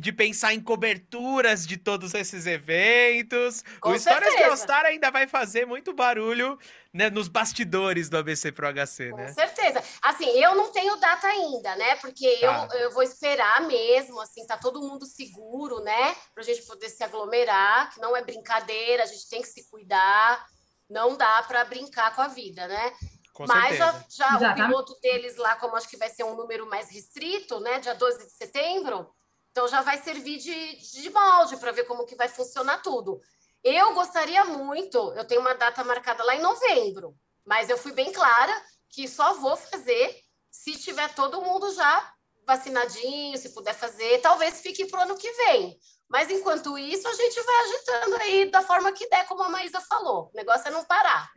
[0.00, 3.62] De pensar em coberturas de todos esses eventos.
[3.80, 4.50] Com o Histórias de certeza.
[4.50, 6.58] All Star ainda vai fazer muito barulho
[6.92, 9.32] né, nos bastidores do ABC Pro HC, Com né?
[9.32, 9.80] certeza.
[10.02, 11.94] Assim, eu não tenho data ainda, né?
[11.96, 12.68] Porque Tá.
[12.72, 16.16] eu, eu vou esperar mesmo, assim, tá todo mundo seguro, né?
[16.34, 20.44] Pra gente poder se aglomerar, que não é brincadeira, a gente tem que se cuidar.
[20.90, 22.92] Não dá para brincar com a vida, né?
[23.38, 26.68] Com Mas já, já o piloto deles lá, como acho que vai ser um número
[26.68, 27.78] mais restrito, né?
[27.78, 29.08] Dia 12 de setembro,
[29.52, 33.20] então já vai servir de, de molde para ver como que vai funcionar tudo.
[33.62, 37.14] Eu gostaria muito, eu tenho uma data marcada lá em novembro,
[37.46, 38.52] mas eu fui bem clara
[38.90, 40.16] que só vou fazer
[40.50, 42.12] se tiver todo mundo já
[42.44, 45.78] vacinadinho, se puder fazer, talvez fique para o ano que vem.
[46.10, 49.80] Mas enquanto isso, a gente vai agitando aí da forma que der, como a Maísa
[49.82, 50.28] falou.
[50.34, 51.30] O negócio é não parar.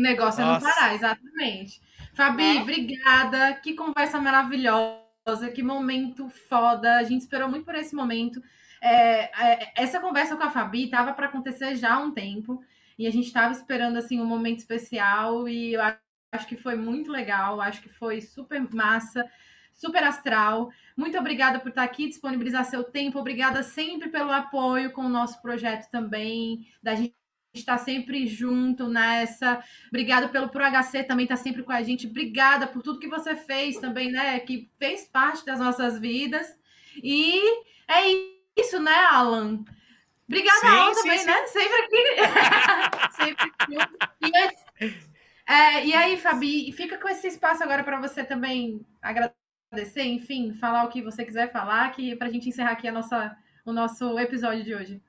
[0.00, 0.66] O negócio é não Nossa.
[0.66, 1.82] parar, exatamente.
[2.14, 2.62] Fabi, É.
[2.62, 3.54] obrigada.
[3.56, 6.96] Que conversa maravilhosa, que momento foda.
[6.96, 8.42] A gente esperou muito por esse momento.
[8.80, 12.62] É, é, essa conversa com a Fabi estava para acontecer já há um tempo
[12.98, 15.82] e a gente estava esperando assim um momento especial e eu
[16.32, 19.22] acho que foi muito legal, acho que foi super massa,
[19.74, 20.70] super astral.
[20.96, 25.42] Muito obrigada por estar aqui, disponibilizar seu tempo, obrigada sempre pelo apoio com o nosso
[25.42, 27.14] projeto também, da gente
[27.52, 29.62] estar sempre junto nessa.
[29.88, 32.06] Obrigada pelo Pro HC também estar sempre com a gente.
[32.06, 34.38] Obrigada por tudo que você fez também, né?
[34.40, 36.46] Que fez parte das nossas vidas.
[37.02, 37.40] E
[37.88, 39.64] é isso, né, Alan?
[40.28, 41.26] Obrigada, Sim, Alan, sim, também, sim.
[41.26, 41.46] né?
[41.46, 42.04] Sempre aqui.
[43.16, 43.98] sempre junto.
[44.22, 50.54] E, é, e aí, Fabi, fica com esse espaço agora para você também agradecer, enfim,
[50.54, 53.72] falar o que você quiser falar, que para a gente encerrar aqui a nossa, o
[53.72, 55.02] nosso episódio de hoje.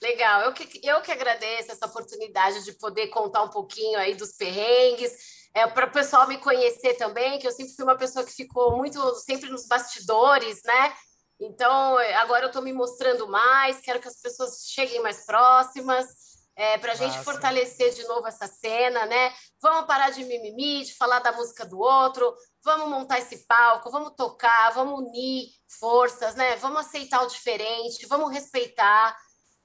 [0.00, 4.32] Legal, eu que, eu que agradeço essa oportunidade de poder contar um pouquinho aí dos
[4.32, 5.12] perrengues.
[5.54, 8.76] é, para o pessoal me conhecer também, que eu sempre fui uma pessoa que ficou
[8.76, 10.94] muito sempre nos bastidores, né?
[11.40, 16.06] Então, agora eu estou me mostrando mais, quero que as pessoas cheguem mais próximas,
[16.56, 19.32] é, para a gente fortalecer de novo essa cena, né?
[19.60, 22.32] Vamos parar de mimimi, de falar da música do outro,
[22.62, 26.56] vamos montar esse palco, vamos tocar, vamos unir forças, né?
[26.56, 29.16] Vamos aceitar o diferente, vamos respeitar,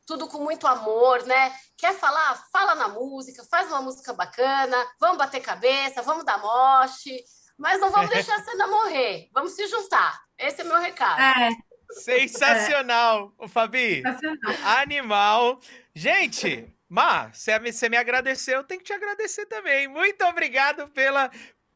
[0.09, 1.53] tudo com muito amor, né?
[1.77, 2.43] Quer falar?
[2.51, 7.23] Fala na música, faz uma música bacana, vamos bater cabeça, vamos dar moche,
[7.55, 10.19] mas não vamos deixar a cena morrer, vamos se juntar.
[10.35, 11.21] Esse é meu recado.
[11.21, 11.49] É.
[11.91, 13.47] Sensacional, é.
[13.47, 14.01] Fabi.
[14.01, 14.55] Sensacional.
[14.79, 15.59] Animal.
[15.93, 19.87] Gente, Má, você me agradeceu, eu tenho que te agradecer também.
[19.87, 21.29] Muito obrigado pela,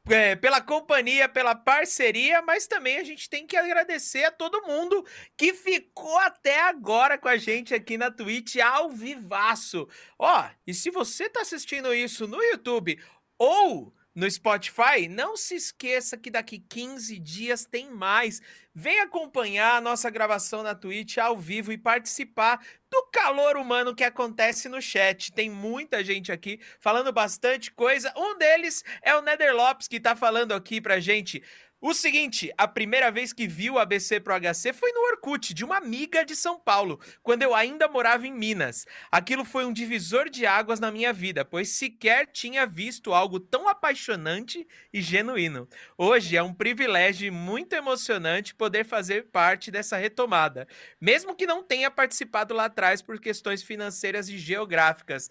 [0.09, 5.05] é, pela companhia, pela parceria, mas também a gente tem que agradecer a todo mundo
[5.37, 9.87] que ficou até agora com a gente aqui na Twitch ao vivaço.
[10.19, 12.99] Ó, e se você tá assistindo isso no YouTube
[13.37, 18.41] ou no Spotify, não se esqueça que daqui 15 dias tem mais.
[18.73, 24.03] Vem acompanhar a nossa gravação na Twitch ao vivo e participar do calor humano que
[24.03, 25.31] acontece no chat.
[25.31, 28.13] Tem muita gente aqui falando bastante coisa.
[28.15, 31.41] Um deles é o Nether Lopes que tá falando aqui pra gente.
[31.85, 35.65] O seguinte, a primeira vez que vi o ABC pro HC foi no Orkut, de
[35.65, 38.87] uma amiga de São Paulo, quando eu ainda morava em Minas.
[39.11, 43.67] Aquilo foi um divisor de águas na minha vida, pois sequer tinha visto algo tão
[43.67, 45.67] apaixonante e genuíno.
[45.97, 50.65] Hoje é um privilégio muito emocionante poder fazer parte dessa retomada,
[51.01, 55.29] mesmo que não tenha participado lá atrás por questões financeiras e geográficas.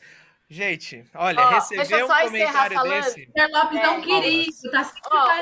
[0.53, 3.23] Gente, olha, oh, receber um comentário desse.
[3.35, 4.93] O Lopes é, não queria, tá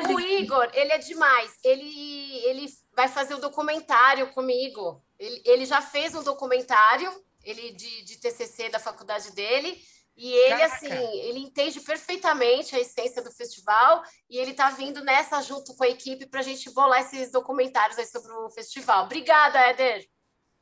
[0.09, 1.59] oh, O Igor, ele é demais.
[1.65, 5.05] Ele, ele vai fazer o um documentário comigo.
[5.19, 7.11] Ele, ele já fez um documentário,
[7.43, 9.82] ele de, de TCC da faculdade dele.
[10.16, 10.74] E ele, Caraca.
[10.77, 15.82] assim, ele entende perfeitamente a essência do festival e ele tá vindo nessa junto com
[15.82, 19.07] a equipe para a gente bolar esses documentários aí sobre o festival.
[19.07, 20.07] Obrigada, Éder.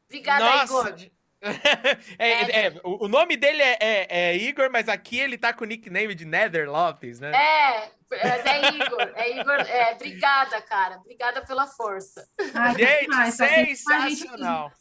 [0.07, 1.18] Obrigada, Nossa, Igor.
[2.19, 5.65] é, é, é, o nome dele é, é, é, Igor, mas aqui ele tá com
[5.65, 7.31] o nickname de Nether Lopes, né?
[7.33, 9.13] É, mas é Igor.
[9.15, 9.55] É Igor.
[9.55, 10.97] É, obrigada, cara.
[10.97, 12.29] Obrigada pela força.
[12.55, 14.73] Ai, gente, demais, sensacional.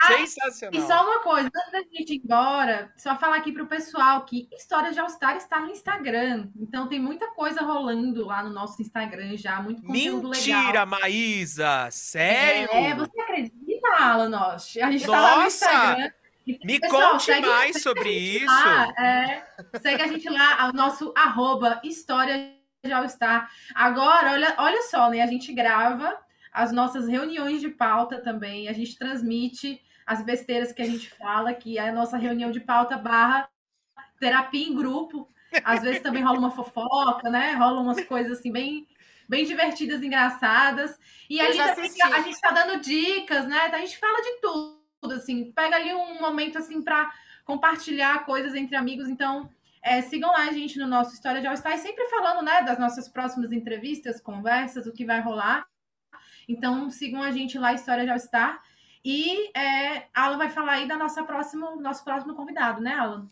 [0.00, 0.80] Ah, Sensacional.
[0.80, 4.48] E só uma coisa, antes da gente ir embora, só falar aqui pro pessoal que
[4.52, 6.50] História de All-Star está no Instagram.
[6.56, 10.62] Então tem muita coisa rolando lá no nosso Instagram já, muito conteúdo Mentira, legal.
[10.62, 11.88] Mentira, Maísa!
[11.90, 12.68] Sério?
[12.72, 14.36] É, você acredita, Alan?
[14.36, 15.10] A gente Nossa!
[15.10, 16.10] tá lá no Instagram.
[16.46, 18.46] Me pessoal, conte mais sobre isso.
[18.46, 19.46] Lá, é,
[19.80, 22.54] segue a gente lá, o nosso arroba História
[22.84, 23.50] de All-Star.
[23.74, 25.22] Agora, olha, olha só, né?
[25.22, 26.16] A gente grava
[26.52, 31.52] as nossas reuniões de pauta também, a gente transmite as besteiras que a gente fala,
[31.52, 33.48] que é a nossa reunião de pauta barra
[34.20, 35.28] terapia em grupo.
[35.64, 37.52] Às vezes também rola uma fofoca, né?
[37.54, 38.86] Rola umas coisas assim bem,
[39.28, 40.98] bem divertidas, engraçadas.
[41.28, 43.58] E a gente, a gente tá dando dicas, né?
[43.72, 45.52] A gente fala de tudo, assim.
[45.52, 47.12] Pega ali um momento assim para
[47.44, 49.08] compartilhar coisas entre amigos.
[49.08, 49.48] Então,
[49.82, 52.78] é, sigam lá a gente no nosso História de All Star, sempre falando, né, das
[52.78, 55.64] nossas próximas entrevistas, conversas, o que vai rolar.
[56.48, 58.60] Então, sigam a gente lá, História de All Star.
[59.04, 63.28] E é, Alan vai falar aí da nossa próximo, nosso próximo convidado, né, Alan?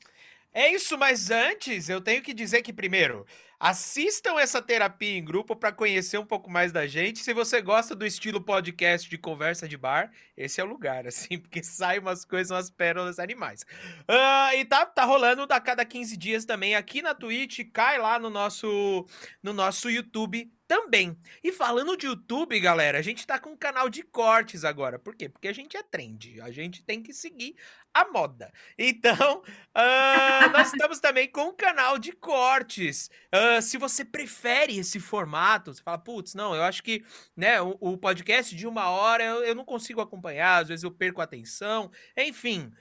[0.52, 3.26] É isso, mas antes eu tenho que dizer que, primeiro,
[3.64, 7.20] assistam essa terapia em grupo para conhecer um pouco mais da gente.
[7.20, 11.38] Se você gosta do estilo podcast de conversa de bar, esse é o lugar, assim,
[11.38, 13.62] porque sai umas coisas, umas pérolas animais.
[14.02, 18.18] Uh, e tá, tá rolando a cada 15 dias também aqui na Twitch, cai lá
[18.18, 19.06] no nosso,
[19.42, 21.16] no nosso YouTube também.
[21.42, 24.98] E falando de YouTube, galera, a gente tá com um canal de cortes agora.
[24.98, 25.28] Por quê?
[25.28, 26.40] Porque a gente é trend.
[26.40, 27.54] A gente tem que seguir
[27.92, 28.52] a moda.
[28.78, 33.10] Então, uh, nós estamos também com um canal de cortes.
[33.32, 37.04] Uh, se você prefere esse formato, você fala, putz, não, eu acho que
[37.36, 40.90] né, o, o podcast de uma hora eu, eu não consigo acompanhar, às vezes eu
[40.90, 41.90] perco a atenção.
[42.16, 42.72] Enfim,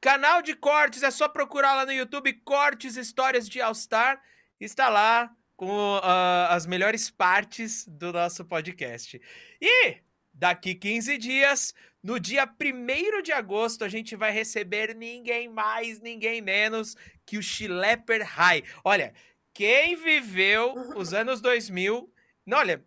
[0.00, 4.20] canal de cortes, é só procurar lá no YouTube Cortes Histórias de All Star.
[4.58, 9.20] Está lá com uh, as melhores partes do nosso podcast.
[9.60, 9.96] E
[10.32, 16.42] daqui 15 dias, no dia 1 de agosto, a gente vai receber ninguém mais, ninguém
[16.42, 18.62] menos que o Schlepper High.
[18.84, 19.14] Olha,
[19.54, 22.12] quem viveu os anos 2000,
[22.44, 22.84] não, olha,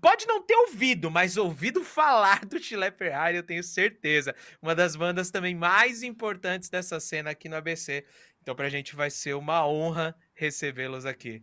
[0.00, 4.34] Pode não ter ouvido, mas ouvido falar do Schlepper High, eu tenho certeza.
[4.62, 8.02] Uma das bandas também mais importantes dessa cena aqui no ABC.
[8.40, 11.42] Então, pra gente vai ser uma honra recebê-los aqui.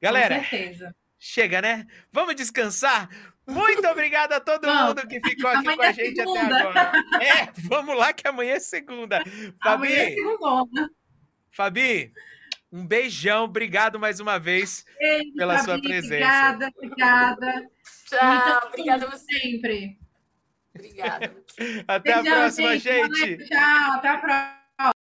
[0.00, 0.94] Galera, Com certeza.
[1.18, 1.86] chega, né?
[2.12, 3.08] Vamos descansar?
[3.46, 6.92] Muito obrigado a todo mundo que ficou aqui com a é gente é até agora.
[7.20, 9.18] É, vamos lá que amanhã é segunda.
[9.62, 9.88] Fabi.
[9.88, 10.90] Amanhã é segunda.
[11.50, 12.12] Fabi,
[12.72, 16.14] Um beijão, obrigado mais uma vez Beijo, pela Fabi, sua presença.
[16.14, 17.70] Obrigada, obrigada.
[18.08, 19.38] Tchau, obrigada a você.
[19.40, 19.98] Sempre.
[20.72, 21.36] Obrigada.
[21.88, 23.18] Até a Beijão, próxima, Boa gente.
[23.18, 24.59] noite, Tchau, até a próxima.